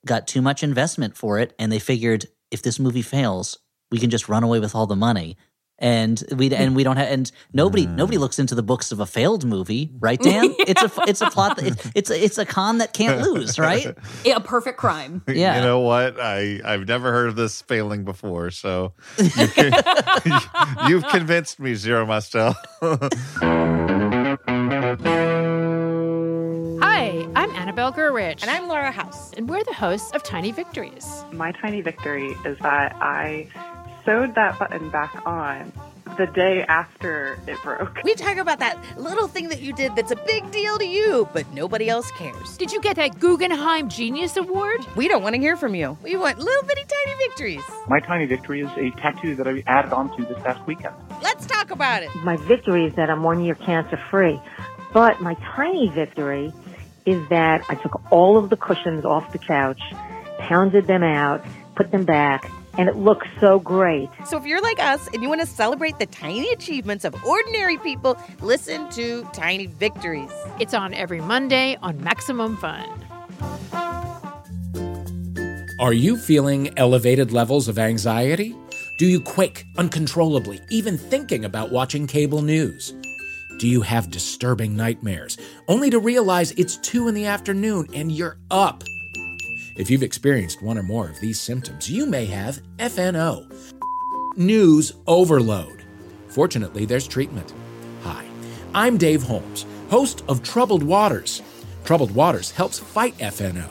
got 0.05 0.27
too 0.27 0.43
much 0.43 0.63
investment 0.63 1.17
for 1.17 1.39
it, 1.39 1.55
and 1.59 1.73
they 1.73 1.79
figured 1.79 2.27
if 2.55 2.63
this 2.63 2.79
movie 2.79 3.03
fails, 3.03 3.59
we 3.91 3.99
can 3.99 4.09
just 4.09 4.29
run 4.29 4.43
away 4.43 4.61
with 4.61 4.75
all 4.75 4.87
the 4.87 4.97
money. 4.97 5.37
And 5.77 6.23
we 6.37 6.55
and 6.55 6.77
we 6.77 6.85
don't 6.85 6.97
have 6.97 7.09
and 7.09 7.31
nobody 7.53 7.85
mm. 7.85 7.97
nobody 7.97 8.17
looks 8.17 8.39
into 8.39 8.55
the 8.55 8.63
books 8.63 8.93
of 8.93 9.01
a 9.01 9.07
failed 9.07 9.45
movie, 9.45 9.91
right, 9.99 10.21
Dan? 10.23 10.55
It's 10.61 10.81
a 10.81 10.91
it's 11.09 11.21
a 11.21 11.29
plot 11.31 11.57
that 11.57 11.67
it's 11.67 11.91
it's 11.97 12.11
a, 12.11 12.25
it's 12.25 12.39
a 12.39 12.47
con 12.47 12.79
that 12.79 12.93
can't 12.93 13.21
lose, 13.23 13.59
right? 13.59 13.87
a 14.25 14.41
perfect 14.41 14.79
crime. 14.79 15.23
Yeah. 15.29 15.57
You 15.57 15.63
know 15.63 15.81
what? 15.81 16.21
I 16.21 16.61
I've 16.65 16.87
never 16.87 17.11
heard 17.11 17.29
of 17.29 17.35
this 17.35 17.61
failing 17.63 18.05
before, 18.05 18.53
so 18.53 18.93
you 19.19 20.33
you've 20.89 21.09
convinced 21.09 21.59
me, 21.59 21.75
Zero 21.75 22.07
Mostel. 22.07 22.55
Hi, 27.37 27.43
I'm 27.43 27.51
Annabelle 27.51 27.93
Gurwitch. 27.93 28.43
And 28.43 28.51
I'm 28.51 28.69
Laura 28.69 28.91
House. 28.91 29.33
and 29.37 29.49
we're 29.49 29.63
the 29.65 29.73
hosts 29.75 30.13
of 30.13 30.23
Tiny 30.23 30.53
Victories. 30.53 31.25
My 31.33 31.53
tiny 31.53 31.81
victory 31.81 32.29
is 32.45 32.59
that 32.61 32.95
I 33.01 33.49
sewed 34.05 34.35
that 34.35 34.59
button 34.59 34.91
back 34.91 35.15
on 35.27 35.73
the 36.17 36.27
day 36.27 36.63
after 36.69 37.39
it 37.47 37.61
broke. 37.63 37.99
We 38.05 38.15
talk 38.15 38.37
about 38.37 38.61
that 38.61 38.79
little 38.99 39.27
thing 39.27 39.49
that 39.49 39.61
you 39.61 39.73
did 39.73 39.97
that's 39.97 40.13
a 40.13 40.17
big 40.27 40.49
deal 40.53 40.79
to 40.79 40.87
you, 40.87 41.29
but 41.33 41.51
nobody 41.53 41.89
else 41.89 42.11
cares. 42.13 42.57
Did 42.57 42.73
you 42.73 42.81
get 42.81 42.97
that 42.97 43.19
Guggenheim 43.19 43.89
Genius 43.89 44.37
Award? 44.37 44.87
We 44.97 45.09
don't 45.09 45.23
want 45.23 45.35
to 45.35 45.41
hear 45.41 45.57
from 45.57 45.75
you. 45.75 45.99
We 46.03 46.17
want 46.17 46.39
little 46.39 46.63
bitty 46.65 46.83
tiny 46.85 47.17
victories. 47.29 47.65
My 47.89 47.99
tiny 48.01 48.27
victory 48.27 48.61
is 48.61 48.71
a 48.77 48.91
tattoo 49.01 49.35
that 49.37 49.49
I 49.49 49.63
added 49.67 49.93
onto 49.93 50.25
this 50.27 50.39
past 50.43 50.65
weekend. 50.67 50.95
Let's 51.23 51.47
talk 51.47 51.71
about 51.71 52.03
it. 52.03 52.15
My 52.17 52.37
victory 52.37 52.87
is 52.87 52.95
that 52.95 53.11
I'm 53.11 53.23
one 53.23 53.43
year 53.43 53.55
cancer 53.57 53.99
free. 54.11 54.41
But 54.93 55.21
my 55.21 55.35
tiny 55.57 55.89
victory 55.89 56.53
is 57.07 57.27
that 57.29 57.65
I 57.69 57.75
took 57.75 58.01
all 58.11 58.37
of 58.37 58.51
the 58.51 58.57
cushions 58.57 59.05
off 59.05 59.33
the 59.33 59.39
couch, 59.39 59.81
pounded 60.39 60.87
them 60.87 61.03
out, 61.03 61.45
put 61.75 61.91
them 61.91 62.05
back, 62.05 62.51
and 62.77 62.89
it 62.89 62.97
looks 62.97 63.27
so 63.41 63.61
great. 63.61 64.09
So 64.27 64.37
if 64.37 64.45
you're 64.47 64.61
like 64.61 64.81
us 64.81 65.07
and 65.13 65.23
you 65.23 65.29
want 65.29 65.41
to 65.41 65.47
celebrate 65.47 65.99
the 65.99 66.07
tiny 66.07 66.51
achievements 66.51 67.05
of 67.05 67.15
ordinary 67.25 67.79
people, 67.79 68.19
listen 68.41 68.89
to 68.91 69.29
Tiny 69.33 69.67
Victories. 69.67 70.33
It's 70.59 70.75
on 70.75 70.95
every 70.95 71.21
Monday 71.21 71.77
on 71.83 72.03
Maximum 72.03 72.57
Fun. 72.57 72.89
Are 75.81 75.93
you 75.93 76.17
feeling 76.17 76.77
elevated 76.79 77.33
levels 77.33 77.69
of 77.69 77.79
anxiety? 77.79 78.55
Do 78.97 79.07
you 79.07 79.21
quake 79.21 79.67
uncontrollably, 79.77 80.61
even 80.71 80.97
thinking 80.97 81.45
about 81.45 81.73
watching 81.73 82.07
cable 82.07 82.43
news? 82.43 82.95
Do 83.59 83.69
you 83.69 83.83
have 83.83 84.11
disturbing 84.11 84.77
nightmares, 84.77 85.39
only 85.69 85.89
to 85.91 86.01
realize 86.01 86.51
it's 86.53 86.77
2 86.79 87.07
in 87.07 87.15
the 87.15 87.27
afternoon 87.27 87.87
and 87.95 88.11
you're 88.11 88.37
up? 88.51 88.83
If 89.77 89.89
you've 89.89 90.03
experienced 90.03 90.61
one 90.61 90.77
or 90.77 90.83
more 90.83 91.09
of 91.09 91.21
these 91.21 91.41
symptoms, 91.41 91.89
you 91.89 92.05
may 92.05 92.25
have 92.27 92.61
FNO. 92.79 93.53
News 94.37 94.95
overload. 95.07 95.85
Fortunately, 96.29 96.85
there's 96.85 97.07
treatment. 97.07 97.53
Hi, 98.03 98.25
I'm 98.75 98.99
Dave 98.99 99.23
Holmes, 99.23 99.67
host 99.89 100.25
of 100.29 100.43
Troubled 100.43 100.83
Waters. 100.83 101.41
Troubled 101.85 102.11
Waters 102.11 102.51
helps 102.51 102.81
fight 102.81 103.17
FNO. 103.19 103.69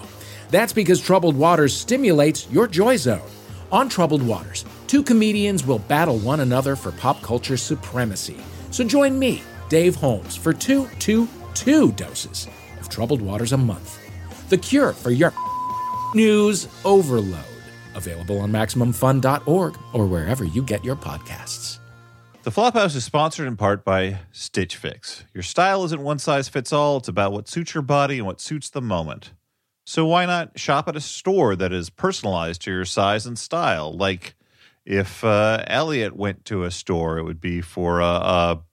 That's 0.49 0.71
because 0.71 1.01
Troubled 1.01 1.35
Waters 1.35 1.75
stimulates 1.75 2.49
your 2.49 2.67
joy 2.67 2.95
zone. 2.95 3.29
On 3.69 3.89
Troubled 3.89 4.25
Waters, 4.25 4.63
two 4.87 5.03
comedians 5.03 5.65
will 5.65 5.79
battle 5.79 6.19
one 6.19 6.39
another 6.39 6.77
for 6.77 6.93
pop 6.93 7.21
culture 7.21 7.57
supremacy. 7.57 8.37
So 8.71 8.83
join 8.83 9.19
me, 9.19 9.41
Dave 9.73 9.95
Holmes, 9.95 10.35
for 10.35 10.53
two, 10.53 10.87
two, 10.99 11.27
two 11.55 11.93
doses 11.93 12.47
of 12.79 12.89
Troubled 12.89 13.23
Waters 13.23 13.53
a 13.53 13.57
month. 13.57 13.97
The 14.49 14.57
cure 14.59 14.93
for 14.93 15.09
your 15.09 15.33
news 16.13 16.67
overload. 16.85 17.43
Available 17.95 18.39
on 18.41 18.51
MaximumFun.org 18.51 19.75
or 19.93 20.05
wherever 20.05 20.43
you 20.43 20.61
get 20.61 20.85
your 20.85 20.95
podcasts. 20.95 21.79
The 22.43 22.51
Flophouse 22.51 22.95
is 22.95 23.03
sponsored 23.03 23.47
in 23.47 23.57
part 23.57 23.83
by 23.83 24.19
Stitch 24.31 24.75
Fix. 24.75 25.25
Your 25.33 25.41
style 25.41 25.83
isn't 25.85 26.03
one 26.03 26.19
size 26.19 26.47
fits 26.47 26.71
all, 26.71 26.97
it's 26.97 27.07
about 27.07 27.31
what 27.31 27.47
suits 27.47 27.73
your 27.73 27.81
body 27.81 28.19
and 28.19 28.27
what 28.27 28.39
suits 28.39 28.69
the 28.69 28.79
moment. 28.79 29.31
So 29.87 30.05
why 30.05 30.27
not 30.27 30.59
shop 30.59 30.87
at 30.87 30.95
a 30.95 31.01
store 31.01 31.55
that 31.55 31.73
is 31.73 31.89
personalized 31.89 32.61
to 32.61 32.71
your 32.71 32.85
size 32.85 33.25
and 33.25 33.39
style? 33.39 33.91
Like 33.91 34.35
if 34.85 35.23
uh, 35.23 35.63
Elliot 35.65 36.15
went 36.15 36.45
to 36.45 36.63
a 36.63 36.69
store, 36.69 37.17
it 37.17 37.23
would 37.23 37.41
be 37.41 37.59
for 37.59 38.01
a, 38.01 38.05
a, 38.05 38.63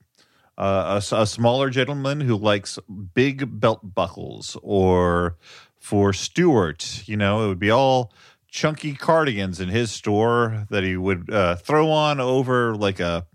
a, 0.61 1.03
a 1.13 1.27
smaller 1.27 1.71
gentleman 1.71 2.21
who 2.21 2.37
likes 2.37 2.79
big 3.15 3.61
belt 3.61 3.95
buckles, 3.95 4.57
or 4.63 5.37
for 5.79 6.13
Stuart, 6.13 7.03
you 7.07 7.17
know, 7.17 7.45
it 7.45 7.49
would 7.49 7.59
be 7.59 7.71
all 7.71 8.13
chunky 8.49 8.95
cardigans 8.95 9.61
in 9.61 9.69
his 9.69 9.91
store 9.91 10.67
that 10.71 10.85
he 10.85 10.97
would 10.97 11.31
uh, 11.31 11.57
throw 11.57 11.91
on 11.91 12.21
over 12.21 12.75
like 12.75 13.01
a 13.01 13.27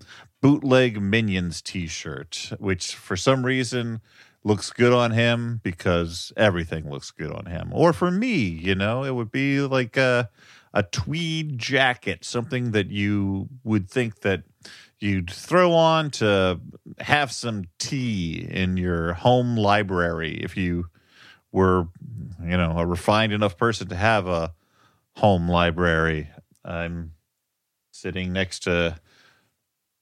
bootleg 0.41 1.01
Minions 1.01 1.61
t 1.61 1.88
shirt, 1.88 2.51
which 2.59 2.95
for 2.95 3.17
some 3.17 3.45
reason 3.45 4.01
looks 4.43 4.69
good 4.69 4.93
on 4.93 5.09
him 5.09 5.59
because 5.63 6.32
everything 6.38 6.88
looks 6.89 7.09
good 7.09 7.32
on 7.32 7.47
him. 7.47 7.71
Or 7.73 7.91
for 7.93 8.11
me, 8.11 8.36
you 8.36 8.76
know, 8.76 9.03
it 9.03 9.15
would 9.15 9.32
be 9.32 9.61
like 9.61 9.97
a, 9.97 10.30
a 10.73 10.84
tweed 10.84 11.57
jacket, 11.57 12.23
something 12.23 12.71
that 12.71 12.91
you 12.91 13.49
would 13.63 13.89
think 13.89 14.21
that 14.21 14.43
you'd 15.00 15.30
throw 15.30 15.74
on 15.74 16.10
to 16.10 16.60
have 17.00 17.32
some 17.32 17.66
tea 17.80 18.48
in 18.50 18.78
your 18.78 19.14
home 19.14 19.56
library 19.58 20.38
if 20.41 20.58
you 20.58 20.88
were, 21.52 21.88
you 22.41 22.58
know, 22.58 22.78
a 22.78 22.86
refined 22.86 23.34
enough 23.34 23.58
person 23.58 23.88
to 23.88 23.96
have 23.96 24.28
a 24.28 24.54
home 25.16 25.50
library. 25.50 26.30
I'm 26.64 27.14
sitting 27.91 28.34
next 28.34 28.64
to 28.64 29.00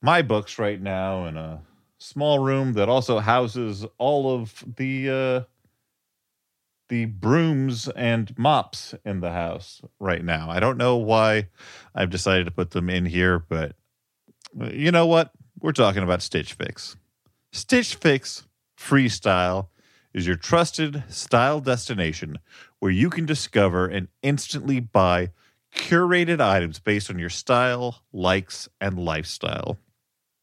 my 0.02 0.22
books 0.22 0.60
right 0.60 0.82
now 0.82 1.26
in 1.28 1.38
a 1.38 1.62
small 2.00 2.39
room 2.39 2.74
that 2.74 2.89
also 2.89 3.20
houses 3.20 3.86
all 3.98 4.34
of 4.36 4.64
the 4.76 5.10
uh, 5.10 5.41
the 6.89 7.06
brooms 7.06 7.88
and 7.89 8.38
mops 8.38 8.94
in 9.06 9.22
the 9.22 9.32
house 9.32 9.82
right 10.00 10.24
now. 10.24 10.50
I 10.50 10.60
don't 10.60 10.78
know 10.78 10.98
why 10.98 11.48
I've 11.96 12.10
decided 12.10 12.46
to 12.46 12.52
put 12.52 12.72
them 12.72 12.89
in 12.89 13.06
here, 13.06 13.39
but 13.39 13.76
you 14.72 14.91
know 14.91 15.06
what? 15.06 15.32
We're 15.60 15.72
talking 15.72 16.04
about 16.04 16.22
Stitch 16.22 16.54
Fix. 16.54 16.95
Stitch 17.51 17.95
Fix 17.95 18.47
Freestyle 18.78 19.68
is 20.14 20.28
your 20.28 20.36
trusted 20.36 21.04
style 21.10 21.60
destination 21.60 22.38
where 22.80 22.91
you 22.91 23.10
can 23.10 23.26
discover 23.26 23.88
and 23.88 24.08
instantly 24.22 24.80
buy 24.80 25.32
curated 25.76 26.39
items 26.39 26.80
based 26.80 27.10
on 27.10 27.18
your 27.18 27.30
style, 27.30 28.04
likes, 28.12 28.70
and 28.80 28.99
lifestyle. 28.99 29.78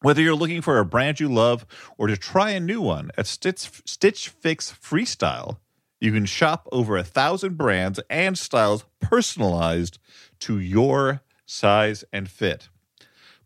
Whether 0.03 0.23
you're 0.23 0.35
looking 0.35 0.63
for 0.63 0.79
a 0.79 0.85
brand 0.85 1.21
you 1.21 1.29
love 1.29 1.67
or 1.99 2.07
to 2.07 2.17
try 2.17 2.51
a 2.51 2.61
new 2.61 2.81
one 2.81 3.11
at 3.19 3.27
Stitch, 3.27 3.83
Stitch 3.85 4.29
Fix 4.31 4.73
Freestyle, 4.73 5.59
you 6.01 6.13
can 6.13 6.25
shop 6.25 6.67
over 6.73 6.97
a 6.97 7.05
thousand 7.05 7.59
brands 7.59 8.01
and 8.09 8.39
styles 8.39 8.85
personalized 9.01 9.99
to 10.41 10.59
your 10.59 11.21
size 11.45 12.03
and 12.13 12.31
fit. 12.31 12.71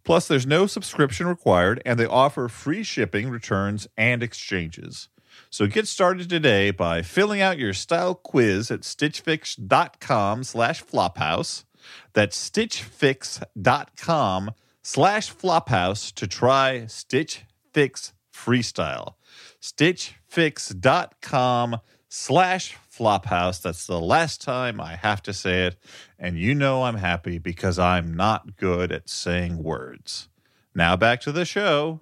Plus, 0.05 0.29
there's 0.29 0.47
no 0.47 0.67
subscription 0.67 1.27
required, 1.27 1.83
and 1.85 1.99
they 1.99 2.07
offer 2.07 2.49
free 2.49 2.83
shipping, 2.83 3.31
returns, 3.31 3.87
and 3.97 4.23
exchanges. 4.23 5.09
So 5.51 5.67
get 5.67 5.89
started 5.89 6.29
today 6.29 6.71
by 6.71 7.01
filling 7.03 7.41
out 7.41 7.59
your 7.59 7.73
style 7.73 8.15
quiz 8.15 8.71
at 8.71 8.83
stitchfix.com 8.83 10.45
slash 10.45 10.85
flophouse. 10.85 11.65
That's 12.13 12.51
stitchfix.com 12.51 14.51
slash 14.83 15.35
flophouse 15.35 16.13
to 16.15 16.27
try 16.27 16.85
Stitch 16.87 17.45
Fix 17.73 18.13
Freestyle. 18.33 19.15
Stitchfix.com 19.61 21.77
slash 22.09 22.77
flophouse. 22.99 23.61
That's 23.63 23.87
the 23.87 24.01
last 24.01 24.41
time 24.41 24.81
I 24.81 24.97
have 24.97 25.23
to 25.25 25.33
say 25.33 25.67
it. 25.67 25.77
And 26.19 26.39
you 26.39 26.55
know 26.55 26.85
I'm 26.85 26.97
happy 26.97 27.39
because 27.39 27.79
I'm 27.79 28.15
not 28.15 28.57
good 28.57 28.93
at 28.93 29.09
saying 29.09 29.63
words. 29.63 30.29
Now 30.75 30.97
back 30.97 31.21
to 31.23 31.33
the 31.33 31.45
show. 31.45 32.01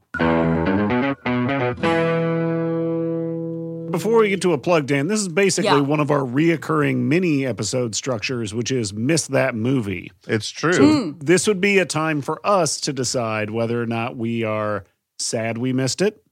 Before 3.91 4.21
we 4.21 4.31
get 4.31 4.41
to 4.41 4.55
a 4.55 4.59
plug, 4.59 4.91
in, 4.91 5.09
this 5.09 5.21
is 5.21 5.29
basically 5.29 5.69
Yeah. 5.71 5.81
one 5.81 6.01
of 6.01 6.11
our 6.11 6.21
reoccurring 6.21 6.97
mini 6.97 7.45
episode 7.45 7.95
structures, 7.95 8.55
which 8.55 8.73
is 8.73 8.95
miss 8.95 9.27
that 9.27 9.55
movie. 9.55 10.11
It's 10.27 10.49
true. 10.49 11.13
Hmm. 11.13 11.19
This 11.19 11.47
would 11.47 11.61
be 11.61 11.79
a 11.79 11.85
time 11.85 12.23
for 12.23 12.41
us 12.43 12.81
to 12.81 12.93
decide 12.95 13.51
whether 13.51 13.83
or 13.83 13.87
not 13.87 14.17
we 14.17 14.45
are 14.45 14.85
sad 15.19 15.59
we 15.59 15.75
missed 15.75 16.01
it, 16.01 16.25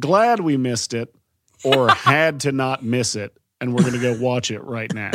glad 0.00 0.40
we 0.40 0.56
missed 0.56 0.92
it, 0.92 1.14
or 1.62 1.88
had 1.94 2.40
to 2.40 2.50
not 2.50 2.82
miss 2.82 3.14
it. 3.14 3.36
And 3.60 3.74
we're 3.74 3.82
going 3.82 3.94
to 3.94 4.00
go 4.00 4.18
watch 4.18 4.50
it 4.50 4.62
right 4.64 4.92
now. 4.94 5.12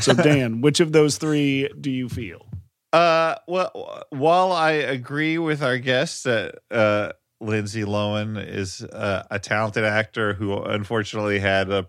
So, 0.00 0.12
Dan, 0.12 0.60
which 0.60 0.80
of 0.80 0.92
those 0.92 1.18
three 1.18 1.68
do 1.80 1.90
you 1.90 2.08
feel? 2.08 2.46
Uh, 2.92 3.36
well, 3.46 4.04
while 4.10 4.52
I 4.52 4.72
agree 4.72 5.38
with 5.38 5.62
our 5.62 5.78
guest 5.78 6.24
that 6.24 6.56
uh, 6.70 7.12
Lindsay 7.40 7.82
Lohan 7.84 8.42
is 8.44 8.82
uh, 8.82 9.24
a 9.30 9.38
talented 9.38 9.84
actor 9.84 10.34
who 10.34 10.56
unfortunately 10.56 11.38
had 11.38 11.70
a 11.70 11.86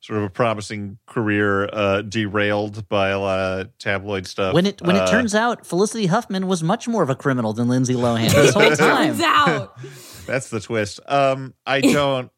sort 0.00 0.18
of 0.18 0.24
a 0.24 0.30
promising 0.30 0.98
career 1.06 1.68
uh, 1.72 2.02
derailed 2.02 2.88
by 2.88 3.08
a 3.10 3.18
lot 3.18 3.38
of 3.38 3.78
tabloid 3.78 4.26
stuff. 4.26 4.54
When 4.54 4.66
it 4.66 4.80
when 4.82 4.96
uh, 4.96 5.04
it 5.04 5.10
turns 5.10 5.34
out 5.34 5.66
Felicity 5.66 6.06
Huffman 6.06 6.46
was 6.46 6.62
much 6.62 6.88
more 6.88 7.02
of 7.02 7.10
a 7.10 7.16
criminal 7.16 7.52
than 7.52 7.68
Lindsay 7.68 7.94
Lohan 7.94 8.32
this 8.32 8.54
whole 8.54 8.70
time. 8.76 9.08
Turns 9.08 9.20
out. 9.20 9.78
That's 10.26 10.50
the 10.50 10.60
twist. 10.60 11.00
Um, 11.06 11.54
I 11.66 11.80
don't. 11.80 12.30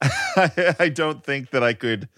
I 0.02 0.90
don't 0.92 1.24
think 1.24 1.50
that 1.50 1.62
I 1.62 1.72
could. 1.74 2.08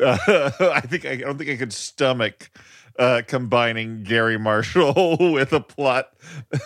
Uh, 0.00 0.50
I 0.60 0.80
think 0.80 1.06
I 1.06 1.16
don't 1.16 1.38
think 1.38 1.50
I 1.50 1.56
could 1.56 1.72
stomach 1.72 2.50
uh, 2.98 3.22
combining 3.26 4.02
Garry 4.02 4.38
Marshall 4.38 5.16
with 5.32 5.52
a 5.52 5.60
plot 5.60 6.12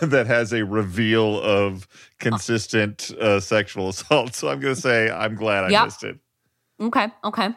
that 0.01 0.27
has 0.27 0.53
a 0.53 0.65
reveal 0.65 1.41
of 1.41 1.87
consistent 2.19 3.11
uh, 3.13 3.41
sexual 3.41 3.89
assault. 3.91 4.35
So 4.35 4.49
I'm 4.49 4.61
going 4.61 4.75
to 4.75 4.81
say 4.81 5.11
I'm 5.11 5.35
glad 5.35 5.65
I 5.65 5.69
Yep. 5.71 5.85
missed 5.85 6.05
it. 6.05 6.19
Okay. 6.81 7.09
Okay. 7.25 7.49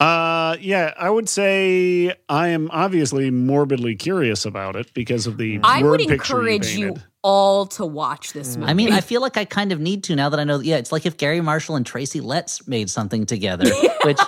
Uh, 0.00 0.56
yeah, 0.60 0.94
I 0.96 1.10
would 1.10 1.28
say 1.28 2.14
I 2.28 2.48
am 2.48 2.70
obviously 2.70 3.30
morbidly 3.32 3.96
curious 3.96 4.44
about 4.44 4.76
it 4.76 4.94
because 4.94 5.26
of 5.26 5.38
the 5.38 5.58
I 5.64 5.82
word 5.82 5.90
would 5.90 6.08
picture 6.08 6.46
encourage 6.46 6.76
you 6.76 6.86
painted. 6.88 7.04
All 7.22 7.66
to 7.66 7.84
watch 7.84 8.32
this 8.32 8.56
movie. 8.56 8.70
I 8.70 8.74
mean, 8.74 8.92
I 8.92 9.00
feel 9.00 9.20
like 9.20 9.36
I 9.36 9.44
kind 9.44 9.72
of 9.72 9.80
need 9.80 10.04
to 10.04 10.14
now 10.16 10.28
that 10.28 10.38
I 10.38 10.44
know. 10.44 10.60
Yeah, 10.60 10.76
it's 10.76 10.92
like 10.92 11.04
if 11.04 11.16
Garry 11.16 11.40
Marshall 11.40 11.76
and 11.76 11.84
Tracy 11.84 12.20
Letts 12.20 12.66
made 12.68 12.88
something 12.90 13.26
together, 13.26 13.68
which 14.04 14.18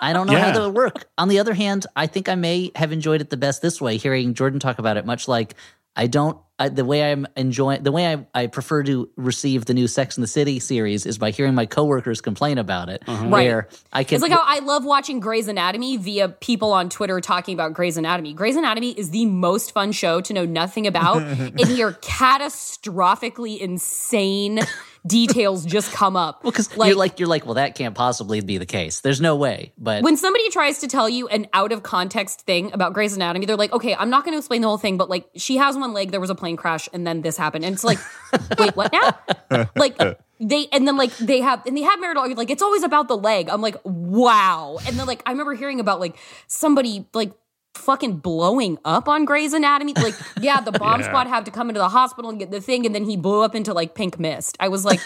I 0.00 0.12
don't 0.12 0.26
know 0.26 0.32
Yeah. 0.32 0.46
how 0.46 0.52
that 0.52 0.60
would 0.66 0.74
work. 0.74 1.08
On 1.18 1.28
the 1.28 1.38
other 1.38 1.54
hand, 1.54 1.86
I 1.94 2.06
think 2.08 2.28
I 2.28 2.34
may 2.34 2.72
have 2.74 2.90
enjoyed 2.92 3.20
it 3.20 3.30
the 3.30 3.36
best 3.36 3.62
this 3.62 3.80
way, 3.80 3.96
hearing 3.96 4.34
Jordan 4.34 4.58
talk 4.58 4.78
about 4.78 4.96
it. 4.96 5.06
Much 5.06 5.28
like 5.28 5.54
I 5.96 6.06
don't, 6.06 6.38
I, 6.58 6.68
the 6.68 6.84
way 6.84 7.10
I'm 7.10 7.26
enjoying, 7.36 7.82
the 7.82 7.92
way 7.92 8.12
I, 8.12 8.26
I 8.34 8.46
prefer 8.46 8.82
to 8.84 9.10
receive 9.16 9.64
the 9.64 9.74
new 9.74 9.86
Sex 9.86 10.16
in 10.16 10.20
the 10.20 10.26
City 10.26 10.58
series 10.58 11.04
is 11.04 11.18
by 11.18 11.30
hearing 11.30 11.54
my 11.54 11.66
coworkers 11.66 12.20
complain 12.20 12.58
about 12.58 12.88
it. 12.88 13.02
Uh-huh. 13.06 13.28
Where 13.28 13.68
I 13.92 14.04
can, 14.04 14.16
It's 14.16 14.22
like 14.22 14.32
how 14.32 14.44
I 14.44 14.60
love 14.60 14.84
watching 14.84 15.20
Grey's 15.20 15.48
Anatomy 15.48 15.96
via 15.96 16.28
people 16.28 16.72
on 16.72 16.88
Twitter 16.88 17.20
talking 17.20 17.54
about 17.54 17.74
Grey's 17.74 17.96
Anatomy. 17.96 18.32
Grey's 18.32 18.56
Anatomy 18.56 18.92
is 18.92 19.10
the 19.10 19.26
most 19.26 19.72
fun 19.72 19.92
show 19.92 20.20
to 20.22 20.32
know 20.32 20.46
nothing 20.46 20.86
about 20.86 21.22
and 21.22 21.60
hear 21.60 21.92
catastrophically 21.92 23.58
insane 23.58 24.60
details 25.06 25.64
just 25.64 25.92
come 25.92 26.16
up. 26.16 26.42
well, 26.42 26.50
because 26.52 26.70
you're 26.76 26.96
like 26.96 27.18
you're 27.18 27.28
like, 27.28 27.44
well, 27.44 27.54
that 27.54 27.74
can't 27.74 27.94
possibly 27.94 28.40
be 28.40 28.58
the 28.58 28.66
case. 28.66 29.00
There's 29.00 29.20
no 29.20 29.36
way. 29.36 29.72
But 29.78 30.02
when 30.02 30.16
somebody 30.16 30.48
tries 30.50 30.80
to 30.80 30.88
tell 30.88 31.08
you 31.08 31.28
an 31.28 31.46
out 31.52 31.72
of 31.72 31.82
context 31.82 32.42
thing 32.42 32.72
about 32.72 32.92
Grey's 32.92 33.14
Anatomy, 33.14 33.46
they're 33.46 33.56
like, 33.56 33.72
okay, 33.72 33.94
I'm 33.94 34.10
not 34.10 34.24
going 34.24 34.34
to 34.34 34.38
explain 34.38 34.62
the 34.62 34.68
whole 34.68 34.78
thing, 34.78 34.96
but 34.96 35.08
like 35.08 35.28
she 35.36 35.56
has 35.56 35.76
one 35.76 35.92
leg, 35.92 36.10
there 36.10 36.20
was 36.20 36.30
a 36.30 36.34
plane 36.34 36.56
crash, 36.56 36.88
and 36.92 37.06
then 37.06 37.22
this 37.22 37.36
happened. 37.36 37.64
And 37.64 37.74
it's 37.74 37.84
like, 37.84 37.98
wait, 38.58 38.76
what 38.76 38.92
now? 38.92 39.66
like, 39.76 39.98
they 40.38 40.66
and 40.72 40.86
then 40.86 40.96
like 40.96 41.16
they 41.16 41.40
have 41.40 41.64
and 41.66 41.76
they 41.76 41.82
have 41.82 41.98
marital 42.00 42.30
like 42.34 42.50
it's 42.50 42.62
always 42.62 42.82
about 42.82 43.08
the 43.08 43.16
leg. 43.16 43.48
I'm 43.48 43.60
like, 43.62 43.76
wow. 43.84 44.78
And 44.86 44.98
then 44.98 45.06
like 45.06 45.22
I 45.26 45.30
remember 45.30 45.54
hearing 45.54 45.80
about 45.80 46.00
like 46.00 46.16
somebody 46.46 47.06
like 47.14 47.32
fucking 47.76 48.16
blowing 48.18 48.78
up 48.84 49.08
on 49.08 49.24
Grey's 49.24 49.52
Anatomy. 49.52 49.94
Like, 49.94 50.14
yeah, 50.40 50.60
the 50.60 50.72
bomb 50.72 51.00
Yeah. 51.00 51.06
squad 51.06 51.26
have 51.28 51.44
to 51.44 51.50
come 51.50 51.68
into 51.68 51.78
the 51.80 51.88
hospital 51.88 52.30
and 52.30 52.38
get 52.38 52.50
the 52.50 52.60
thing, 52.60 52.86
and 52.86 52.94
then 52.94 53.04
he 53.04 53.16
blew 53.16 53.42
up 53.42 53.54
into 53.54 53.72
like 53.72 53.94
pink 53.94 54.18
mist. 54.18 54.56
I 54.58 54.68
was 54.68 54.84
like, 54.84 55.00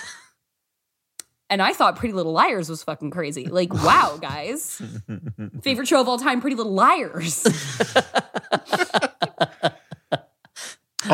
and 1.50 1.60
I 1.60 1.72
thought 1.72 1.96
Pretty 1.96 2.14
Little 2.14 2.32
Liars 2.32 2.68
was 2.70 2.82
fucking 2.82 3.10
crazy. 3.10 3.46
Like, 3.46 3.72
wow, 3.74 4.18
guys. 4.20 4.80
Favorite 5.62 5.88
show 5.88 6.00
of 6.00 6.08
all 6.08 6.18
time, 6.18 6.40
Pretty 6.40 6.56
Little 6.56 6.72
Liars. 6.74 7.44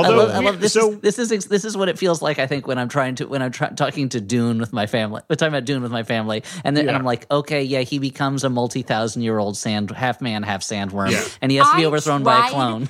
I 0.04 0.08
love, 0.08 0.30
I 0.30 0.38
love 0.40 0.60
this. 0.60 0.72
so 0.72 0.92
is, 0.92 1.00
this 1.00 1.18
is 1.18 1.46
this 1.46 1.64
is 1.64 1.76
what 1.76 1.88
it 1.88 1.98
feels 1.98 2.20
like. 2.22 2.38
I 2.38 2.46
think 2.46 2.66
when 2.66 2.78
I'm 2.78 2.88
trying 2.88 3.14
to 3.16 3.26
when 3.26 3.42
I'm 3.42 3.50
try, 3.52 3.68
talking 3.70 4.08
to 4.10 4.20
Dune 4.20 4.58
with 4.58 4.72
my 4.72 4.86
family. 4.86 5.22
We're 5.28 5.36
talking 5.36 5.54
about 5.54 5.64
Dune 5.64 5.82
with 5.82 5.92
my 5.92 6.02
family, 6.02 6.42
and 6.64 6.76
then 6.76 6.88
and 6.88 6.96
I'm 6.96 7.04
like, 7.04 7.30
okay, 7.30 7.62
yeah, 7.62 7.80
he 7.80 7.98
becomes 7.98 8.44
a 8.44 8.50
multi 8.50 8.82
thousand 8.82 9.22
year 9.22 9.38
old 9.38 9.56
sand 9.56 9.90
half 9.90 10.20
man, 10.20 10.42
half 10.42 10.62
sandworm, 10.62 11.10
Yeah. 11.10 11.24
and 11.40 11.50
he 11.50 11.58
has 11.58 11.70
to 11.70 11.76
be 11.76 11.84
I 11.84 11.86
overthrown 11.86 12.22
by 12.22 12.46
a 12.48 12.50
clone. 12.50 12.88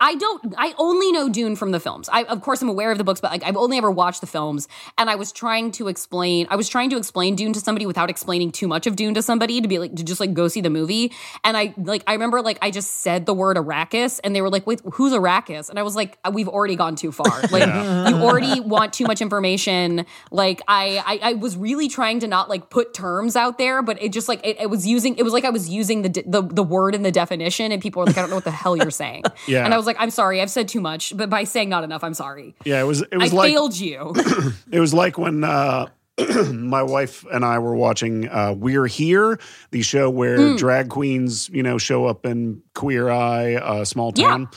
I 0.00 0.14
don't. 0.14 0.54
I 0.56 0.74
only 0.78 1.10
know 1.10 1.28
Dune 1.28 1.56
from 1.56 1.72
the 1.72 1.80
films. 1.80 2.08
I, 2.12 2.22
of 2.24 2.40
course, 2.40 2.62
I'm 2.62 2.68
aware 2.68 2.92
of 2.92 2.98
the 2.98 3.04
books, 3.04 3.20
but 3.20 3.32
like 3.32 3.42
I've 3.42 3.56
only 3.56 3.78
ever 3.78 3.90
watched 3.90 4.20
the 4.20 4.28
films. 4.28 4.68
And 4.96 5.10
I 5.10 5.16
was 5.16 5.32
trying 5.32 5.72
to 5.72 5.88
explain. 5.88 6.46
I 6.50 6.56
was 6.56 6.68
trying 6.68 6.90
to 6.90 6.96
explain 6.96 7.34
Dune 7.34 7.52
to 7.54 7.60
somebody 7.60 7.84
without 7.84 8.08
explaining 8.08 8.52
too 8.52 8.68
much 8.68 8.86
of 8.86 8.94
Dune 8.94 9.14
to 9.14 9.22
somebody 9.22 9.60
to 9.60 9.66
be 9.66 9.80
like 9.80 9.96
to 9.96 10.04
just 10.04 10.20
like 10.20 10.34
go 10.34 10.46
see 10.46 10.60
the 10.60 10.70
movie. 10.70 11.12
And 11.42 11.56
I 11.56 11.74
like 11.76 12.04
I 12.06 12.12
remember 12.12 12.42
like 12.42 12.58
I 12.62 12.70
just 12.70 13.00
said 13.00 13.26
the 13.26 13.34
word 13.34 13.56
Arrakis, 13.56 14.20
and 14.22 14.36
they 14.36 14.40
were 14.40 14.50
like, 14.50 14.68
"Wait, 14.68 14.80
who's 14.92 15.12
Arrakis?" 15.12 15.68
And 15.68 15.80
I 15.80 15.82
was 15.82 15.96
like, 15.96 16.16
"We've 16.30 16.48
already 16.48 16.76
gone 16.76 16.94
too 16.96 17.10
far. 17.12 17.42
Like 17.50 17.66
you 18.08 18.16
already 18.22 18.60
want 18.60 18.92
too 18.92 19.04
much 19.06 19.20
information." 19.20 20.06
Like 20.30 20.62
I, 20.68 21.02
I 21.04 21.30
I 21.30 21.32
was 21.34 21.56
really 21.56 21.88
trying 21.88 22.20
to 22.20 22.28
not 22.28 22.48
like 22.48 22.70
put 22.70 22.94
terms 22.94 23.34
out 23.34 23.58
there, 23.58 23.82
but 23.82 24.00
it 24.00 24.12
just 24.12 24.28
like 24.28 24.46
it, 24.46 24.60
it 24.60 24.70
was 24.70 24.86
using. 24.86 25.16
It 25.16 25.24
was 25.24 25.32
like 25.32 25.44
I 25.44 25.50
was 25.50 25.68
using 25.68 26.02
the 26.02 26.22
the 26.24 26.42
the 26.42 26.62
word 26.62 26.94
and 26.94 27.04
the 27.04 27.10
definition, 27.10 27.72
and 27.72 27.82
people 27.82 28.00
were 28.00 28.06
like, 28.06 28.16
"I 28.16 28.20
don't 28.20 28.30
know 28.30 28.36
what 28.36 28.44
the 28.44 28.52
hell 28.52 28.76
you're 28.76 28.92
saying." 28.92 29.24
Yeah. 29.48 29.64
And 29.64 29.71
I 29.72 29.76
was 29.76 29.86
like, 29.86 29.96
I'm 29.98 30.10
sorry, 30.10 30.40
I've 30.40 30.50
said 30.50 30.68
too 30.68 30.80
much, 30.80 31.16
but 31.16 31.28
by 31.30 31.44
saying 31.44 31.68
not 31.68 31.82
enough, 31.84 32.04
I'm 32.04 32.14
sorry. 32.14 32.54
yeah, 32.64 32.80
it 32.80 32.84
was 32.84 33.00
it 33.02 33.08
I 33.14 33.16
was 33.18 33.32
like 33.32 33.50
failed 33.52 33.76
you. 33.76 34.14
It 34.72 34.80
was 34.80 34.94
like 34.94 35.18
when 35.18 35.44
uh, 35.44 35.86
my 36.52 36.82
wife 36.82 37.24
and 37.32 37.44
I 37.44 37.58
were 37.58 37.74
watching 37.74 38.28
uh, 38.28 38.54
We're 38.56 38.86
Here, 38.86 39.38
the 39.70 39.82
show 39.82 40.08
where 40.10 40.50
Hmm. 40.50 40.56
drag 40.56 40.88
queens, 40.90 41.48
you 41.48 41.62
know, 41.62 41.78
show 41.78 42.06
up 42.06 42.24
in 42.26 42.62
Queer 42.74 43.10
Eye, 43.10 43.58
a 43.62 43.84
small 43.86 44.12
Yeah. 44.14 44.28
town. 44.28 44.48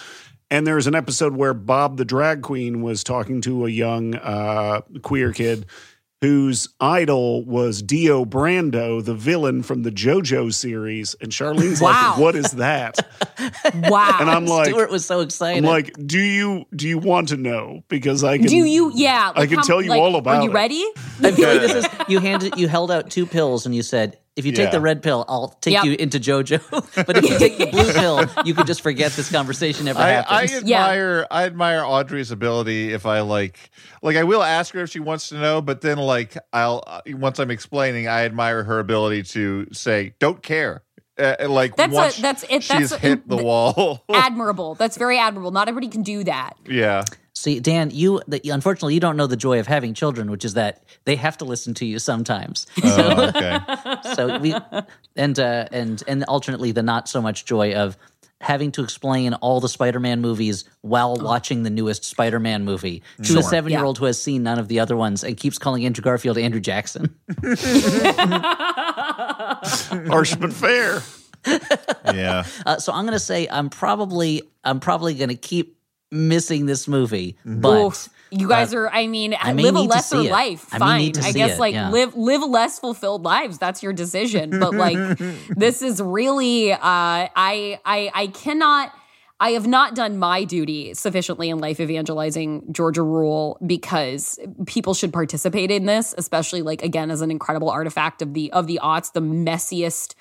And 0.51 0.65
there's 0.67 0.85
an 0.87 0.93
episode 0.95 1.35
where 1.35 1.53
Bob 1.55 1.97
the 1.97 2.05
drag 2.05 2.43
queen 2.43 2.81
was 2.83 3.03
talking 3.03 3.41
to 3.41 3.65
a 3.65 3.69
young 3.69 4.15
uh, 4.15 4.81
queer 5.01 5.33
kid 5.33 5.65
whose 6.25 6.67
idol 6.79 7.43
was 7.45 7.81
Dio 7.81 8.25
Brando, 8.25 9.03
the 9.03 9.13
villain 9.13 9.61
from 9.63 9.83
the 9.83 9.91
JoJo 9.91 10.53
series. 10.53 11.15
And 11.21 11.31
Charlene's 11.31 11.81
Wow. 11.81 11.91
like, 12.11 12.17
"What 12.19 12.35
is 12.35 12.51
that?" 12.53 12.97
wow. 13.75 14.17
And 14.19 14.29
I'm 14.29 14.45
like, 14.45 14.67
Stuart 14.69 14.89
was 14.89 15.05
so 15.05 15.19
excited. 15.19 15.63
"I'm 15.63 15.69
like, 15.69 15.93
do 16.05 16.19
you 16.19 16.65
do 16.75 16.87
you 16.87 16.97
want 16.97 17.29
to 17.29 17.37
know? 17.37 17.83
Because 17.89 18.23
I 18.23 18.37
can 18.37 18.47
do 18.47 18.55
you? 18.65 18.91
Yeah, 18.95 19.31
I 19.35 19.45
can 19.45 19.57
how- 19.57 19.63
tell 19.63 19.81
you 19.81 19.89
like, 19.89 20.01
all 20.01 20.15
about 20.15 20.35
it. 20.35 20.37
Are 20.39 20.43
you 20.45 20.49
it. 20.49 20.53
ready? 20.53 20.83
I 21.21 21.31
feel 21.31 21.47
like 21.49 21.61
this 21.61 21.85
is 21.85 21.87
you 22.07 22.19
handed 22.19 22.57
you 22.57 22.67
held 22.67 22.89
out 22.91 23.09
two 23.11 23.25
pills 23.25 23.65
and 23.65 23.75
you 23.75 23.83
said, 23.83 24.17
if 24.35 24.45
you 24.45 24.51
take 24.51 24.65
Yeah. 24.65 24.71
the 24.71 24.81
red 24.81 25.01
pill, 25.01 25.23
I'll 25.27 25.49
take 25.61 25.73
Yep. 25.73 25.85
you 25.85 25.93
into 25.97 26.19
JoJo. 26.19 26.95
but 27.07 27.17
if 27.17 27.23
you 27.29 27.37
take 27.39 27.57
the 27.57 27.67
blue 27.67 27.91
pill, 27.93 28.25
you 28.45 28.53
can 28.53 28.65
just 28.65 28.81
forget 28.81 29.11
this 29.13 29.31
conversation 29.31 29.87
ever 29.87 29.99
I, 29.99 30.03
I 30.27 30.45
happens. 30.47 30.63
Yeah. 30.63 30.81
admire 30.85 31.27
I 31.31 31.43
admire 31.45 31.83
Audrey's 31.83 32.31
ability 32.31 32.91
if 32.93 33.05
I 33.05 33.21
like 33.21 33.57
like 34.01 34.15
I 34.17 34.23
will 34.23 34.43
ask 34.43 34.73
her 34.73 34.81
if 34.81 34.89
she 34.89 34.99
wants 34.99 35.29
to 35.29 35.35
know, 35.35 35.61
but 35.61 35.81
then 35.81 35.97
like 35.97 36.37
I'll 36.53 36.83
uh, 36.85 37.01
once 37.09 37.39
I'm 37.39 37.51
explaining, 37.51 38.07
I 38.07 38.25
admire 38.25 38.63
her 38.63 38.79
ability 38.79 39.23
to 39.23 39.67
say 39.71 40.15
don't 40.19 40.41
care. 40.43 40.83
Uh, 41.17 41.35
like 41.47 41.77
That's 41.77 42.17
a- 42.17 42.21
that's 42.21 42.43
it- 42.43 42.61
she's 42.61 42.67
that's 42.67 42.91
a- 42.91 42.99
hit 42.99 43.27
the 43.29 43.37
wall. 43.37 44.03
admirable. 44.13 44.75
That's 44.75 44.97
very 44.97 45.17
admirable. 45.17 45.51
Not 45.51 45.69
everybody 45.69 45.87
can 45.89 46.03
do 46.03 46.25
that. 46.25 46.57
yeah. 46.67 47.05
See, 47.45 47.59
Dan, 47.59 47.91
you 47.91 48.23
the, 48.27 48.41
unfortunately 48.49 48.95
you 48.95 48.99
don't 48.99 49.17
know 49.17 49.27
the 49.27 49.37
joy 49.37 49.59
of 49.59 49.67
having 49.67 49.93
children, 49.93 50.31
which 50.31 50.43
is 50.43 50.55
that 50.55 50.83
they 51.03 51.15
have 51.15 51.37
to 51.37 51.45
listen 51.45 51.75
to 51.75 51.85
you 51.85 51.99
sometimes. 51.99 52.65
Oh, 52.83 53.27
okay. 53.27 53.59
so 54.15 54.39
we 54.39 54.55
and 55.15 55.37
uh, 55.37 55.67
and 55.71 56.01
and 56.07 56.23
alternately 56.25 56.71
the 56.71 56.81
not 56.81 57.07
so 57.09 57.21
much 57.21 57.45
joy 57.45 57.73
of 57.73 57.97
having 58.41 58.71
to 58.71 58.83
explain 58.83 59.33
all 59.35 59.59
the 59.59 59.69
Spider-Man 59.69 60.21
movies 60.21 60.65
while 60.81 61.15
watching 61.17 61.61
the 61.63 61.69
newest 61.69 62.03
Spider-Man 62.05 62.63
movie 62.63 63.03
to 63.23 63.37
a 63.37 63.43
seven-year-old 63.43 63.97
who 63.97 64.05
has 64.05 64.19
seen 64.21 64.43
none 64.43 64.57
of 64.59 64.67
the 64.67 64.79
other 64.79 64.95
ones 64.95 65.23
and 65.23 65.37
keeps 65.37 65.57
calling 65.57 65.85
Andrew 65.85 66.01
Garfield 66.01 66.37
Andrew 66.37 66.61
Jackson. 66.61 67.15
harsh 70.07 70.35
but 70.35 70.53
fair. 70.53 71.01
Yeah. 72.13 72.45
Uh, 72.65 72.77
so 72.77 72.91
I'm 72.91 73.05
going 73.05 73.13
to 73.13 73.19
say 73.19 73.47
I'm 73.49 73.69
probably 73.69 74.41
I'm 74.63 74.79
probably 74.79 75.13
going 75.13 75.29
to 75.29 75.35
keep 75.35 75.75
missing 76.11 76.65
this 76.65 76.87
movie, 76.87 77.37
but 77.45 77.85
Oof. 77.85 78.09
You 78.31 78.49
guys 78.49 78.73
are, 78.73 78.89
I 78.89 79.07
mean, 79.07 79.35
I 79.39 79.53
live 79.53 79.75
a 79.75 79.81
lesser 79.81 80.21
see 80.21 80.27
it. 80.27 80.31
life. 80.31 80.73
I 80.73 80.79
Fine. 80.79 80.99
need 80.99 81.13
to 81.15 81.21
I 81.21 81.31
guess 81.31 81.55
it, 81.55 81.59
like 81.59 81.73
yeah. 81.73 81.89
live 81.89 82.15
live 82.15 82.41
less 82.41 82.79
fulfilled 82.79 83.23
lives. 83.23 83.57
That's 83.59 83.81
your 83.81 83.93
decision. 83.93 84.59
But 84.59 84.73
like 84.73 84.97
this 85.55 85.81
is 85.81 86.01
really 86.01 86.73
uh 86.73 86.77
I 86.81 87.79
I 87.85 88.11
I 88.13 88.27
cannot 88.27 88.91
I 89.39 89.51
have 89.51 89.67
not 89.67 89.95
done 89.95 90.17
my 90.17 90.45
duty 90.45 90.93
sufficiently 90.93 91.49
in 91.49 91.59
life 91.59 91.79
evangelizing 91.79 92.71
Georgia 92.71 93.03
Rule 93.03 93.57
because 93.65 94.39
people 94.65 94.93
should 94.93 95.11
participate 95.11 95.71
in 95.71 95.85
this, 95.85 96.15
especially 96.17 96.61
like 96.61 96.81
again 96.83 97.11
as 97.11 97.21
an 97.21 97.31
incredible 97.31 97.69
artifact 97.69 98.21
of 98.21 98.33
the 98.33 98.51
of 98.53 98.67
the 98.67 98.79
aughts, 98.81 99.11
the 99.11 99.21
messiest 99.21 100.15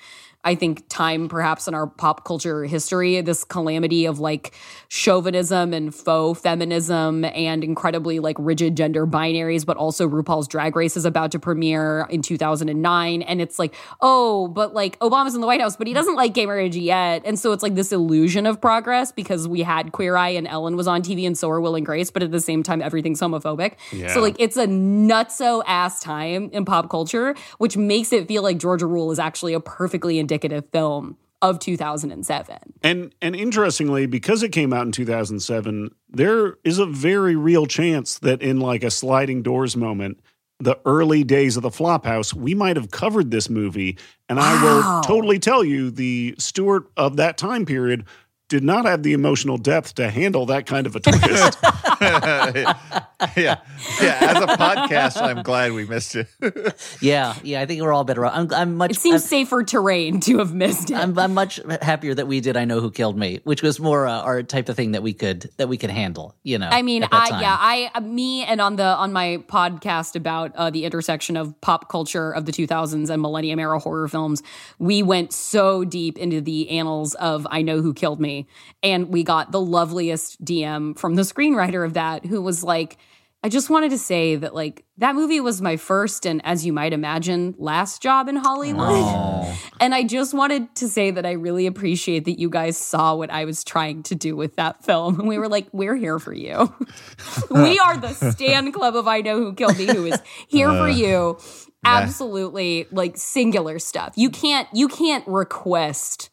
I 0.45 0.53
think 0.53 0.87
time 0.89 1.27
perhaps 1.27 1.67
in 1.67 1.73
our 1.73 1.87
pop 1.87 2.23
culture 2.23 2.65
history, 2.65 3.19
this 3.21 3.43
calamity 3.43 4.05
of 4.05 4.19
like 4.19 4.53
chauvinism 4.89 5.73
and 5.73 5.93
faux 5.93 6.39
feminism 6.39 7.25
and 7.25 7.63
incredibly 7.63 8.19
like 8.19 8.35
rigid 8.37 8.77
gender 8.77 9.07
binaries, 9.07 9.65
but 9.65 9.75
also 9.75 10.07
RuPaul's 10.07 10.47
Drag 10.47 10.75
Race 10.75 10.95
is 10.95 11.03
about 11.03 11.31
to 11.31 11.39
premiere 11.39 12.05
in 12.11 12.21
2009. 12.21 13.23
And 13.23 13.41
it's 13.41 13.57
like, 13.57 13.73
oh, 14.01 14.47
but 14.49 14.75
like 14.75 14.99
Obama's 14.99 15.33
in 15.33 15.41
the 15.41 15.47
White 15.47 15.61
House, 15.61 15.75
but 15.75 15.87
he 15.87 15.93
doesn't 15.93 16.15
like 16.15 16.35
gay 16.35 16.45
marriage 16.45 16.77
yet. 16.77 17.23
And 17.25 17.39
so 17.39 17.51
it's 17.51 17.63
like 17.63 17.73
this 17.73 17.91
illusion 17.91 18.45
of 18.45 18.61
progress 18.61 19.11
because 19.11 19.47
we 19.47 19.63
had 19.63 19.93
Queer 19.93 20.15
Eye 20.15 20.29
and 20.29 20.47
Ellen 20.47 20.75
was 20.75 20.87
on 20.87 21.01
TV 21.01 21.25
and 21.25 21.35
so 21.35 21.49
are 21.49 21.59
Will 21.59 21.75
and 21.75 21.85
Grace, 21.85 22.11
but 22.11 22.21
at 22.21 22.31
the 22.31 22.39
same 22.39 22.61
time, 22.61 22.83
everything's 22.83 23.19
homophobic. 23.19 23.73
Yeah. 23.91 24.13
So 24.13 24.21
like 24.21 24.35
it's 24.37 24.57
a 24.57 24.67
nutso 24.67 25.63
ass 25.65 26.01
time 26.01 26.51
in 26.53 26.65
pop 26.65 26.91
culture, 26.91 27.33
which 27.57 27.77
makes 27.77 28.13
it 28.13 28.27
feel 28.27 28.43
like 28.43 28.59
Georgia 28.59 28.85
Rule 28.85 29.11
is 29.11 29.17
actually 29.17 29.55
a 29.55 29.59
perfectly 29.59 30.19
indicative 30.19 30.34
film 30.71 31.17
of 31.41 31.59
2007. 31.59 32.57
And 32.81 33.13
and 33.21 33.35
interestingly, 33.35 34.05
because 34.05 34.43
it 34.43 34.49
came 34.49 34.73
out 34.73 34.85
in 34.85 34.91
2007, 34.91 35.93
there 36.09 36.57
is 36.63 36.79
a 36.79 36.85
very 36.85 37.35
real 37.35 37.65
chance 37.65 38.19
that 38.19 38.41
in 38.41 38.59
like 38.59 38.83
a 38.83 38.91
sliding 38.91 39.43
doors 39.43 39.75
moment, 39.75 40.19
the 40.59 40.79
early 40.85 41.23
days 41.23 41.57
of 41.57 41.63
the 41.63 41.69
Flophouse, 41.69 42.33
we 42.33 42.55
might 42.55 42.77
have 42.77 42.91
covered 42.91 43.31
this 43.31 43.49
movie. 43.49 43.97
And 44.29 44.39
I 44.39 44.63
will 44.63 45.01
totally 45.01 45.39
tell 45.39 45.63
you, 45.63 45.91
the 45.91 46.35
Stuart 46.39 46.89
of 46.97 47.17
that 47.17 47.37
time 47.37 47.65
period 47.65 48.05
did 48.47 48.63
not 48.63 48.85
have 48.85 49.03
the 49.03 49.13
emotional 49.13 49.57
depth 49.57 49.95
to 49.95 50.09
handle 50.09 50.45
that 50.47 50.65
kind 50.65 50.87
of 50.87 50.95
a 50.95 50.99
twist. 50.99 51.57
yeah. 53.35 53.59
Yeah. 54.01 54.17
As 54.21 54.43
a 54.43 54.47
podcast, 54.47 55.21
I'm 55.21 55.43
glad 55.43 55.73
we 55.73 55.85
missed 55.85 56.15
it. 56.15 56.27
yeah, 57.01 57.35
yeah, 57.43 57.61
I 57.61 57.65
think 57.65 57.81
we're 57.81 57.93
all 57.93 58.03
better. 58.03 58.25
off. 58.25 58.33
I'm, 58.35 58.53
I'm 58.53 58.75
much. 58.75 58.91
It 58.91 58.97
seems 58.97 59.23
safer 59.23 59.63
terrain 59.63 60.19
to 60.21 60.39
have 60.39 60.53
missed 60.53 60.91
it. 60.91 60.97
I'm, 60.97 61.17
I'm 61.17 61.33
much 61.33 61.59
happier 61.81 62.13
that 62.13 62.27
we 62.27 62.41
did. 62.41 62.57
I 62.57 62.65
know 62.65 62.79
who 62.79 62.91
killed 62.91 63.17
me, 63.17 63.41
which 63.43 63.61
was 63.61 63.79
more 63.79 64.07
uh, 64.07 64.21
our 64.21 64.43
type 64.43 64.69
of 64.69 64.75
thing 64.75 64.91
that 64.91 65.03
we 65.03 65.13
could 65.13 65.49
that 65.57 65.69
we 65.69 65.77
could 65.77 65.89
handle. 65.89 66.35
You 66.43 66.57
know, 66.57 66.69
I 66.69 66.81
mean, 66.81 67.03
I 67.03 67.29
time. 67.29 67.41
yeah, 67.41 67.57
I 67.59 67.91
uh, 67.93 68.01
me 68.01 68.43
and 68.43 68.61
on 68.61 68.75
the 68.75 68.83
on 68.83 69.13
my 69.13 69.43
podcast 69.47 70.15
about 70.15 70.55
uh, 70.55 70.69
the 70.69 70.85
intersection 70.85 71.37
of 71.37 71.59
pop 71.61 71.89
culture 71.89 72.31
of 72.31 72.45
the 72.45 72.51
2000s 72.51 73.09
and 73.09 73.21
millennium 73.21 73.59
era 73.59 73.79
horror 73.79 74.07
films, 74.07 74.43
we 74.79 75.03
went 75.03 75.33
so 75.33 75.83
deep 75.83 76.17
into 76.17 76.41
the 76.41 76.69
annals 76.69 77.13
of 77.15 77.47
I 77.49 77.61
know 77.61 77.81
who 77.81 77.93
killed 77.93 78.19
me, 78.19 78.47
and 78.83 79.09
we 79.09 79.23
got 79.23 79.51
the 79.51 79.61
loveliest 79.61 80.43
DM 80.43 80.97
from 80.97 81.15
the 81.15 81.23
screenwriter 81.23 81.85
of 81.85 81.93
that, 81.93 82.25
who 82.25 82.41
was 82.41 82.63
like. 82.63 82.97
I 83.45 83.47
just 83.47 83.69
wanted 83.69 83.91
to 83.91 83.99
say 83.99 84.37
that, 84.37 84.55
like, 84.55 84.85
that 84.97 85.13
movie 85.13 85.39
was 85.39 85.61
my 85.61 85.77
first 85.77 86.25
and, 86.25 86.41
as 86.43 86.65
you 86.65 86.73
might 86.73 86.93
imagine, 86.93 87.53
last 87.59 88.01
job 88.01 88.27
in 88.27 88.37
Hollywood. 88.37 89.55
And 89.79 89.93
I 89.93 90.03
just 90.03 90.33
wanted 90.33 90.73
to 90.77 90.87
say 90.87 91.11
that 91.11 91.25
I 91.25 91.33
really 91.33 91.67
appreciate 91.67 92.25
that 92.25 92.39
you 92.39 92.49
guys 92.49 92.77
saw 92.77 93.13
what 93.13 93.29
I 93.29 93.43
was 93.43 93.63
trying 93.63 94.03
to 94.03 94.15
do 94.15 94.35
with 94.35 94.55
that 94.55 94.83
film. 94.85 95.19
And 95.19 95.27
we 95.27 95.37
were 95.37 95.49
like, 95.49 95.67
we're 95.73 95.95
here 95.95 96.17
for 96.17 96.33
you. 96.33 96.73
we 97.51 97.77
are 97.77 97.97
the 97.97 98.13
Stan 98.13 98.71
Club 98.71 98.95
of 98.95 99.07
I 99.07 99.19
Know 99.19 99.37
Who 99.37 99.53
Killed 99.53 99.77
Me, 99.77 99.85
who 99.85 100.05
is 100.05 100.19
here 100.47 100.69
for 100.69 100.87
uh, 100.87 100.87
you. 100.87 101.37
Absolutely 101.83 102.87
like 102.89 103.17
singular 103.17 103.77
stuff. 103.77 104.13
You 104.15 104.29
can't 104.29 104.67
you 104.73 104.87
can't 104.87 105.27
request 105.27 106.29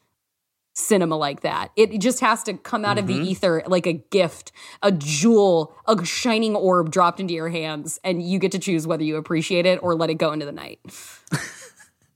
cinema 0.75 1.17
like 1.17 1.41
that. 1.43 1.71
It 1.77 1.99
just 2.01 2.21
has 2.21 2.43
to 2.45 2.55
come 2.55 2.85
out 2.85 2.99
of 2.99 3.05
Mm-hmm. 3.07 3.23
the 3.25 3.31
ether 3.31 3.63
like 3.67 3.87
a 3.87 3.93
gift, 3.95 4.53
a 4.83 4.91
jewel, 4.93 5.75
a 5.87 6.05
shining 6.05 6.55
orb 6.57 6.91
dropped 6.91 7.21
into 7.21 7.35
your 7.35 7.49
hands, 7.49 7.99
and 8.05 8.23
you 8.23 8.39
get 8.39 8.53
to 8.53 8.59
choose 8.59 8.87
whether 8.87 9.03
you 9.05 9.17
appreciate 9.17 9.67
it 9.67 9.79
or 9.83 9.95
let 9.95 10.09
it 10.11 10.15
go 10.15 10.33
into 10.33 10.47
the 10.47 10.53
night. 10.53 10.79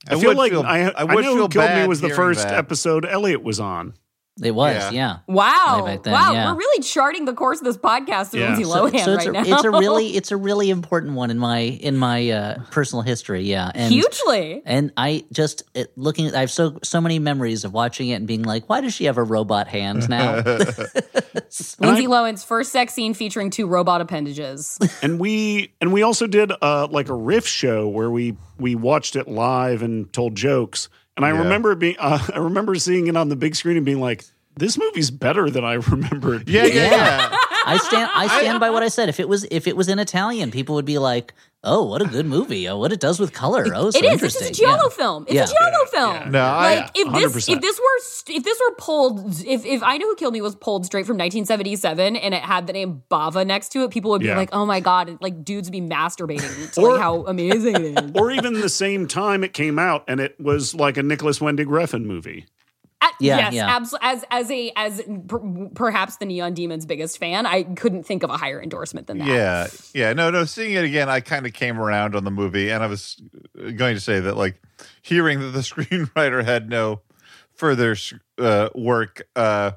I, 0.09 0.15
feel 0.19 0.29
would 0.29 0.37
like 0.37 0.51
feel- 0.51 0.63
I, 0.63 0.79
I, 0.89 1.03
would 1.03 1.23
know 1.25 1.31
Who 1.33 1.37
feel 1.39 1.49
Killed 1.49 1.71
Me 1.81 1.87
was 1.87 1.99
the 2.01 2.09
first 2.09 2.43
that. 2.43 2.53
episode 2.53 3.05
Elliot 3.05 3.43
was 3.43 3.59
on. 3.59 3.93
It 4.41 4.51
was, 4.51 4.75
Yeah. 4.75 4.91
yeah. 4.91 5.17
Wow. 5.27 5.81
Way 5.83 5.95
back 5.95 6.03
then, 6.03 6.13
wow. 6.13 6.31
yeah. 6.31 6.51
We're 6.51 6.57
really 6.59 6.83
charting 6.83 7.25
the 7.25 7.33
course 7.33 7.57
of 7.59 7.65
this 7.65 7.77
podcast 7.77 8.31
through 8.31 8.41
Yeah. 8.41 8.47
Lindsay 8.55 8.63
So- 8.65 8.69
Lohan 8.87 9.03
so 9.03 9.13
it's 9.13 9.25
right 9.25 9.27
a, 9.27 9.31
now. 9.31 9.55
it's 9.55 9.63
a 9.63 9.71
really 9.71 10.07
it's 10.15 10.31
a 10.31 10.37
really 10.37 10.69
important 10.69 11.13
one 11.13 11.31
in 11.31 11.39
my 11.39 11.57
in 11.59 11.97
my 11.97 12.29
uh, 12.29 12.59
personal 12.71 13.01
history. 13.01 13.41
Yeah, 13.43 13.71
and 13.73 13.91
hugely. 13.91 14.61
And 14.65 14.91
I 14.95 15.25
just 15.33 15.63
it, 15.73 15.91
looking. 15.97 16.35
I 16.35 16.41
have 16.41 16.51
so 16.51 16.77
so 16.83 17.01
many 17.01 17.17
memories 17.19 17.63
of 17.65 17.73
watching 17.73 18.09
it 18.09 18.15
and 18.15 18.27
being 18.27 18.43
like, 18.43 18.69
why 18.69 18.81
does 18.81 18.93
she 18.93 19.05
have 19.05 19.17
a 19.17 19.23
robot 19.23 19.67
hand 19.67 20.07
now? 20.09 20.35
Lindsay 21.79 22.07
Lohan's 22.07 22.43
first 22.43 22.71
sex 22.71 22.93
scene 22.93 23.13
featuring 23.13 23.49
two 23.49 23.67
robot 23.67 24.01
appendages. 24.01 24.77
and 25.01 25.19
we 25.19 25.73
and 25.81 25.91
we 25.93 26.03
also 26.03 26.27
did 26.27 26.51
uh 26.61 26.87
like 26.91 27.09
a 27.09 27.15
riff 27.15 27.47
show 27.47 27.87
where 27.87 28.09
we 28.11 28.35
we 28.59 28.75
watched 28.75 29.15
it 29.15 29.27
live 29.27 29.81
and 29.81 30.11
told 30.13 30.35
jokes 30.35 30.89
and 31.17 31.25
i 31.25 31.31
Yeah. 31.31 31.39
remember 31.39 31.73
it 31.73 31.79
being 31.79 31.97
uh, 31.99 32.19
i 32.33 32.37
remember 32.37 32.75
seeing 32.75 33.07
it 33.07 33.17
on 33.17 33.27
the 33.27 33.35
big 33.35 33.55
screen 33.55 33.75
and 33.75 33.85
being 33.85 33.99
like 33.99 34.23
this 34.55 34.77
movie's 34.77 35.11
better 35.11 35.49
than 35.49 35.65
i 35.65 35.73
remembered 35.91 36.47
Yeah, 36.47 36.65
yeah, 36.65 36.89
yeah. 36.91 37.37
I 37.69 37.77
stand 37.79 38.09
I 38.15 38.27
stand 38.39 38.61
by 38.61 38.69
what 38.69 38.81
I 38.81 38.87
said. 38.87 39.09
If 39.09 39.19
it 39.19 39.27
was 39.27 39.45
if 39.51 39.67
it 39.67 39.75
was 39.75 39.89
in 39.89 39.99
Italian, 39.99 40.51
people 40.51 40.75
would 40.75 40.85
be 40.85 40.99
like, 40.99 41.33
"Oh, 41.63 41.83
what 41.85 42.01
a 42.01 42.05
good 42.05 42.25
movie! 42.25 42.67
Oh, 42.69 42.77
what 42.77 42.91
it 42.91 42.99
does 42.99 43.19
with 43.19 43.33
color! 43.33 43.65
Oh, 43.73 43.89
so 43.91 43.97
it 43.99 44.05
is. 44.05 44.21
This 44.21 44.35
interesting." 44.35 44.43
is 44.51 44.59
a 44.59 44.61
giallo 44.61 44.83
Yeah. 44.83 44.89
film. 44.89 45.25
It's 45.27 45.33
Yeah. 45.35 45.43
a 45.43 45.47
giallo 45.47 45.85
film. 46.21 46.31
No, 46.31 46.41
I- 46.43 46.75
like 46.75 46.91
if 46.95 47.11
this 47.13 47.33
100%. 47.47 47.55
if 47.55 47.61
this 47.61 47.79
were 47.79 48.35
if 48.37 48.43
this 48.43 48.59
were 48.59 48.75
pulled 48.75 49.41
if 49.45 49.65
if 49.65 49.81
I 49.83 49.97
know 49.97 50.07
who 50.07 50.15
killed 50.15 50.33
me 50.33 50.41
was 50.41 50.55
pulled 50.55 50.85
straight 50.85 51.05
from 51.05 51.17
1977 51.17 52.15
and 52.15 52.33
it 52.33 52.41
had 52.43 52.67
the 52.67 52.73
name 52.73 53.01
Bava 53.09 53.45
next 53.45 53.69
to 53.69 53.83
it, 53.83 53.89
people 53.91 54.11
would 54.11 54.21
be 54.21 54.27
Yeah. 54.27 54.37
like, 54.37 54.49
"Oh 54.53 54.65
my 54.65 54.79
god!" 54.79 55.17
Like 55.21 55.43
dudes 55.43 55.67
would 55.67 55.71
be 55.73 55.81
masturbating 55.81 56.71
to 56.73 56.81
Or- 56.81 56.91
like 56.93 57.01
how 57.01 57.23
amazing 57.25 57.75
it 57.75 57.81
is. 58.03 58.11
or 58.15 58.31
even 58.31 58.53
the 58.61 58.69
same 58.69 59.07
time 59.07 59.43
it 59.43 59.53
came 59.53 59.79
out 59.79 60.03
and 60.07 60.19
it 60.19 60.35
was 60.39 60.75
like 60.75 60.97
a 60.97 61.03
nicolas 61.03 61.41
winding 61.41 61.67
refn 61.67 62.03
movie 62.05 62.45
At- 62.99 63.13
Yeah, 63.19 63.37
yes, 63.37 63.53
yeah. 63.53 63.79
abso- 63.79 63.97
as 64.01 64.25
as 64.31 64.49
a 64.49 64.71
as 64.75 65.01
per- 65.27 65.69
perhaps 65.75 66.17
the 66.17 66.25
Neon 66.25 66.53
Demon's 66.53 66.85
biggest 66.85 67.17
fan, 67.19 67.45
I 67.45 67.63
couldn't 67.63 68.03
think 68.03 68.23
of 68.23 68.29
a 68.29 68.37
higher 68.37 68.61
endorsement 68.61 69.07
than 69.07 69.19
that. 69.19 69.27
Yeah, 69.27 69.67
yeah. 69.93 70.13
No, 70.13 70.29
no. 70.31 70.45
Seeing 70.45 70.73
it 70.73 70.83
again, 70.83 71.07
I 71.09 71.19
kind 71.19 71.45
of 71.45 71.53
came 71.53 71.79
around 71.79 72.15
on 72.15 72.23
the 72.23 72.31
movie, 72.31 72.69
and 72.71 72.83
I 72.83 72.87
was 72.87 73.21
going 73.55 73.93
to 73.95 73.99
say 74.01 74.19
that, 74.19 74.35
like, 74.35 74.61
hearing 75.03 75.39
that 75.41 75.47
the 75.47 75.59
screenwriter 75.61 76.43
had 76.43 76.69
no 76.69 77.01
further 77.53 77.95
uh, 78.39 78.69
work 78.75 79.27
uh, 79.35 79.71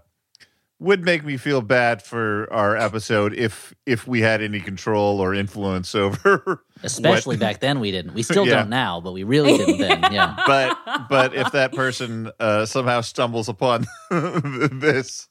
would 0.81 1.05
make 1.05 1.23
me 1.25 1.37
feel 1.37 1.61
bad 1.63 2.03
for 2.03 2.51
our 2.53 2.77
episode 2.77 3.35
if 3.35 3.75
if 3.87 4.09
we 4.09 4.21
had 4.23 4.43
any 4.43 4.61
control 4.61 5.21
or 5.21 5.35
influence 5.35 5.95
over. 6.05 6.65
Especially 6.83 7.37
what- 7.37 7.41
back 7.41 7.61
then, 7.61 7.79
we 7.81 7.91
didn't. 7.91 8.15
We 8.15 8.23
still 8.23 8.47
Yeah. 8.47 8.57
don't 8.57 8.71
now, 8.71 9.01
but 9.01 9.13
we 9.13 9.23
really 9.23 9.57
didn't 9.59 9.79
then. 9.79 10.01
Yeah. 10.13 10.35
but 10.47 10.77
but 11.09 11.35
if 11.35 11.53
that 11.53 11.73
person 11.73 12.31
uh, 12.41 12.67
somehow 12.67 13.03
stumbles 13.03 13.49
upon 13.49 13.87
this, 14.11 15.29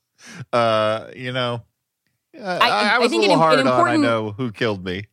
uh, 0.54 1.08
you 1.16 1.32
know, 1.32 1.64
I, 2.40 2.58
I, 2.58 2.88
I 2.96 3.00
was 3.00 3.10
think 3.10 3.22
a 3.22 3.28
little 3.28 3.34
im- 3.34 3.40
hard 3.40 3.60
an 3.60 3.68
on. 3.68 3.88
I 3.88 3.96
know 3.98 4.32
who 4.32 4.52
killed 4.52 4.86
me. 4.86 5.06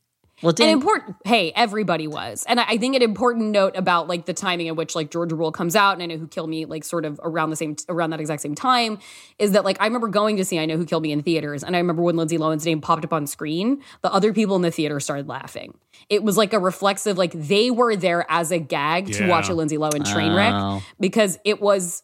Well, 0.42 0.50
an 0.50 0.56
Dan, 0.56 0.68
important 0.70 1.16
hey 1.24 1.50
everybody 1.56 2.06
was. 2.06 2.44
And 2.46 2.60
I, 2.60 2.64
I 2.68 2.76
think 2.76 2.94
an 2.94 3.02
important 3.02 3.50
note 3.52 3.74
about 3.76 4.06
like 4.06 4.26
the 4.26 4.34
timing 4.34 4.68
at 4.68 4.76
which 4.76 4.94
like 4.94 5.10
georgia 5.10 5.34
rule 5.34 5.50
comes 5.50 5.74
out 5.74 5.94
and 5.94 6.02
i 6.02 6.06
know 6.06 6.18
who 6.18 6.28
killed 6.28 6.50
me 6.50 6.66
like 6.66 6.84
sort 6.84 7.04
of 7.06 7.18
around 7.22 7.50
the 7.50 7.56
same 7.56 7.74
around 7.88 8.10
that 8.10 8.20
exact 8.20 8.42
same 8.42 8.54
time 8.54 8.98
is 9.38 9.52
that 9.52 9.64
like 9.64 9.78
i 9.80 9.86
remember 9.86 10.08
going 10.08 10.36
to 10.36 10.44
see 10.44 10.58
i 10.58 10.66
know 10.66 10.76
who 10.76 10.84
killed 10.84 11.02
me 11.02 11.10
in 11.10 11.22
theaters 11.22 11.64
and 11.64 11.74
i 11.74 11.78
remember 11.78 12.02
when 12.02 12.16
lindsay 12.16 12.36
lohan's 12.36 12.66
name 12.66 12.80
popped 12.82 13.04
up 13.04 13.12
on 13.14 13.26
screen 13.26 13.80
the 14.02 14.12
other 14.12 14.32
people 14.34 14.56
in 14.56 14.62
the 14.62 14.70
theater 14.70 15.00
started 15.00 15.26
laughing. 15.26 15.76
It 16.10 16.22
was 16.22 16.36
like 16.36 16.52
a 16.52 16.58
reflexive 16.58 17.16
like 17.16 17.32
they 17.32 17.70
were 17.70 17.96
there 17.96 18.26
as 18.30 18.52
a 18.52 18.58
gag 18.58 19.10
to 19.12 19.26
watch 19.28 19.48
a 19.48 19.54
lindsay 19.54 19.78
lohan 19.78 20.04
train 20.12 20.34
wreck 20.34 20.52
Oh. 20.54 20.82
because 21.00 21.38
it 21.44 21.60
was 21.62 22.02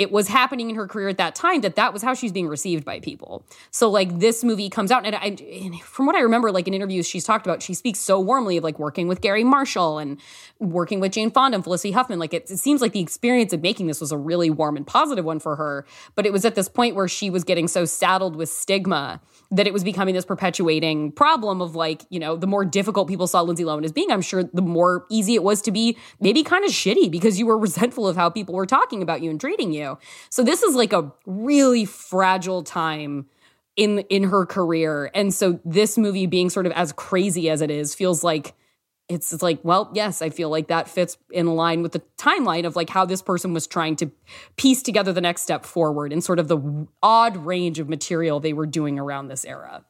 it 0.00 0.10
was 0.10 0.28
happening 0.28 0.70
in 0.70 0.76
her 0.76 0.88
career 0.88 1.08
at 1.08 1.18
that 1.18 1.34
time 1.34 1.60
that 1.60 1.76
that 1.76 1.92
was 1.92 2.00
how 2.02 2.14
she's 2.14 2.32
being 2.32 2.48
received 2.48 2.86
by 2.86 2.98
people. 3.00 3.44
So 3.70 3.90
like 3.90 4.18
this 4.18 4.42
movie 4.42 4.70
comes 4.70 4.90
out 4.90 5.04
and, 5.04 5.14
I, 5.14 5.26
and 5.26 5.78
from 5.82 6.06
what 6.06 6.16
I 6.16 6.20
remember, 6.20 6.50
like 6.50 6.66
in 6.66 6.72
interviews 6.72 7.06
she's 7.06 7.22
talked 7.22 7.46
about, 7.46 7.62
she 7.62 7.74
speaks 7.74 7.98
so 7.98 8.18
warmly 8.18 8.56
of 8.56 8.64
like 8.64 8.78
working 8.78 9.08
with 9.08 9.20
Garry 9.20 9.44
Marshall 9.44 9.98
and 9.98 10.18
working 10.58 11.00
with 11.00 11.12
Jane 11.12 11.30
Fonda 11.30 11.56
and 11.56 11.62
Felicity 11.62 11.92
Huffman. 11.92 12.18
Like 12.18 12.32
it, 12.32 12.50
it 12.50 12.56
seems 12.56 12.80
like 12.80 12.92
the 12.92 13.00
experience 13.00 13.52
of 13.52 13.60
making 13.60 13.88
this 13.88 14.00
was 14.00 14.10
a 14.10 14.16
really 14.16 14.48
warm 14.48 14.78
and 14.78 14.86
positive 14.86 15.26
one 15.26 15.38
for 15.38 15.56
her. 15.56 15.84
But 16.14 16.24
it 16.24 16.32
was 16.32 16.46
at 16.46 16.54
this 16.54 16.70
point 16.70 16.96
where 16.96 17.06
she 17.06 17.28
was 17.28 17.44
getting 17.44 17.68
so 17.68 17.84
saddled 17.84 18.36
with 18.36 18.48
stigma 18.48 19.20
that 19.50 19.66
it 19.66 19.72
was 19.72 19.82
becoming 19.82 20.14
this 20.14 20.24
perpetuating 20.24 21.10
problem 21.12 21.60
of 21.60 21.74
like, 21.74 22.04
you 22.08 22.20
know, 22.20 22.36
the 22.36 22.46
more 22.46 22.64
difficult 22.64 23.08
people 23.08 23.26
saw 23.26 23.40
Lindsay 23.42 23.64
Lohan 23.64 23.84
as 23.84 23.92
being, 23.92 24.10
I'm 24.10 24.22
sure 24.22 24.44
the 24.44 24.62
more 24.62 25.06
easy 25.10 25.34
it 25.34 25.42
was 25.42 25.60
to 25.62 25.72
be 25.72 25.96
maybe 26.20 26.44
kind 26.44 26.64
of 26.64 26.70
shitty 26.70 27.10
because 27.10 27.38
you 27.38 27.46
were 27.46 27.58
resentful 27.70 28.06
of 28.06 28.16
how 28.16 28.30
people 28.30 28.54
were 28.54 28.66
talking 28.66 29.02
about 29.02 29.22
you 29.22 29.30
and 29.30 29.40
treating 29.40 29.72
you. 29.72 29.98
So 30.30 30.42
this 30.42 30.62
is 30.62 30.74
like 30.74 30.92
a 30.92 31.12
really 31.26 31.84
fragile 31.84 32.62
time 32.62 33.26
in 33.76 34.00
in 34.10 34.24
her 34.24 34.46
career. 34.46 35.10
And 35.14 35.32
so 35.34 35.60
this 35.64 35.98
movie 35.98 36.26
being 36.26 36.50
sort 36.50 36.66
of 36.66 36.72
as 36.72 36.92
crazy 36.92 37.50
as 37.50 37.60
it 37.60 37.70
is 37.70 37.94
feels 37.94 38.22
like 38.22 38.54
it's, 39.10 39.32
it's 39.32 39.42
like, 39.42 39.58
well, 39.62 39.90
yes, 39.92 40.22
I 40.22 40.30
feel 40.30 40.48
like 40.48 40.68
that 40.68 40.88
fits 40.88 41.18
in 41.30 41.46
line 41.56 41.82
with 41.82 41.92
the 41.92 42.02
timeline 42.16 42.64
of 42.64 42.76
like 42.76 42.88
how 42.88 43.04
this 43.04 43.20
person 43.22 43.52
was 43.52 43.66
trying 43.66 43.96
to 43.96 44.10
piece 44.56 44.82
together 44.82 45.12
the 45.12 45.20
next 45.20 45.42
step 45.42 45.64
forward 45.66 46.12
and 46.12 46.22
sort 46.24 46.38
of 46.38 46.48
the 46.48 46.86
odd 47.02 47.36
range 47.36 47.78
of 47.78 47.88
material 47.88 48.40
they 48.40 48.52
were 48.52 48.66
doing 48.66 48.98
around 48.98 49.28
this 49.28 49.44
era. 49.44 49.84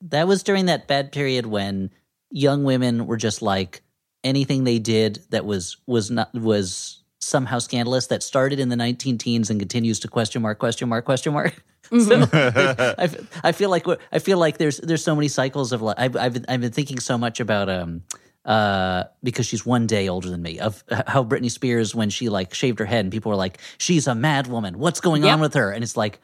that 0.00 0.26
was 0.28 0.42
during 0.42 0.66
that 0.66 0.86
bad 0.86 1.12
period 1.12 1.46
when 1.46 1.90
young 2.30 2.64
women 2.64 3.06
were 3.06 3.16
just 3.16 3.40
like 3.40 3.80
anything 4.24 4.64
they 4.64 4.78
did 4.78 5.20
that 5.30 5.44
was 5.46 5.76
was 5.86 6.10
not 6.10 6.34
was 6.34 7.02
somehow 7.20 7.58
scandalous 7.58 8.08
that 8.08 8.22
started 8.22 8.58
in 8.58 8.68
the 8.68 8.76
19 8.76 9.16
teens 9.18 9.48
and 9.48 9.58
continues 9.60 10.00
to 10.00 10.08
question 10.08 10.42
mark 10.42 10.58
question 10.58 10.88
mark 10.88 11.04
question 11.04 11.32
mark 11.32 11.64
so 11.90 12.28
I, 12.32 12.94
f- 12.98 13.40
I 13.44 13.52
feel 13.52 13.70
like 13.70 13.86
I 14.12 14.18
feel 14.18 14.38
like 14.38 14.58
there's 14.58 14.78
there's 14.78 15.04
so 15.04 15.14
many 15.14 15.28
cycles 15.28 15.72
of 15.72 15.80
like 15.82 15.98
I've 15.98 16.16
I've 16.16 16.32
been, 16.34 16.44
I've 16.48 16.60
been 16.60 16.72
thinking 16.72 16.98
so 16.98 17.16
much 17.16 17.38
about 17.40 17.68
um 17.68 18.02
uh 18.46 19.04
because 19.22 19.44
she's 19.46 19.66
one 19.66 19.86
day 19.86 20.08
older 20.08 20.30
than 20.30 20.40
me. 20.40 20.58
Of 20.60 20.84
how 21.06 21.24
Britney 21.24 21.50
Spears 21.50 21.94
when 21.94 22.10
she 22.10 22.28
like 22.28 22.54
shaved 22.54 22.78
her 22.78 22.84
head 22.86 23.04
and 23.04 23.12
people 23.12 23.30
were 23.30 23.36
like 23.36 23.58
she's 23.78 24.06
a 24.06 24.14
mad 24.14 24.46
woman. 24.46 24.78
What's 24.78 25.00
going 25.00 25.24
Yep. 25.24 25.32
on 25.34 25.40
with 25.40 25.54
her? 25.54 25.70
And 25.72 25.82
it's 25.82 25.96
like 25.96 26.20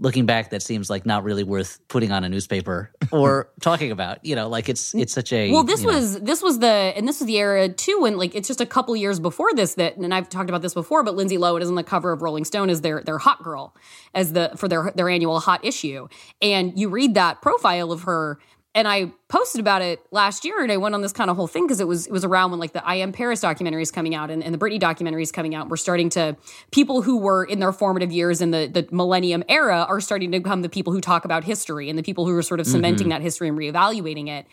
looking 0.00 0.26
back 0.26 0.50
that 0.50 0.62
seems 0.62 0.88
like 0.88 1.04
not 1.04 1.24
really 1.24 1.42
worth 1.42 1.80
putting 1.88 2.12
on 2.12 2.22
a 2.22 2.28
newspaper 2.28 2.92
or 3.10 3.50
talking 3.60 3.90
about 3.90 4.24
you 4.24 4.36
know? 4.36 4.48
Like 4.48 4.68
it's 4.68 4.94
it's 4.94 5.12
such 5.12 5.32
a 5.32 5.50
Well, 5.50 5.64
this 5.64 5.80
you 5.80 5.88
know- 5.88 5.94
was 5.94 6.20
this 6.20 6.40
was 6.40 6.60
the 6.60 6.68
and 6.68 7.08
this 7.08 7.18
was 7.18 7.26
the 7.26 7.36
era 7.38 7.68
too 7.68 7.98
when 8.02 8.16
like 8.16 8.36
it's 8.36 8.46
just 8.46 8.60
a 8.60 8.66
couple 8.66 8.94
years 8.94 9.18
before 9.18 9.52
this 9.54 9.74
that 9.74 9.96
and 9.96 10.14
I've 10.14 10.28
talked 10.28 10.48
about 10.50 10.62
this 10.62 10.74
before, 10.74 11.02
but 11.02 11.16
Lindsay 11.16 11.38
Lohan 11.38 11.60
is 11.62 11.68
on 11.68 11.74
the 11.74 11.82
cover 11.82 12.12
of 12.12 12.22
Rolling 12.22 12.44
Stone 12.44 12.70
as 12.70 12.82
their 12.82 13.02
their 13.02 13.18
hot 13.18 13.42
girl 13.42 13.74
as 14.14 14.32
the 14.32 14.52
for 14.56 14.68
their 14.68 14.92
their 14.94 15.08
annual 15.08 15.40
hot 15.40 15.64
issue, 15.64 16.06
and 16.40 16.78
you 16.78 16.88
read 16.88 17.14
that 17.14 17.42
profile 17.42 17.90
of 17.90 18.02
her. 18.02 18.38
And 18.74 18.86
I 18.86 19.12
posted 19.28 19.60
about 19.60 19.82
it 19.82 20.00
last 20.10 20.44
year, 20.44 20.62
and 20.62 20.70
I 20.70 20.76
went 20.76 20.94
on 20.94 21.00
this 21.00 21.12
kind 21.12 21.30
of 21.30 21.36
whole 21.36 21.46
thing 21.46 21.66
because 21.66 21.80
it 21.80 21.88
was 21.88 22.06
it 22.06 22.12
was 22.12 22.24
around 22.24 22.50
when 22.50 22.60
like 22.60 22.74
the 22.74 22.86
I 22.86 22.96
Am 22.96 23.12
Paris 23.12 23.40
documentary 23.40 23.82
is 23.82 23.90
coming 23.90 24.14
out 24.14 24.30
and, 24.30 24.44
and 24.44 24.54
the 24.54 24.58
Britney 24.58 24.78
documentary 24.78 25.22
is 25.22 25.32
coming 25.32 25.54
out. 25.54 25.68
We're 25.68 25.76
starting 25.76 26.10
to 26.10 26.36
people 26.70 27.02
who 27.02 27.18
were 27.18 27.44
in 27.44 27.60
their 27.60 27.72
formative 27.72 28.12
years 28.12 28.40
in 28.40 28.50
the 28.50 28.66
the 28.66 28.86
millennium 28.90 29.42
era 29.48 29.86
are 29.88 30.00
starting 30.00 30.30
to 30.32 30.38
become 30.38 30.62
the 30.62 30.68
people 30.68 30.92
who 30.92 31.00
talk 31.00 31.24
about 31.24 31.44
history 31.44 31.88
and 31.88 31.98
the 31.98 32.02
people 32.02 32.26
who 32.26 32.36
are 32.36 32.42
sort 32.42 32.60
of 32.60 32.66
mm-hmm. 32.66 32.76
cementing 32.76 33.08
that 33.08 33.22
history 33.22 33.48
and 33.48 33.58
reevaluating 33.58 34.28
it. 34.28 34.46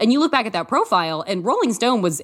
And 0.00 0.12
you 0.12 0.18
look 0.18 0.32
back 0.32 0.46
at 0.46 0.52
that 0.54 0.66
profile, 0.66 1.22
and 1.26 1.44
Rolling 1.44 1.72
Stone 1.72 2.02
was 2.02 2.22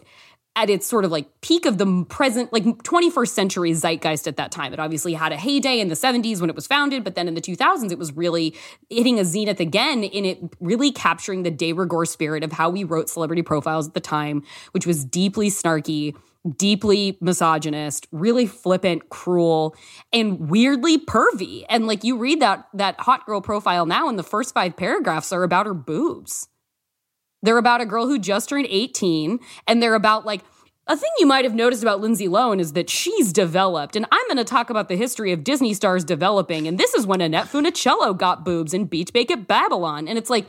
at 0.56 0.70
its 0.70 0.86
sort 0.86 1.04
of 1.04 1.12
like 1.12 1.40
peak 1.42 1.66
of 1.66 1.76
the 1.76 2.04
present, 2.08 2.50
like 2.50 2.64
21st 2.64 3.28
century 3.28 3.72
zeitgeist 3.72 4.26
at 4.26 4.38
that 4.38 4.50
time. 4.50 4.72
It 4.72 4.80
obviously 4.80 5.12
had 5.12 5.30
a 5.30 5.36
heyday 5.36 5.78
in 5.80 5.88
the 5.88 5.94
70s 5.94 6.40
when 6.40 6.48
it 6.48 6.56
was 6.56 6.66
founded, 6.66 7.04
but 7.04 7.14
then 7.14 7.28
in 7.28 7.34
the 7.34 7.42
2000s, 7.42 7.92
it 7.92 7.98
was 7.98 8.12
really 8.16 8.54
hitting 8.88 9.20
a 9.20 9.24
zenith 9.24 9.60
again 9.60 10.02
in 10.02 10.24
it 10.24 10.38
really 10.58 10.90
capturing 10.90 11.42
the 11.42 11.50
de 11.50 11.74
rigueur 11.74 12.06
spirit 12.06 12.42
of 12.42 12.52
how 12.52 12.70
we 12.70 12.84
wrote 12.84 13.10
celebrity 13.10 13.42
profiles 13.42 13.86
at 13.86 13.94
the 13.94 14.00
time, 14.00 14.42
which 14.72 14.86
was 14.86 15.04
deeply 15.04 15.50
snarky, 15.50 16.16
deeply 16.56 17.18
misogynist, 17.20 18.06
really 18.10 18.46
flippant, 18.46 19.10
cruel, 19.10 19.76
and 20.10 20.48
weirdly 20.48 20.96
pervy. 20.98 21.66
And 21.68 21.86
like 21.86 22.02
you 22.02 22.16
read 22.16 22.40
that 22.40 22.66
that 22.72 22.98
hot 22.98 23.26
girl 23.26 23.42
profile 23.42 23.84
now, 23.84 24.08
and 24.08 24.18
the 24.18 24.22
first 24.22 24.54
five 24.54 24.74
paragraphs 24.74 25.32
are 25.32 25.42
about 25.42 25.66
her 25.66 25.74
boobs. 25.74 26.48
They're 27.42 27.58
about 27.58 27.80
a 27.80 27.86
girl 27.86 28.06
who 28.06 28.18
just 28.18 28.48
turned 28.48 28.66
18, 28.68 29.38
and 29.66 29.82
they're 29.82 29.94
about 29.94 30.26
like 30.26 30.42
a 30.88 30.96
thing 30.96 31.10
you 31.18 31.26
might 31.26 31.44
have 31.44 31.54
noticed 31.54 31.82
about 31.82 32.00
Lindsay 32.00 32.28
Lohan 32.28 32.60
is 32.60 32.72
that 32.74 32.88
she's 32.88 33.32
developed. 33.32 33.96
And 33.96 34.06
I'm 34.12 34.26
going 34.28 34.36
to 34.36 34.44
talk 34.44 34.70
about 34.70 34.88
the 34.88 34.96
history 34.96 35.32
of 35.32 35.42
Disney 35.42 35.74
stars 35.74 36.04
developing. 36.04 36.68
And 36.68 36.78
this 36.78 36.94
is 36.94 37.06
when 37.06 37.20
Annette 37.20 37.46
Funicello 37.46 38.16
got 38.16 38.44
boobs 38.44 38.72
in 38.72 38.84
Beach 38.84 39.12
Blanket 39.12 39.48
Babylon. 39.48 40.06
And 40.06 40.16
it's 40.16 40.30
like, 40.30 40.46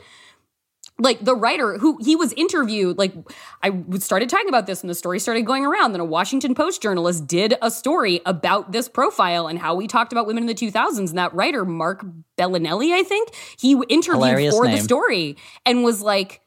like 1.00 1.24
the 1.24 1.34
writer 1.34 1.78
who 1.78 1.98
he 2.00 2.16
was 2.16 2.32
interviewed 2.32 2.98
like 2.98 3.14
i 3.62 3.72
started 3.98 4.28
talking 4.28 4.48
about 4.48 4.66
this 4.66 4.80
and 4.80 4.90
the 4.90 4.94
story 4.96 5.20
started 5.20 5.42
going 5.42 5.64
around 5.64 5.92
then 5.92 6.00
a 6.00 6.04
washington 6.04 6.56
post 6.56 6.82
journalist 6.82 7.24
did 7.26 7.54
a 7.62 7.70
story 7.70 8.20
about 8.26 8.72
this 8.72 8.88
profile 8.88 9.46
and 9.46 9.60
how 9.60 9.76
we 9.76 9.86
talked 9.86 10.10
about 10.12 10.26
women 10.26 10.42
in 10.42 10.46
the 10.48 10.54
2000s 10.54 10.98
and 10.98 11.18
that 11.18 11.32
writer 11.34 11.64
mark 11.64 12.04
binelli 12.36 12.92
i 12.92 13.04
think 13.04 13.28
he 13.58 13.80
interviewed 13.88 14.16
Hilarious 14.16 14.56
for 14.56 14.66
the 14.66 14.78
story 14.78 15.36
and 15.64 15.84
was 15.84 16.02
like 16.02 16.40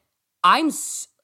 i'm 0.44 0.70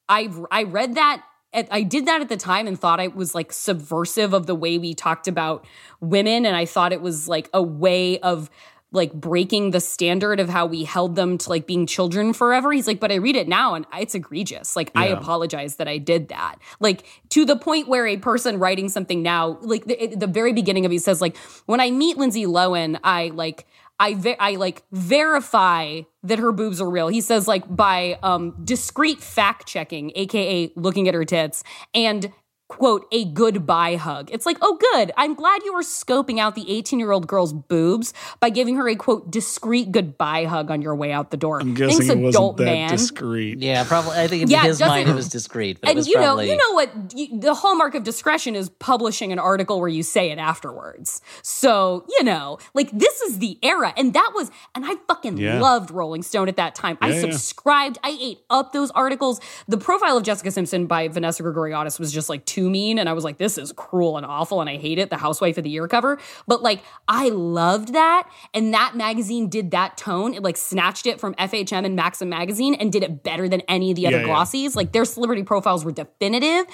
i 0.07 0.29
i 0.51 0.63
read 0.63 0.95
that 0.95 1.23
at- 1.53 1.67
I 1.71 1.81
did 1.81 2.05
that 2.05 2.21
at 2.21 2.29
the 2.29 2.37
time 2.37 2.67
and 2.67 2.79
thought 2.79 2.99
it 2.99 3.15
was 3.15 3.33
like 3.33 3.51
subversive 3.51 4.33
of 4.33 4.45
the 4.45 4.55
way 4.55 4.77
we 4.77 4.93
talked 4.93 5.27
about 5.27 5.65
women. 5.99 6.45
And 6.45 6.55
I 6.55 6.65
thought 6.65 6.93
it 6.93 7.01
was 7.01 7.27
like 7.27 7.49
a 7.53 7.61
way 7.63 8.19
of 8.19 8.49
like 8.91 9.13
breaking 9.13 9.69
the 9.71 9.79
standard 9.79 10.39
of 10.39 10.49
how 10.49 10.65
we 10.65 10.83
held 10.83 11.15
them 11.15 11.37
to 11.37 11.49
like 11.49 11.67
being 11.67 11.85
children 11.85 12.33
forever. 12.33 12.71
He's 12.71 12.87
like, 12.87 12.99
but 12.99 13.11
I 13.11 13.15
read 13.15 13.35
it 13.35 13.47
now 13.47 13.75
and 13.75 13.85
it's 13.97 14.15
egregious. 14.15 14.75
Like, 14.75 14.91
I 14.95 15.07
apologize 15.19 15.75
that 15.75 15.87
I 15.87 15.99
did 15.99 16.29
that. 16.29 16.55
Like, 16.79 17.05
to 17.29 17.45
the 17.45 17.55
point 17.55 17.87
where 17.87 18.07
a 18.07 18.17
person 18.17 18.57
writing 18.57 18.89
something 18.89 19.21
now, 19.21 19.59
like 19.61 19.85
the, 19.85 20.15
the 20.15 20.27
very 20.27 20.53
beginning 20.53 20.85
of 20.85 20.91
it 20.91 21.01
says, 21.03 21.21
like, 21.21 21.37
when 21.67 21.79
I 21.79 21.91
meet 21.91 22.17
Lindsay 22.17 22.45
Lohan, 22.45 22.99
I 23.03 23.27
like, 23.27 23.67
I 23.99 24.35
I 24.39 24.55
like 24.55 24.83
verify 24.91 26.01
that 26.23 26.39
her 26.39 26.51
boobs 26.51 26.79
are 26.81 26.89
real. 26.89 27.07
He 27.09 27.21
says 27.21 27.47
like 27.47 27.63
by 27.73 28.17
um 28.23 28.55
discreet 28.63 29.21
fact 29.21 29.67
checking, 29.67 30.11
aka 30.15 30.71
looking 30.75 31.07
at 31.07 31.13
her 31.13 31.25
tits, 31.25 31.63
and 31.93 32.31
quote 32.69 33.05
a 33.11 33.25
goodbye 33.25 33.95
hug. 33.95 34.29
It's 34.31 34.45
like, 34.45 34.57
oh 34.61 34.77
good, 34.93 35.11
I'm 35.17 35.33
glad 35.33 35.63
you 35.65 35.73
were 35.73 35.81
scoping 35.81 36.39
out 36.39 36.53
the 36.55 36.69
18 36.71 36.99
year 36.99 37.11
old 37.11 37.27
girl's 37.27 37.51
boobs 37.51 38.13
by 38.39 38.49
giving 38.51 38.75
her 38.75 38.87
a 38.87 38.95
quote 38.95 39.29
discreet 39.31 39.91
goodbye 39.91 40.45
hug 40.45 40.69
on 40.71 40.81
your 40.81 40.95
way 40.95 41.11
out 41.11 41.31
the 41.31 41.37
door. 41.37 41.59
I'm 41.59 41.73
guessing 41.73 41.97
Thanks, 41.97 42.05
it 42.13 42.17
wasn't 42.19 42.27
adult 42.29 42.57
that 42.57 42.65
man. 42.65 42.89
discreet. 42.91 43.59
Yeah, 43.59 43.83
probably. 43.85 44.11
I 44.17 44.27
think 44.27 44.43
in 44.43 44.49
Yeah, 44.49 44.65
it 44.65 44.67
his 44.67 44.79
mind 44.79 45.09
it 45.09 45.15
was 45.15 45.27
discreet, 45.29 45.81
but 45.81 45.87
it 45.89 45.91
and 45.91 45.97
was 45.97 46.07
you 46.07 46.19
know, 46.19 46.39
you 46.39 46.55
know 46.55 46.71
what? 46.73 46.91
You, 47.15 47.39
the 47.39 47.55
hallmark 47.55 47.95
of 47.95 48.03
discretion 48.03 48.55
is 48.55 48.69
publishing 48.69 49.31
an 49.31 49.39
article 49.39 49.79
where 49.79 49.89
you 49.89 50.03
say 50.03 50.29
it 50.29 50.37
afterwards. 50.37 51.21
So 51.41 52.05
you 52.07 52.23
know, 52.23 52.59
like 52.75 52.91
this 52.91 53.19
is 53.21 53.39
the 53.39 53.57
era, 53.63 53.93
and 53.97 54.13
that 54.13 54.31
was, 54.35 54.51
and 54.75 54.85
I 54.85 54.93
fucking 55.07 55.37
Yeah. 55.37 55.59
loved 55.59 55.89
Rolling 55.89 56.21
Stone 56.21 56.47
at 56.47 56.57
that 56.57 56.75
time. 56.75 56.99
I 57.01 57.09
Yeah, 57.09 57.15
yeah. 57.15 57.21
subscribed. 57.21 57.97
I 58.03 58.15
ate 58.21 58.39
up 58.51 58.73
those 58.73 58.91
articles. 58.91 59.41
The 59.67 59.77
profile 59.77 60.17
of 60.17 60.23
Jessica 60.23 60.51
Simpson 60.51 60.85
by 60.85 61.07
Vanessa 61.07 61.41
Grigoriadis 61.41 61.99
was 61.99 62.11
just 62.13 62.29
like 62.29 62.45
too 62.45 62.58
mean, 62.67 62.97
and 62.97 63.07
I 63.07 63.13
was 63.13 63.23
like, 63.23 63.37
this 63.37 63.59
is 63.59 63.71
cruel 63.71 64.17
and 64.17 64.25
awful, 64.25 64.59
and 64.59 64.67
I 64.67 64.77
hate 64.77 64.97
it. 64.97 65.11
The 65.11 65.17
Housewife 65.17 65.59
of 65.59 65.63
the 65.63 65.69
Year 65.69 65.87
cover, 65.87 66.17
but 66.47 66.63
like 66.63 66.81
I 67.07 67.29
loved 67.29 67.93
that, 67.93 68.27
and 68.55 68.73
that 68.73 68.95
magazine 68.95 69.49
did 69.49 69.69
that 69.69 69.97
tone. 69.97 70.33
It 70.33 70.41
like 70.41 70.57
snatched 70.57 71.05
it 71.05 71.19
from 71.19 71.35
FHM 71.35 71.85
and 71.85 71.95
Maxim 71.95 72.27
magazine 72.29 72.73
and 72.73 72.91
did 72.91 73.03
it 73.03 73.21
better 73.23 73.47
than 73.47 73.61
any 73.67 73.91
of 73.91 73.95
the 73.97 74.07
other 74.07 74.21
Yeah, 74.21 74.25
yeah. 74.25 74.33
glossies. 74.33 74.75
Like 74.75 74.91
their 74.93 75.05
celebrity 75.05 75.43
profiles 75.43 75.85
were 75.85 75.91
definitive, 75.91 76.65